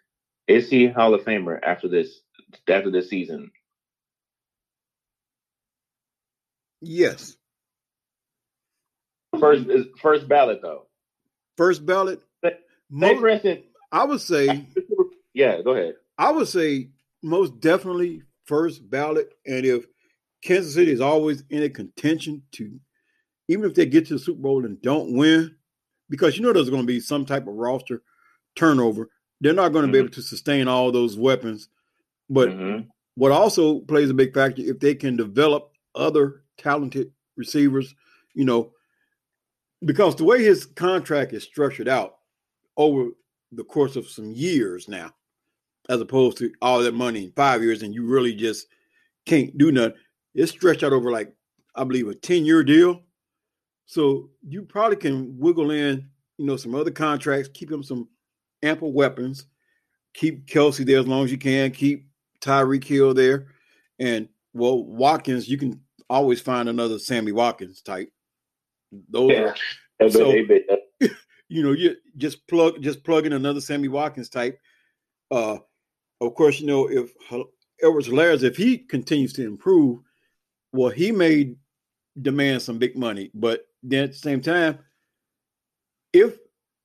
[0.46, 2.20] is he Hall of Famer after this
[2.68, 3.50] after this season?
[6.80, 7.37] Yes.
[9.40, 9.66] First
[10.00, 10.86] first ballot though.
[11.56, 12.20] First ballot.
[12.44, 12.54] Say
[12.90, 13.62] Mo- for instance,
[13.92, 14.66] I would say
[15.34, 15.94] yeah, go ahead.
[16.16, 16.90] I would say
[17.22, 19.34] most definitely first ballot.
[19.46, 19.86] And if
[20.42, 22.78] Kansas City is always in a contention to,
[23.48, 25.54] even if they get to the Super Bowl and don't win,
[26.08, 28.02] because you know there's going to be some type of roster
[28.56, 29.10] turnover.
[29.40, 30.02] They're not going to be Mhm.
[30.04, 31.68] able to sustain all those weapons.
[32.30, 32.88] But Mhm.
[33.14, 37.94] what also plays a big factor if they can develop other talented receivers,
[38.34, 38.72] you know,
[39.84, 42.16] because the way his contract is structured out
[42.76, 43.10] over
[43.52, 45.12] the course of some years now,
[45.88, 48.66] as opposed to all that money in five years and you really just
[49.26, 49.96] can't do nothing.
[50.34, 51.32] It's stretched out over like
[51.74, 53.02] I believe a 10 year deal.
[53.86, 58.08] So you probably can wiggle in, you know, some other contracts, keep him some
[58.62, 59.46] ample weapons,
[60.12, 62.06] keep Kelce there as long as you can, keep
[62.40, 63.46] Tyreek Hill there.
[63.98, 65.80] And well, Watkins, you can
[66.10, 68.10] always find another Sammy Watkins type.
[69.10, 69.54] Those Yeah.
[70.00, 70.64] are So- they-
[71.48, 74.58] you know, you just plug just plug in another Sammy Watkins type.
[75.30, 75.58] Uh,
[76.20, 77.12] of course, you know if
[77.82, 80.00] Edwards Helaire, if he continues to improve,
[80.72, 81.54] well, he may
[82.20, 83.30] demand some big money.
[83.34, 84.78] But then at the same time,
[86.12, 86.38] if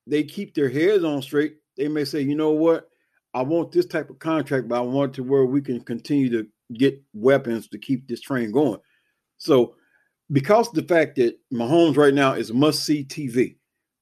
[0.06, 2.90] they keep their heads on straight, they may say, you know what,
[3.34, 6.48] I want this type of contract, but I want to where we can continue to
[6.78, 8.80] get weapons to keep this train going.
[9.38, 9.76] So,
[10.34, 13.56] because the fact that Mahomes right now is must see TV,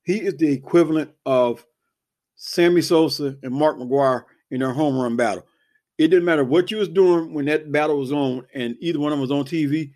[0.03, 1.63] he is the equivalent of
[2.35, 5.45] Sammy Sosa and Mark McGwire in their home run battle.
[5.97, 9.11] It didn't matter what you was doing when that battle was on, and either one
[9.11, 9.91] of them was on TV.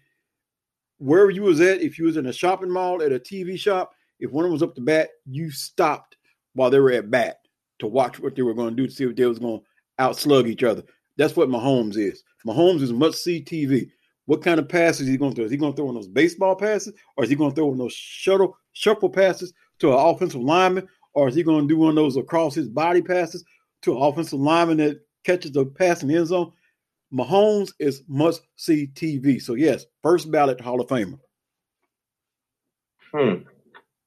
[1.00, 3.94] Wherever you was at, if you was in a shopping mall at a TV shop,
[4.20, 6.18] if one of them was up to bat, you stopped
[6.54, 7.38] while they were at bat
[7.80, 10.04] to watch what they were going to do to see if they was going to
[10.04, 10.84] outslug each other.
[11.18, 12.24] That's what Mahomes is.
[12.46, 13.90] Mahomes is must see TV.
[14.26, 15.46] What kind of passes is he going to throw?
[15.46, 17.72] Is he going to throw of those baseball passes, or is he going to throw
[17.72, 21.80] of those shuttle shuffle passes to an offensive lineman, or is he going to do
[21.80, 23.44] one of those across his body passes
[23.84, 26.52] to an offensive lineman that catches the pass in the end zone?
[27.14, 29.42] Mahomes is must see TV.
[29.42, 31.20] So yes, first ballot Hall of Famer.
[33.14, 33.44] Hmm.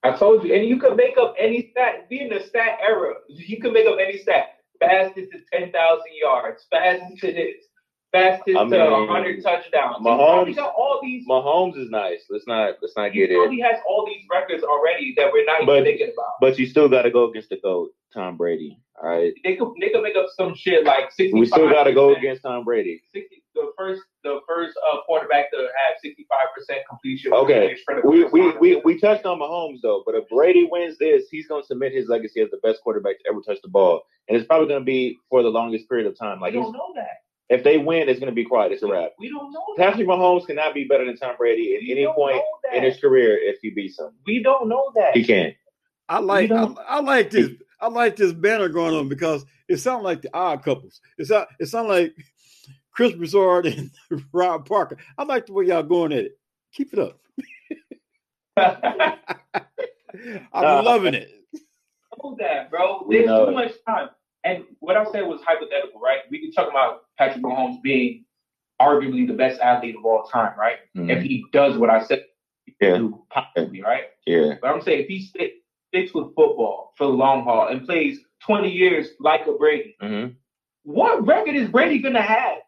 [0.02, 2.08] I told you, and you could make up any stat.
[2.08, 4.56] Being in the stat era, you can make up any stat.
[4.80, 7.64] Fastest to ten thousand yards, fastest to this,
[8.12, 9.96] fastest I to mean, hundred touchdowns.
[9.98, 11.26] He Mahomes- got all these.
[11.28, 12.24] Mahomes is nice.
[12.30, 13.36] Let's not let's not He get it.
[13.36, 16.32] probably has all these records already that we're not But- even thinking about.
[16.40, 18.78] But you still got to go against the goat, Tom Brady.
[19.00, 19.32] All right.
[19.44, 21.38] They could they could make up some shit like sixty.
[21.38, 23.00] We still got to go against Tom Brady.
[23.14, 27.32] 60, the first the first uh, quarterback to have sixty five percent completion.
[27.32, 27.76] Okay.
[28.04, 31.62] We we, we we touched on Mahomes though, but if Brady wins this, he's going
[31.62, 34.46] to submit his legacy as the best quarterback to ever touch the ball, and it's
[34.46, 36.40] probably going to be for the longest period of time.
[36.40, 37.18] Like he's, don't know that.
[37.48, 38.72] If they win, it's going to be quiet.
[38.72, 39.12] It's a wrap.
[39.18, 39.90] We don't know that.
[39.90, 42.42] Patrick Mahomes cannot be better than Tom Brady at We any point
[42.74, 44.10] in his career if he beats him.
[44.26, 45.16] We don't know that.
[45.16, 45.54] He can.
[46.08, 47.50] I like I, I like this
[47.80, 51.00] I like this banner going on because it sounds like the odd couples.
[51.18, 52.14] It's not it sounds like
[52.92, 53.90] Chris Broussard and
[54.32, 54.96] Rob Parker.
[55.16, 56.38] I like the way y'all going at it.
[56.72, 57.18] Keep it up.
[58.56, 61.30] I'm Uh, loving it.
[62.22, 63.04] know that, bro.
[63.06, 64.08] We There's too much time.
[64.44, 66.20] And what I said was hypothetical, right?
[66.30, 68.24] We can talk about Patrick Mahomes being
[68.80, 70.78] arguably the best athlete of all time, right?
[70.96, 71.10] Mhm.
[71.10, 72.24] If he does what I said
[72.64, 72.98] he Yeah.
[72.98, 74.04] do, possibly, right?
[74.26, 74.54] Yeah.
[74.60, 75.54] But I'm saying if he stick,
[75.88, 80.26] sticks with football for the long haul and plays 20 years like a Brady, hmm
[80.84, 82.58] what record is Brady gonna have?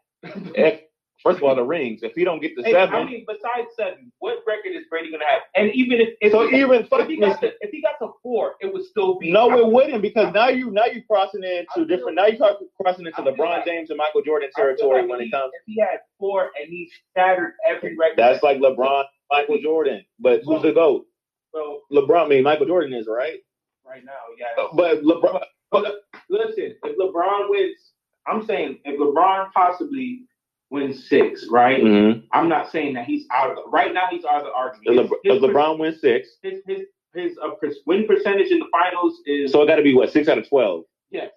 [0.55, 0.81] If
[1.23, 2.01] first of all, the rings.
[2.03, 5.11] If he don't get the Hey, seven, I mean, besides seven, what record is Brady
[5.11, 5.41] gonna have?
[5.55, 8.13] And even if, if so he, even if he got to, if he got to
[8.23, 11.85] four, it would still be No, it wouldn't because now you now you crossing into
[11.85, 12.15] different.
[12.15, 15.27] Now you start crossing into LeBron like- James and Michael Jordan territory like when if
[15.27, 15.51] it comes.
[15.53, 20.03] If he had four and he shattered every record, That's like LeBron, Michael Jordan.
[20.19, 21.05] But who's the goat?
[21.53, 22.25] so LeBron.
[22.25, 23.39] I mean, Michael Jordan is right.
[23.85, 24.61] right now, yeah.
[24.63, 25.41] Uh, but LeBron.
[25.71, 27.93] But listen, if LeBron wins,
[28.27, 30.23] I'm saying if LeBron possibly
[30.71, 31.83] wins six, right?
[31.83, 32.23] Mhm.
[32.31, 34.07] I'm not saying that he's out of the, right now.
[34.09, 34.95] He's out of the If argument.
[34.97, 37.49] Le- His- if LeBron wins six, his his his uh,
[37.85, 40.47] win percentage in the finals is so it got to be what six out of
[40.47, 40.85] twelve.
[41.11, 41.29] yes.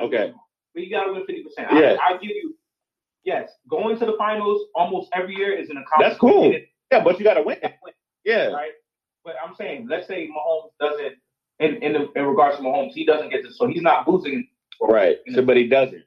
[0.00, 0.32] Okay.
[0.74, 1.68] but you gotta win fifty percent.
[1.72, 1.96] Yeah.
[2.02, 2.54] I, I give you
[3.24, 3.50] yes.
[3.68, 6.10] Going to the finals almost every year is an accomplishment.
[6.10, 6.54] That's cool.
[6.90, 7.58] Yeah, but you got to win.
[8.24, 8.46] Yeah.
[8.48, 8.72] right?
[9.24, 11.14] But I'm saying, let's say Mahomes doesn't,
[11.60, 14.48] in in, the, in regards to Mahomes, he doesn't get to, so he's not losing.
[14.80, 15.18] Right.
[15.34, 16.02] So, but he doesn't.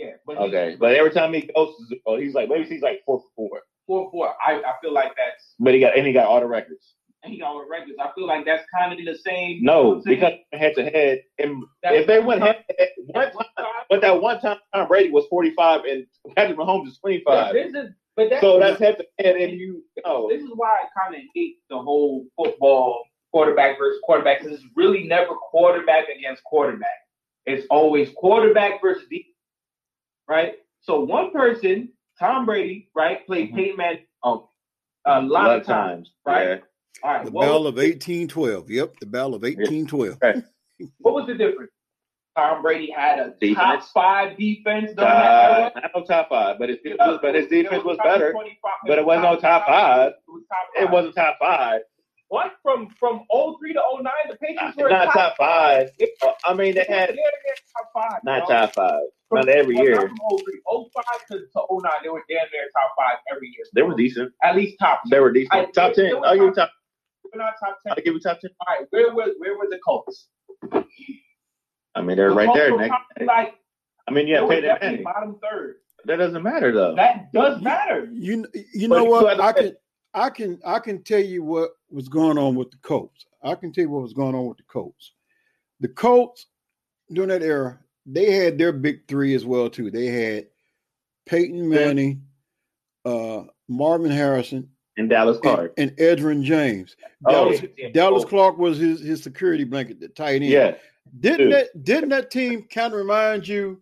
[0.00, 0.76] Yeah, but he- Okay.
[0.78, 1.74] But every time he goes,
[2.06, 3.60] oh, he's like maybe he's like four for four.
[3.86, 4.34] four four.
[4.46, 6.94] I, I feel like that's But he got and he got all the records.
[7.22, 7.96] and he got all the records.
[8.00, 9.62] I feel like that's kind of in the same.
[9.62, 13.44] No, because head to head, and That's- if they went head to head, one time,
[13.58, 13.66] time.
[13.90, 16.06] but that one time Tom Brady was forty five and
[16.36, 17.52] Patrick Mahomes is twenty five.
[17.52, 20.68] This is, but that's, So that's head to head, and you know, this is why
[20.82, 24.40] I kind of hate the whole football quarterback versus quarterback.
[24.40, 26.88] 'cause It's really never quarterback against quarterback.
[27.46, 29.26] It's always quarterback versus defense,
[30.30, 30.54] right?
[30.80, 33.56] So one person, Tom Brady, right, played Mhm.
[33.56, 34.44] Peyton Manning um,
[35.06, 36.48] a lot lot of times, times, right?
[36.48, 36.56] Yeah.
[37.02, 37.24] All right.
[37.24, 38.70] The what Battle was- of 1812.
[38.70, 40.18] Yep, the bell of 1812.
[40.98, 41.70] What was the difference?
[42.36, 45.72] Tom Brady had a top five defense Uh, era.
[45.74, 48.34] not no top five, but his defense, Uh, was, but his defense was probably better.
[48.86, 50.12] but it wasn't no top five.
[50.12, 50.92] It was top It five.
[50.92, 51.80] wasn't top five.
[52.30, 53.24] What from from
[53.58, 55.90] 03 to 09, the Patriots were Not top five.
[55.98, 57.16] It- Uh, I mean, they Yeah, had they're
[57.76, 58.20] top five.
[58.24, 58.56] not bro.
[58.56, 59.00] top five.
[59.28, 59.96] From- Not every year.
[59.96, 60.60] Not from 03.
[60.94, 63.64] 05 to, to 09, they were damn near top five every year.
[63.74, 64.32] They were decent.
[64.44, 65.00] At least top.
[65.10, 65.52] They were decent.
[65.54, 66.24] I- top they- ten.
[66.24, 66.70] I'll give you top- top.
[67.34, 67.94] We're not top 10.
[67.96, 68.50] I'll give you top ten.
[68.66, 70.28] All right, where were where were the Colts?
[71.96, 72.72] I mean, they're The right Colts there.
[72.72, 72.92] were Nick.
[73.26, 73.54] Like
[74.08, 75.04] I mean, yeah, were Peyton definitely Manning.
[75.04, 75.76] bottom third.
[76.04, 76.94] That doesn't matter though.
[76.94, 78.08] That does matter.
[78.12, 79.40] You you But know you what?
[79.40, 79.76] I say- can
[80.14, 83.26] I can I can tell you what was going on with the Colts.
[83.42, 85.12] I can tell you what was going on with the Colts.
[85.80, 86.46] The Colts
[87.12, 89.90] during that era, they had their big three as well too.
[89.90, 90.46] They had
[91.26, 92.22] Peyton Manning,
[93.04, 95.74] uh, Marvin Harrison, And Dallas Clark.
[95.78, 96.96] and Edgerrin James.
[97.26, 97.88] Oh, Dallas, yeah.
[97.90, 98.28] Dallas Oh.
[98.28, 100.46] Clark was his his security blanket, the tight end.
[100.46, 100.74] Yeah.
[101.20, 101.52] Didn't Dude.
[101.52, 103.80] that didn't that team kind of remind you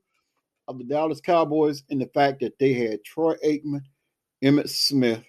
[0.69, 3.81] of the Dallas Cowboys in the fact that they had Troy Aikman,
[4.45, 5.23] Emmitt Smith,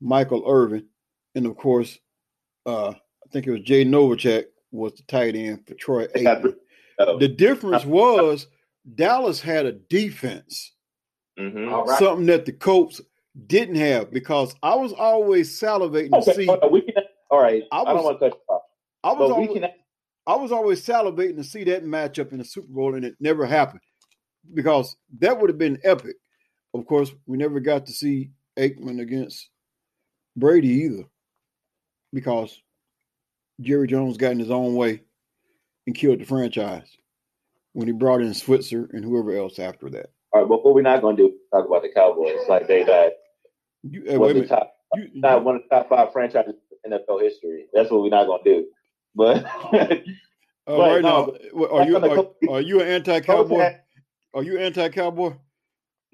[0.00, 0.86] Michael Irvin,
[1.34, 1.98] and of course,
[2.66, 6.40] uh, I think it was Jay Novacek was the tight end for Troy Aikman.
[6.42, 6.54] three-
[7.00, 7.18] oh.
[7.18, 8.46] The difference was
[8.94, 10.72] Dallas had a defense,
[11.38, 11.70] Mhm.
[11.72, 11.98] All right.
[11.98, 13.00] something that the Colts
[13.46, 16.46] didn't have because I was always salivating to see.
[16.46, 17.02] hold we can.
[17.30, 17.64] All right.
[17.72, 18.62] I I, don't want to cut you off,
[19.04, 19.70] I was always, can.
[20.26, 23.44] I was always salivating to see that matchup in the Super Bowl, and it never
[23.44, 23.80] happened
[24.54, 26.16] because that would have been epic.
[26.74, 29.50] Of course, we never got to see Aikman against
[30.36, 31.04] Brady either
[32.12, 32.60] because
[33.60, 35.02] Jerry Jones got in his own way
[35.86, 36.96] and killed the franchise
[37.72, 40.10] when he brought in Switzer and whoever else after that.
[40.32, 42.40] All right, but what we're not going to do talk about the Cowboys.
[42.48, 43.12] Like they got
[43.82, 46.54] You, hey, one of the top, You- not one of the top five franchises
[46.84, 47.66] in NFL history.
[47.72, 48.66] That's what we're not going to do.
[49.14, 49.96] But uh,
[50.66, 53.76] but right no, now, are you back on the are, are you an anti-cowboy?
[54.34, 55.34] Are you anti-cowboy?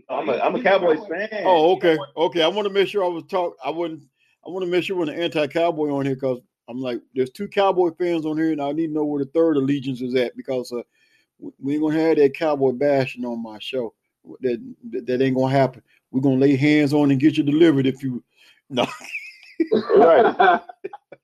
[0.08, 1.28] I'm a I'm a Cowboys fan.
[1.44, 2.42] Oh, okay, okay.
[2.42, 3.56] I want to make sure I was talk.
[3.64, 4.02] I wouldn't.
[4.46, 7.48] I want to make sure we're an anti-cowboy on here because I'm like, there's two
[7.48, 10.36] cowboy fans on here, and I need to know where the third allegiance is at
[10.36, 10.82] because uh,
[11.38, 13.94] we- we ain't gonna have that cowboy bashing on my show.
[14.40, 14.58] That
[14.90, 15.82] that, that ain't gonna happen.
[16.12, 18.22] We're gonna lay hands on and get you delivered if you.
[18.70, 18.86] No,
[19.96, 20.60] right.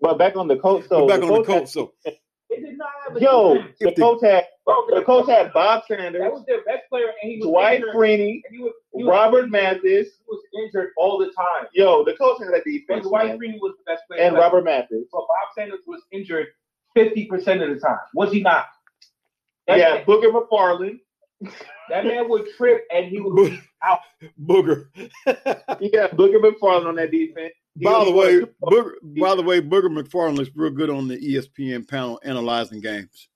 [0.01, 1.07] But back on the Colts, Go though.
[1.09, 1.73] back the on the Colts Colts.
[1.73, 4.45] So They did not have a yo, the If the- Colts had Bro,
[4.91, 7.95] the Colts had Bob Sanders, That was their best player, and he was Dwight injured.
[7.95, 9.51] Freeney, And he was, he was Robert injured.
[9.53, 10.09] Mathis.
[10.19, 11.67] He was injured all the time.
[11.73, 13.39] Yo, the Colts had a But defense, Dwight man.
[13.39, 14.21] Freeney was the best player.
[14.23, 14.43] and left.
[14.45, 15.07] Robert Mathis.
[15.11, 16.49] But Bob Sanders was injured
[16.97, 17.29] 50%
[17.63, 17.99] of the time.
[18.15, 18.67] Was he not?
[19.67, 20.99] That, Yeah, man, Booker McFarland.
[21.89, 24.01] that man would trip and he would be out.
[24.45, 24.87] Booger.
[25.81, 27.53] Yeah, Booker McFarland on that defense.
[27.79, 28.93] He by the way, Booger.
[29.21, 33.29] By the way, Booger McFarland looks real good on the ESPN panel analyzing games.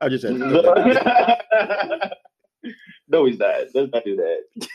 [0.00, 2.00] I just had to throw that out
[2.62, 2.72] there.
[3.08, 3.54] no, he's not.
[3.74, 4.68] Let's not do that.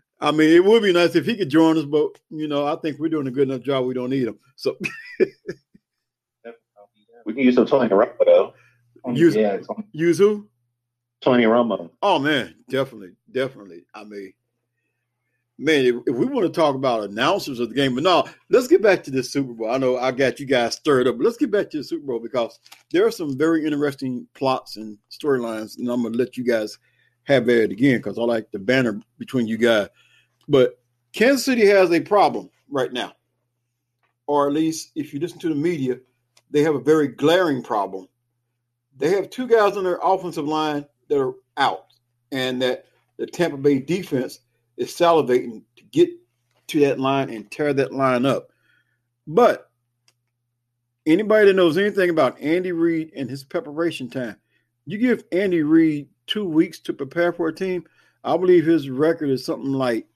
[0.20, 2.76] I mean, it would be nice if he could join us, but you know, I
[2.76, 3.86] think we're doing a good enough job.
[3.86, 4.38] We don't need him.
[4.56, 4.76] So
[7.24, 8.54] We can use some Tony Romo though.
[9.12, 10.48] Use- yeah, it's on- use who?
[11.20, 11.90] Tony Romo.
[12.02, 13.84] Oh man, definitely, definitely.
[13.94, 14.32] I mean,
[15.62, 18.82] man, if, we want to talk about announcers of the game, but no, let's get
[18.82, 19.70] back to this Super Bowl.
[19.70, 22.06] I know I got you guys stirred up, but let's get back to the Super
[22.06, 22.58] Bowl because
[22.90, 26.78] there are some very interesting plots and storylines, and I'm gonna let you guys
[27.24, 29.88] have at it again because I like the banner between you guys.
[30.48, 30.80] But
[31.12, 33.12] Kansas City has a problem right now,
[34.26, 35.98] or at least if you listen to the media,
[36.50, 38.08] they have a very glaring problem.
[38.96, 41.86] They have two guys on their offensive line that are out,
[42.32, 42.86] and that
[43.16, 44.40] the Tampa Bay defense
[44.76, 46.10] is salivating to get
[46.68, 48.50] to that line and tear that line up.
[49.26, 49.70] But
[51.06, 54.36] anybody that knows anything about Andy Reid and his preparation time,
[54.86, 57.84] you give Andy Reid two weeks to prepare for a team.
[58.24, 60.06] I believe his record is something like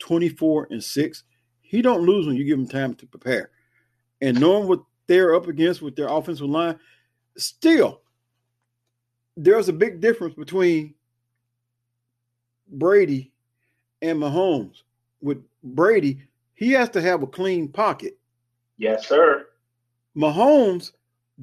[0.00, 1.24] 24 and 6.
[1.60, 3.50] He don't lose when you give him time to prepare.
[4.20, 6.78] And knowing what they're up against with their offensive line,
[7.36, 8.02] still
[9.36, 10.94] there's a big difference between
[12.68, 13.32] Brady
[14.02, 14.82] and Mahomes.
[15.20, 16.22] With Brady,
[16.54, 18.18] he has to have a clean pocket.
[18.76, 19.46] yes, sir.
[20.16, 20.92] Mahomes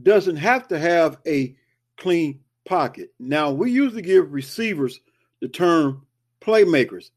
[0.03, 1.56] doesn't have to have a
[1.98, 3.14] clean pocket.
[3.19, 4.99] Now, we usually give receivers
[5.41, 6.06] the term
[6.41, 7.11] playmakers,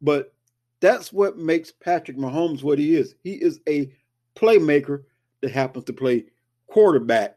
[0.00, 0.32] but
[0.80, 3.14] that's what makes Patrick Mahomes what he is.
[3.22, 3.90] He is a
[4.36, 5.04] playmaker
[5.40, 6.26] that happens to play
[6.68, 7.36] quarterback.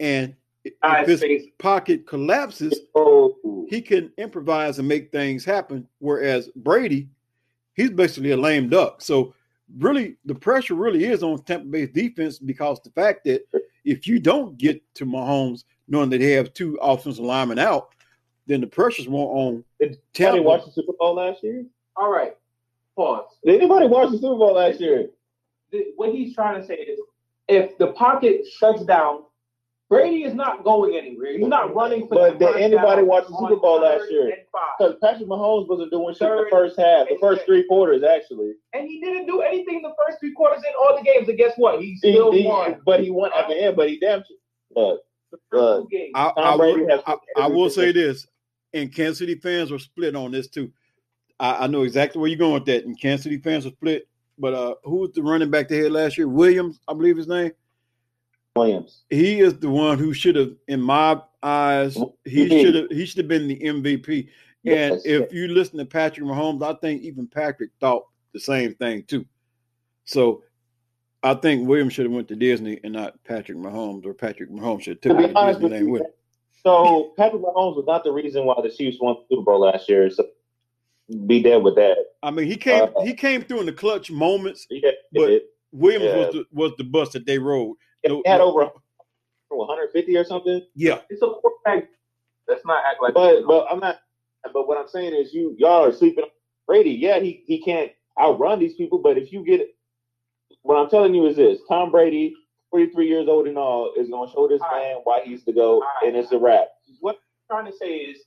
[0.00, 0.34] And
[0.64, 1.46] if Nice his face.
[1.58, 5.86] pocket collapses, Oh, he can improvise and make things happen.
[5.98, 7.08] Whereas Brady,
[7.74, 9.00] he's basically a lame duck.
[9.02, 9.34] So
[9.78, 13.42] really the pressure really is on Tampa Bay's defense because the fact that
[13.84, 17.94] if you don't get to Mahomes, knowing that they have two offensive linemen out,
[18.46, 20.36] then the pressure's more on Did Tampa.
[20.36, 21.64] anybody watch the Super Bowl last year?
[21.96, 22.36] All right.
[22.96, 23.24] Pause.
[23.44, 25.08] Did anybody watch the Super Bowl last year?
[25.70, 26.98] The- what he's trying to say is,
[27.48, 29.22] if the pocket shuts down,
[29.92, 31.36] Brady is not going anywhere.
[31.36, 32.14] He's not running for.
[32.14, 34.32] But the did anybody watch the Super Bowl last year?
[34.78, 38.54] Because Patrick Mahomes wasn't doing shit the first half, the first three quarters actually.
[38.72, 41.28] And he didn't do anything the first three quarters in all the games.
[41.28, 41.80] And guess what?
[41.82, 42.80] He He, still he- won.
[42.86, 44.98] but he won at the end, but he damn sure.
[45.50, 45.82] But uh.
[46.14, 48.26] I, I will, I, I will say this,
[48.72, 50.72] and Kansas City fans were split on this too.
[51.38, 54.08] I, I know exactly where you're going with that, and Kansas City fans were split.
[54.38, 56.28] But uh, who was the running back they had last year?
[56.28, 57.52] Williams, I believe his name.
[58.62, 59.02] Williams.
[59.10, 63.18] He is the one who should have, in my eyes, he should have he should
[63.18, 64.28] have been the MVP.
[64.64, 65.02] And Yes.
[65.04, 69.24] if you listen to Patrick Mahomes, I think even Patrick thought the same thing too.
[70.04, 70.42] So
[71.22, 74.82] I think Williams should have went to Disney and not Patrick Mahomes, or Patrick Mahomes
[74.82, 76.08] should have To took him to honest with Disneyland you, with him.
[76.62, 79.88] so Patrick Mahomes was not the reason why the Chiefs won the Super Bowl last
[79.88, 80.08] year.
[80.10, 80.26] So
[81.26, 81.96] be dead with that.
[82.22, 84.66] I mean, he came Uh, he came through in the clutch moments.
[84.70, 85.42] Yeah, But-
[85.74, 86.16] Williams Yeah.
[86.18, 87.76] was the was the bus that they rode.
[88.02, 88.70] He had over
[89.48, 90.62] 150 or something.
[90.74, 91.88] Yeah, It's a quarterback.
[92.48, 93.14] Let's not act like.
[93.14, 94.00] But but I'm not.
[94.52, 96.24] But what I'm saying is, you y'all are sleeping
[96.66, 96.90] Brady.
[96.92, 98.98] Yeah, he he can't outrun these people.
[98.98, 99.68] But if you get,
[100.62, 102.34] what I'm telling you is this: Tom Brady,
[102.70, 104.82] 43 years old and all, is going to show this All right.
[104.94, 106.08] man why he's the go, All right.
[106.08, 106.68] and it's a wrap.
[107.00, 107.16] what
[107.50, 108.18] I'm trying to say is,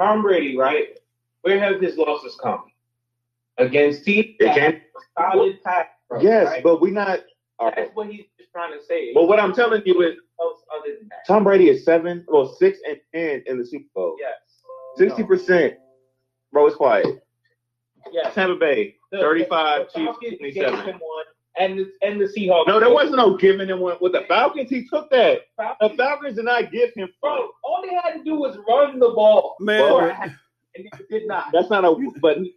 [0.00, 0.98] Tom Brady, right?
[1.42, 2.64] Where have his losses come?
[3.58, 4.80] Against teams that came-
[5.18, 5.86] solid pass.
[6.10, 6.62] rush, yes, right?
[6.62, 7.20] but we not.
[7.58, 7.76] All right.
[7.76, 9.12] That's what he's just trying to say.
[9.14, 10.54] But what I'm telling you is, other
[10.98, 11.26] than that.
[11.26, 14.16] Tom Brady is seven, well, six and ten in the Super Bowl.
[14.20, 14.32] Yes.
[14.96, 15.74] Sixty percent.
[16.52, 17.06] Bro, it's quiet.
[18.12, 18.34] Yes.
[18.34, 21.00] Tampa Bay, The- 35, the Chiefs, Falcons 27.
[21.56, 22.66] and the, and the Seahawks.
[22.66, 24.68] No, there wasn't no giving him one with the Falcons.
[24.68, 25.40] He took that.
[25.56, 25.96] The Falcons.
[25.96, 27.08] Falcons did not give him.
[27.22, 29.56] Bro, all they had to do was run the ball.
[29.60, 29.80] man.
[29.80, 30.34] Bro, and
[30.74, 31.46] they did not.
[31.52, 31.94] That's not a.
[32.20, 32.52] But you-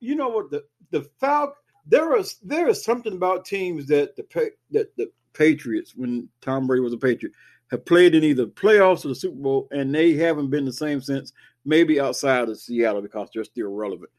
[0.00, 1.54] you know what the the Falcon
[1.86, 6.80] there is there is something about teams that the that the Patriots when Tom Brady
[6.80, 7.32] was a Patriot
[7.70, 11.00] have played in either playoffs or the Super Bowl and they haven't been the same
[11.00, 11.32] since
[11.64, 14.10] maybe outside of Seattle because they're still relevant.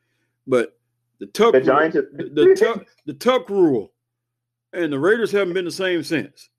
[0.47, 0.77] But
[1.19, 1.95] the Tuck the rule- Giants.
[1.95, 3.93] the, the Tuck the Tuck rule
[4.73, 6.49] and the Raiders haven't been the same since.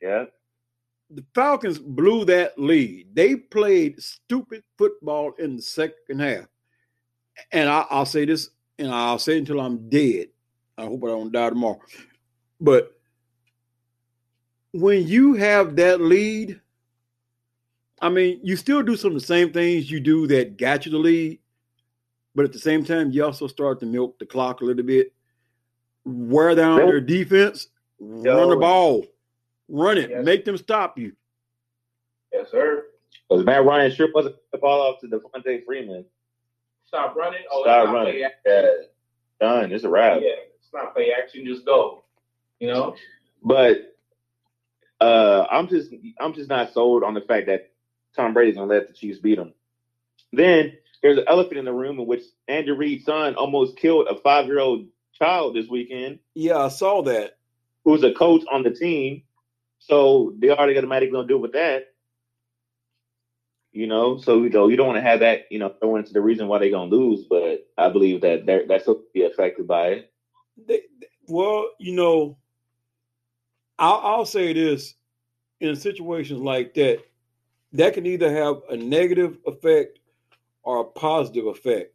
[0.00, 0.24] yeah.
[1.10, 3.14] The Falcons blew that lead.
[3.14, 6.46] They played stupid football in the second half.
[7.52, 10.26] And I, I'll say this, and I'll say it until I'm dead.
[10.78, 11.80] I hope I don't die tomorrow.
[12.60, 12.92] But
[14.72, 16.60] when you have that lead,
[18.00, 20.92] I mean, you still do some of the same things you do that got you
[20.92, 21.38] the lead,
[22.34, 25.12] but at the same time, you also start to milk the clock a little bit,
[26.04, 29.06] wear down their defense, run the ball,
[29.68, 30.24] run it, Yes.
[30.24, 31.12] make them stop you.
[32.32, 32.84] Yes, sir.
[33.28, 36.04] Because Matt Ryan sure wasn't the ball off to Devonta Freeman.
[36.84, 37.40] Stop running.
[37.50, 38.18] Oh, Stop running.
[38.44, 38.66] Yeah.
[39.40, 39.72] Done.
[39.72, 40.20] It's a wrap.
[40.20, 41.44] Yeah, it's not play action.
[41.46, 42.04] Just go.
[42.60, 42.96] You know.
[43.42, 43.96] But
[45.00, 47.70] uh, I'm just I'm just not sold on the fact that
[48.14, 49.52] Tom Brady's gonna let the Chiefs beat him.
[50.32, 54.16] Then there's an elephant in the room in which Andrew Reid's son almost killed a
[54.20, 57.38] five year old child this weekend, Yeah, I saw that.
[57.84, 59.22] who's a coach on the team.
[59.78, 61.88] So they already automatically gonna deal with that.
[63.72, 66.12] You know, so you know you don't want to have that, you know, thrown into
[66.14, 69.66] the reason why they're gonna lose, but I believe that they're that's will be affected
[69.66, 70.12] by it.
[70.56, 70.82] They,
[71.28, 72.38] well, you know,
[73.78, 74.94] I'll, I'll say this:
[75.60, 77.02] in situations like that,
[77.72, 79.98] that can either have a negative effect
[80.62, 81.92] or a positive effect.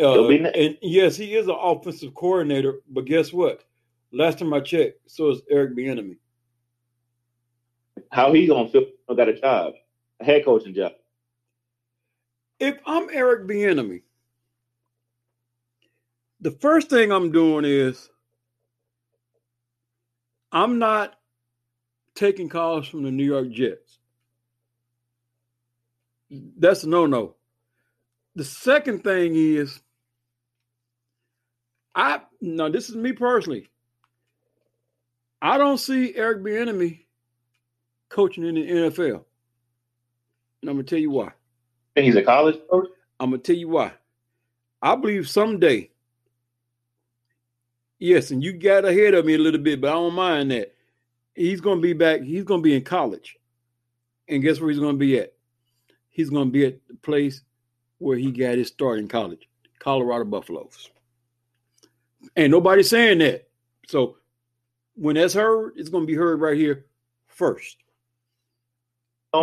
[0.00, 3.64] Uh, ne- and yes, he is an offensive coordinator, but guess what?
[4.12, 6.16] Last time I checked, so is Eric Bieniemy.
[8.10, 9.74] How he gonna feel he got a job,
[10.20, 10.92] a head coaching job.
[12.58, 14.02] If I'm Eric Bieniemy,
[16.40, 18.08] the first thing I'm doing is
[20.52, 21.14] I'm not
[22.14, 23.98] taking calls from the New York Jets.
[26.30, 27.36] That's a no-no.
[28.36, 29.80] The second thing is
[31.94, 33.68] I no, this is me personally.
[35.42, 37.00] I don't see Eric Bieniemy
[38.08, 39.24] coaching in the NFL.
[40.60, 41.32] And I'm gonna tell you why.
[41.94, 42.88] think he's a college coach.
[43.18, 43.92] I'm gonna tell you why.
[44.82, 45.90] I believe someday,
[48.00, 50.74] yes, and you got ahead of me a little bit, but I don't mind that.
[51.36, 52.22] He's gonna be back.
[52.22, 53.38] He's gonna be in college,
[54.28, 55.32] and guess where he's gonna be at?
[56.08, 57.42] He's gonna be at the place
[57.98, 59.48] where he got his start in college,
[59.78, 60.90] Colorado Buffaloes.
[62.36, 63.48] Ain't nobody saying that.
[63.86, 64.16] So
[64.94, 66.86] when that's heard, it's going to be heard right here
[67.28, 67.78] first.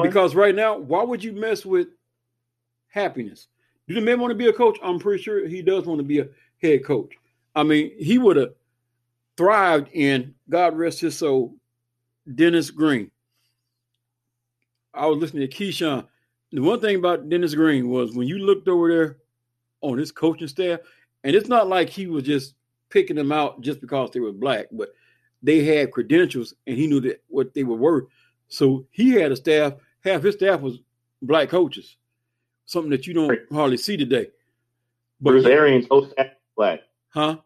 [0.03, 1.87] Because right now, why would you mess with
[2.89, 3.47] happiness?
[3.87, 4.77] Do the man want to be a coach?
[4.83, 6.27] I'm pretty sure he does want to be a
[6.61, 7.13] head coach.
[7.57, 8.53] I mean, he would have
[9.35, 11.55] thrived in God rest his soul,
[12.35, 13.09] Dennis Green.
[14.93, 16.05] I was listening to Keyshawn.
[16.51, 19.17] The one thing about Dennis Green was when you looked over there
[19.81, 20.81] on his coaching staff,
[21.23, 22.53] and it's not like he was just
[22.91, 24.89] picking them out just because they were black, but
[25.41, 28.05] they had credentials and he knew that what they were worth.
[28.49, 29.73] So he had a staff,
[30.03, 30.77] half his staff was
[31.23, 31.97] black coaches,
[32.67, 34.27] something that you don't hardly see today.
[35.19, 36.81] But Bruce Arians' whole staff black.
[37.09, 37.37] Huh?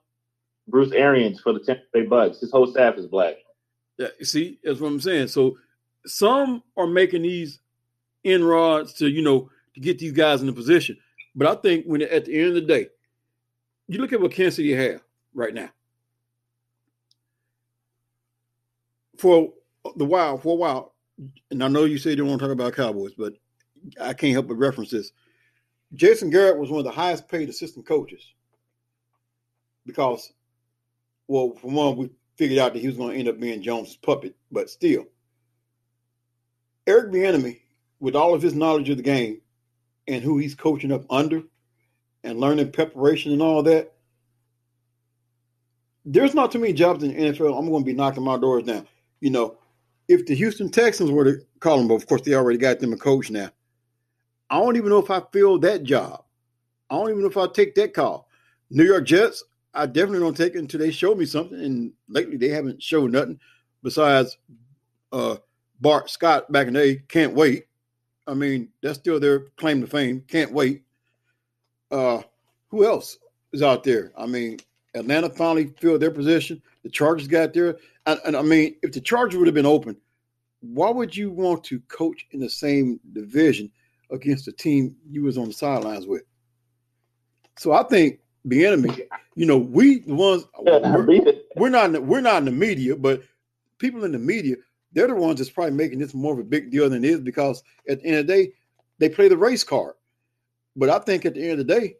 [0.72, 2.40] Bruce Arians for the Tampa Bay Bucs.
[2.40, 3.36] His whole staff is black.
[3.98, 5.28] Yeah, see, that's what I'm saying.
[5.28, 5.58] So
[6.06, 7.60] some are making these
[8.24, 10.98] inroads to, you know, to get these guys in the position.
[11.36, 12.88] But I think when at the end of the day,
[13.88, 15.02] you look at what Kansas City have
[15.34, 15.70] right now.
[19.18, 19.54] For
[19.96, 20.96] the while, for a while,
[21.52, 23.34] and I know you said you don't want to talk about Cowboys, but
[24.00, 25.12] I can't help but reference this.
[25.94, 28.34] Jason Garrett was one of the highest paid assistant coaches
[29.86, 30.34] because,
[31.32, 33.96] well, for one, we figured out that he was going to end up being Jones'
[33.96, 35.06] puppet, but still,
[36.86, 37.62] Eric Bieniemy,
[38.02, 39.40] with all of his knowledge of the game
[40.10, 41.42] and who he's coaching up under,
[42.26, 43.94] and learning preparation and all that,
[46.04, 47.58] there's not too many jobs in the NFL.
[47.58, 48.86] I'm going to be knocking my doors down.
[49.22, 49.58] You know,
[50.10, 52.92] if the Houston Texans were to call him, but of course they already got them
[52.92, 53.50] a coach now.
[54.50, 56.26] I don't even know if I fill that job.
[56.90, 58.28] I don't even know if I take that call.
[58.70, 61.60] New York Jets, I definitely don't take it until they show me something.
[61.60, 63.40] And lately they haven't showed nothing
[63.84, 64.38] besides
[65.12, 65.38] uh,
[65.80, 66.96] Bart Scott back in the day.
[67.08, 67.66] Can't wait.
[68.28, 70.24] I mean, that's still their claim to fame.
[70.28, 70.84] Can't wait.
[71.90, 72.22] Uh,
[72.70, 73.18] who else
[73.52, 74.12] is out there?
[74.18, 74.60] I mean,
[74.94, 76.62] Atlanta finally filled their position.
[76.84, 77.78] The Chargers got there.
[78.06, 79.98] And, and, I mean, if the Chargers would have been open,
[80.62, 83.72] why would you want to coach in the same division
[84.12, 86.24] against the team you was on the sidelines with?
[87.58, 92.22] So I think Bieniemy, you know, we the ones we're, we're not in the, we're
[92.22, 93.22] not in the media, but
[93.78, 94.56] people in the media,
[94.94, 97.20] they're the ones that's probably making this more of a big deal than it is
[97.20, 98.54] because at the end of the day,
[98.98, 99.94] they play the race card.
[100.76, 101.98] But I think at the end of the day,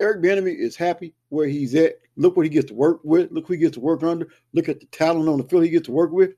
[0.00, 1.94] Eric Bieniemy is happy where he's at.
[2.16, 3.30] Look what he gets to work with.
[3.30, 4.28] Look who he gets to work under.
[4.52, 6.32] Look at the talent on the field he gets to work with,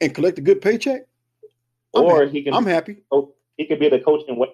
[0.00, 1.02] and collect a good paycheck.
[1.94, 2.32] I'm or happy.
[2.32, 2.54] he can.
[2.54, 3.02] I'm happy.
[3.10, 4.50] Oh, he could be the coach and wait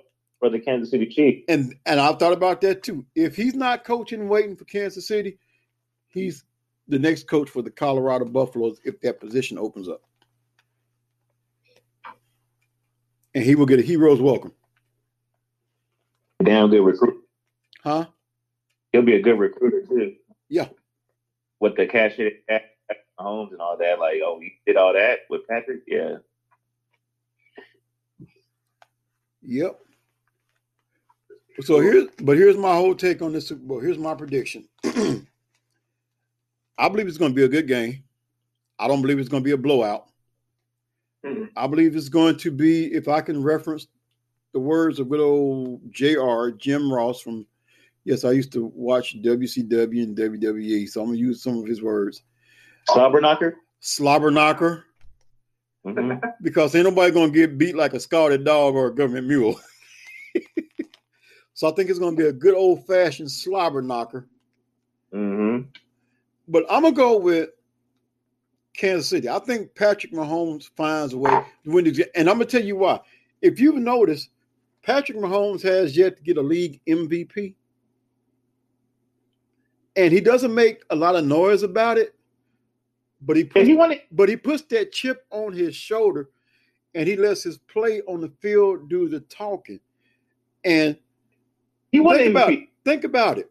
[0.46, 1.44] for the Kansas City Chiefs.
[1.48, 3.04] And and I've thought about that too.
[3.16, 5.38] If he's not coaching waiting for Kansas City,
[6.06, 6.44] he's
[6.86, 10.02] the next coach for the Colorado Buffaloes if that position opens up.
[13.34, 14.52] And he will get a hero's welcome.
[16.42, 17.24] Damn good recruit.
[17.82, 18.06] Huh?
[18.92, 20.14] He'll be a good recruiter too.
[20.48, 20.68] Yeah.
[21.58, 22.62] With the cash at
[23.18, 25.80] homes and all that, like, oh, you did all that with Patrick?
[25.88, 26.18] Yeah.
[29.42, 29.80] Yep.
[31.60, 33.80] So here's but here's my whole take on this Super Bowl.
[33.80, 34.68] Here's my prediction.
[34.84, 35.22] I
[36.88, 38.04] believe it's going to be a good game.
[38.78, 40.06] I don't believe it's going to be a blowout.
[41.56, 43.88] I believe it's going to be, if I can reference
[44.52, 47.46] the words of good old JR, Jim Ross from,
[48.04, 51.66] yes, I used to watch WCW and WWE, so I'm going to use some of
[51.66, 52.22] his words.
[52.90, 53.56] Slobber knocker?
[53.80, 54.84] Slobber knocker.
[55.84, 56.20] Mhm.
[56.42, 59.58] Because ain't nobody going to get beat like a scalded dog or a government mule.
[61.56, 64.28] so I think it's going to be a good old fashioned slobber knocker.
[65.10, 65.66] Mhm.
[66.48, 67.48] But I'm gonna go with
[68.74, 69.26] Kansas City.
[69.26, 72.06] I think Patrick Mahomes finds a way to win the game.
[72.14, 73.00] And I'm gonna tell you why.
[73.40, 74.28] If you've noticed,
[74.82, 77.54] Patrick Mahomes has yet to get a league MVP.
[79.96, 82.14] And he doesn't make a lot of noise about it,
[83.22, 86.28] but he puts, he wanted but he puts that chip on his shoulder
[86.94, 89.80] and he lets his play on the field do the talking.
[90.64, 90.98] And
[91.92, 92.62] he wanted think about MVP.
[92.62, 92.68] it.
[92.84, 93.50] Think about it.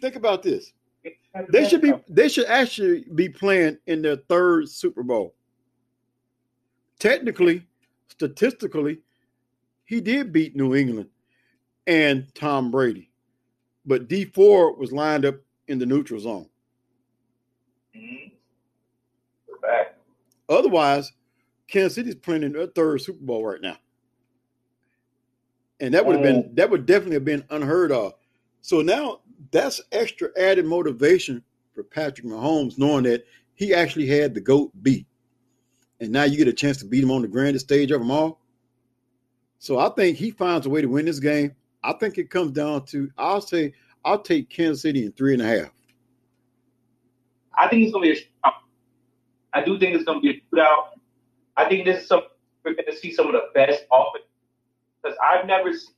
[0.00, 0.72] Think about this.
[1.48, 5.34] They should be they should actually be playing in their third Super Bowl.
[6.98, 7.66] Technically,
[8.08, 9.00] statistically,
[9.84, 11.08] he did beat New England
[11.86, 13.10] and Tom Brady.
[13.84, 15.36] But Dee Ford was lined up
[15.68, 16.48] in the neutral zone.
[19.60, 19.96] Back.
[20.48, 21.12] Otherwise,
[21.68, 23.76] Kansas City's playing in their third Super Bowl right now.
[25.82, 26.50] And that would have been oh.
[26.54, 28.14] that would definitely have been unheard of.
[28.60, 29.18] So now
[29.50, 31.42] that's extra added motivation
[31.74, 35.06] for Patrick Mahomes, knowing that he actually had the GOAT beat.
[36.00, 38.12] And now you get a chance to beat him on the grandest stage of them
[38.12, 38.40] all.
[39.58, 41.52] So I think he finds a way to win this game.
[41.82, 45.42] I think it comes down to, I'll say, I'll take Kansas City in three and
[45.42, 45.70] a half.
[47.58, 48.50] I think it's gonna be a.
[49.52, 50.90] I do think it's gonna be a shootout.
[51.56, 52.22] I think this is some
[52.64, 54.24] we're gonna see some of the best offense
[55.02, 55.94] because I've never seen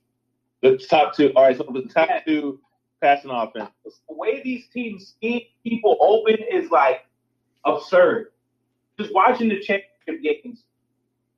[0.61, 1.31] The top two.
[1.35, 2.59] All right, so the top two
[3.01, 3.69] passing offense.
[3.83, 7.05] the way these teams scheme people open is like
[7.65, 8.27] absurd.
[8.99, 10.63] Just watching the championship games,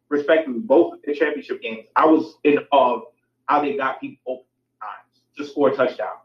[0.10, 3.02] respectively, both the championship games, I was in awe of
[3.48, 4.46] how they got people open
[4.82, 6.22] times to score touchdowns.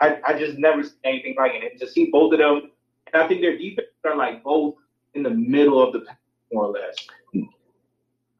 [0.00, 1.80] I, I just never seen anything like it.
[1.80, 2.70] To see both of them,
[3.12, 4.76] and I think their defense are like both
[5.14, 6.20] in the middle of the pack,
[6.52, 6.94] more or less.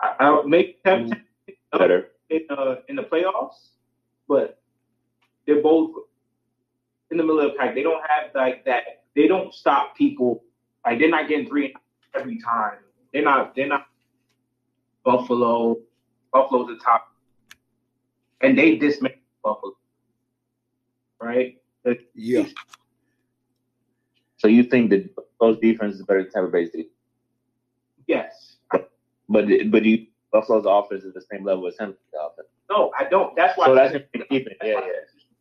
[0.00, 1.10] I, I make them
[1.72, 2.08] Better.
[2.30, 3.70] in uh, in the playoffs,
[4.28, 4.60] but
[5.46, 5.94] they're both
[7.10, 7.74] in the middle of the pack.
[7.74, 9.04] They don't have like that.
[9.16, 10.44] They don't stop people.
[10.84, 11.74] Like they're not getting three
[12.14, 12.78] every time.
[13.12, 13.54] They're not.
[13.54, 13.86] They're not.
[15.04, 15.78] Buffalo.
[16.32, 17.08] Buffalo's the top,
[18.42, 19.72] and they dismantled Buffalo.
[21.20, 21.58] Right.
[21.84, 22.44] The- Yeah.
[24.36, 26.92] So you think that Buffalo's defense is better than Tampa Bay's defense?
[28.06, 28.47] Yes.
[29.28, 32.48] But but you Buffalo's offense is the same level as Bay's offense.
[32.70, 33.34] No, I don't.
[33.36, 33.66] That's why.
[33.66, 33.96] So that's
[34.30, 34.54] keeping.
[34.62, 34.92] Yeah, why-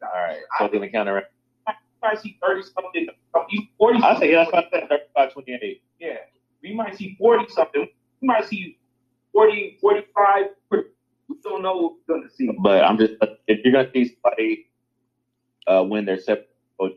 [0.01, 0.07] yeah.
[0.07, 0.37] All right.
[0.57, 1.25] So we're gonna count around.
[2.03, 3.07] I see thirty something.
[3.77, 3.99] Forty.
[4.01, 4.89] I say yeah, that's what I said.
[4.89, 5.83] 35, 28.
[5.99, 6.13] Yeah,
[6.61, 7.87] we might see 40 something.
[8.21, 8.77] We might see
[9.33, 10.45] 40, 45.
[10.71, 12.49] We don't know what we're going to see.
[12.61, 13.13] But I'm just
[13.47, 14.67] if you're gonna see somebody
[15.67, 16.47] uh, win their separate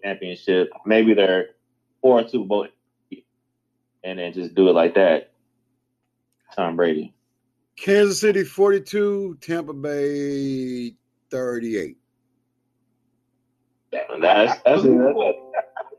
[0.04, 1.50] championship, maybe they're
[2.02, 2.68] four or two bowl,
[4.04, 5.29] and then just do it like that.
[6.54, 7.14] Tom Brady.
[7.76, 10.94] Kansas City 42, Tampa Bay
[11.30, 11.96] 38.
[13.92, 14.82] That's that's that's,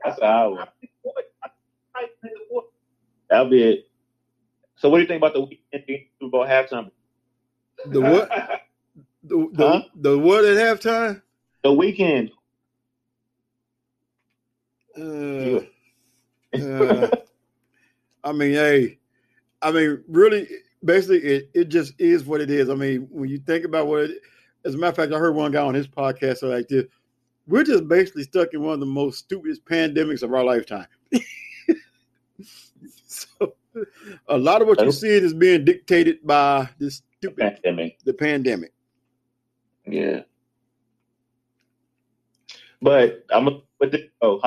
[0.06, 0.68] that's how I would.
[3.30, 3.90] That'll be it.
[4.76, 6.91] So what do you think about the Weeknd Super Bowl halftime?
[7.86, 8.30] The what?
[9.23, 9.82] The, the, Huh?
[9.95, 11.22] the what at halftime?
[11.64, 12.32] The Weeknd.
[14.98, 15.61] Uh,
[16.57, 17.10] uh,
[18.23, 18.98] I mean, hey,
[19.61, 20.47] I mean, really,
[20.83, 22.69] basically, it, it just is what it is.
[22.69, 24.21] I mean, when you think about what it,
[24.65, 26.85] as a matter of fact, I heard one guy on his podcast say like this:
[27.47, 30.88] we're just basically stuck in one of the most stupidest pandemics of our lifetime.
[33.07, 33.55] so,
[34.27, 37.99] a lot of what you're seeing is being dictated by this stupid Pandemic.
[38.03, 38.73] the pandemic.
[39.85, 40.21] Yeah.
[42.81, 44.01] But I'm gonna put this.
[44.21, 44.41] Oh,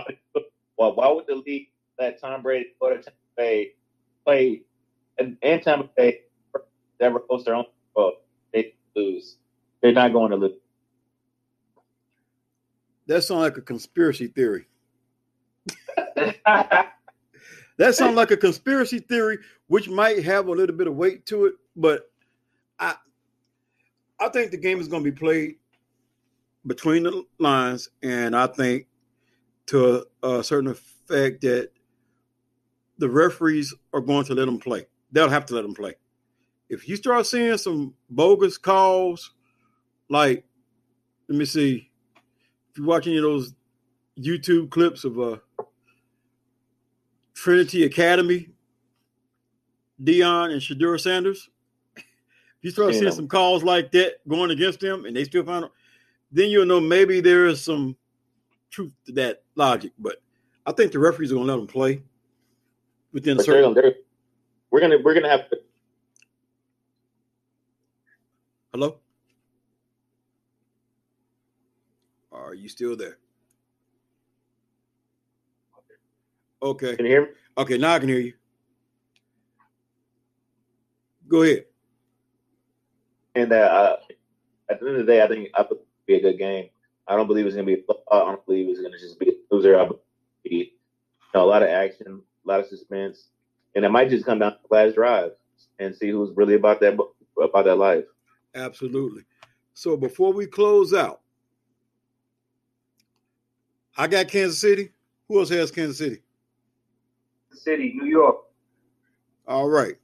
[0.77, 1.69] why, why would the league
[1.99, 3.73] let Tom Brady go to Tampa Bay
[4.25, 4.63] play
[5.19, 6.21] and, and Tampa Bay
[7.01, 7.65] never host their own
[7.95, 8.15] Bowl?
[8.53, 9.37] They lose.
[9.83, 10.57] They're not going to lose.
[13.07, 14.67] That sounds like a conspiracy theory.
[17.77, 21.47] That sounds like a conspiracy theory, which might have a little bit of weight to
[21.47, 22.11] it, but
[22.79, 22.95] I
[24.21, 25.57] I think the game is going to be played
[26.67, 28.87] between the lines, and I think
[29.67, 31.71] to a, a certain effect that
[32.99, 34.87] the referees are going to let them play.
[35.15, 35.95] They'll have to let them play.
[36.69, 39.33] If you start seeing some bogus calls,
[40.11, 40.45] like
[41.29, 41.91] let me see,
[42.73, 43.55] if you watch any of those
[44.19, 45.37] YouTube clips of uh
[47.35, 48.51] Trinity Academy,
[50.03, 51.51] Deion and Shedeur Sanders.
[52.59, 53.01] If you start Yeah.
[53.01, 55.71] seeing some calls like that going against them and they still find them,
[56.33, 57.97] then you'll know maybe there is some
[58.71, 59.93] truth to that logic.
[59.99, 60.17] But
[60.67, 62.03] I think the referees are gonna let them play
[63.13, 63.95] within But they're, certain they're,
[64.75, 65.57] we're gonna we're gonna have to
[68.73, 68.99] Hello?
[72.33, 73.19] Are you still there?
[76.61, 76.97] Okay.
[76.97, 77.29] can you hear me?
[77.57, 78.33] Okay, now I can hear you.
[81.29, 81.67] Go ahead.
[83.37, 83.99] And uh,
[84.69, 86.71] at the end of the day, I think I think it'll be a good game.
[87.07, 87.75] I don't believe it's gonna be.
[87.75, 88.13] a.
[88.13, 89.79] I don't believe it's gonna just be a loser.
[89.79, 90.01] I believe
[90.43, 90.67] you
[91.33, 93.29] know, a lot of action, a lot of suspense,
[93.75, 95.33] and it might just come down to the last drive
[95.79, 96.99] and see who's really about that
[97.43, 98.05] about that life.
[98.55, 99.23] Absolutely.
[99.75, 101.21] So before we close out,
[103.97, 104.91] I got Kansas City.
[105.29, 106.23] Who else has Kansas City?
[107.53, 108.37] City, New York.
[109.47, 109.95] All right.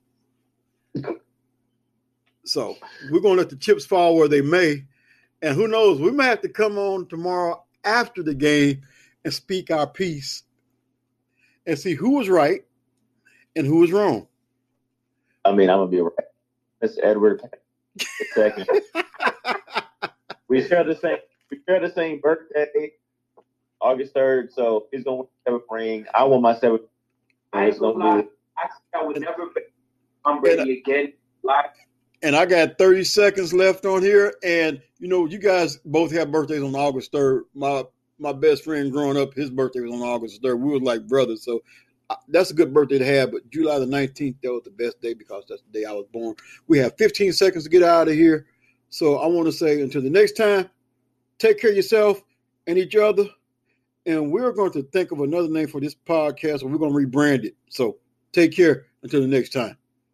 [2.44, 2.76] So
[3.10, 4.84] we're going to let the chips fall where they may.
[5.42, 8.82] And who knows, we might have to come on tomorrow after the game
[9.24, 10.42] and speak our piece
[11.66, 12.64] and see who was right
[13.56, 14.26] and who was wrong.
[15.44, 16.12] I mean, I'm gonna be right.
[16.80, 17.42] It's Edward
[18.34, 18.66] second.
[20.48, 21.18] we share the same.
[21.50, 22.92] We share the same birthday,
[23.80, 24.52] August third.
[24.52, 26.06] So he's gonna win the seventh ring.
[26.14, 26.82] I want my seventh.
[27.52, 28.24] I And ain't gonna gonna lie.
[28.58, 29.50] I, I would never
[30.24, 31.12] I'm Brady again.
[31.42, 31.74] Like,
[32.22, 34.34] And I got 30 seconds left on here.
[34.44, 37.44] And you know, you guys both have birthdays on August third.
[37.54, 37.84] My
[38.18, 40.56] my best friend growing up, his birthday was on August third.
[40.56, 41.62] We were like brothers, so
[42.28, 43.32] that's a good birthday to have.
[43.32, 46.06] But July the nineteenth, that was the best day because that's the day I was
[46.12, 46.34] born.
[46.68, 48.46] We have 15 seconds to get out of here,
[48.88, 50.68] so I want to say until the next time,
[51.38, 52.22] take care of yourself
[52.66, 53.24] and each other.
[54.06, 57.06] And we're going to think of another name for this podcast, and we're going to
[57.06, 57.54] rebrand it.
[57.68, 57.98] So
[58.32, 59.76] take care until the next time.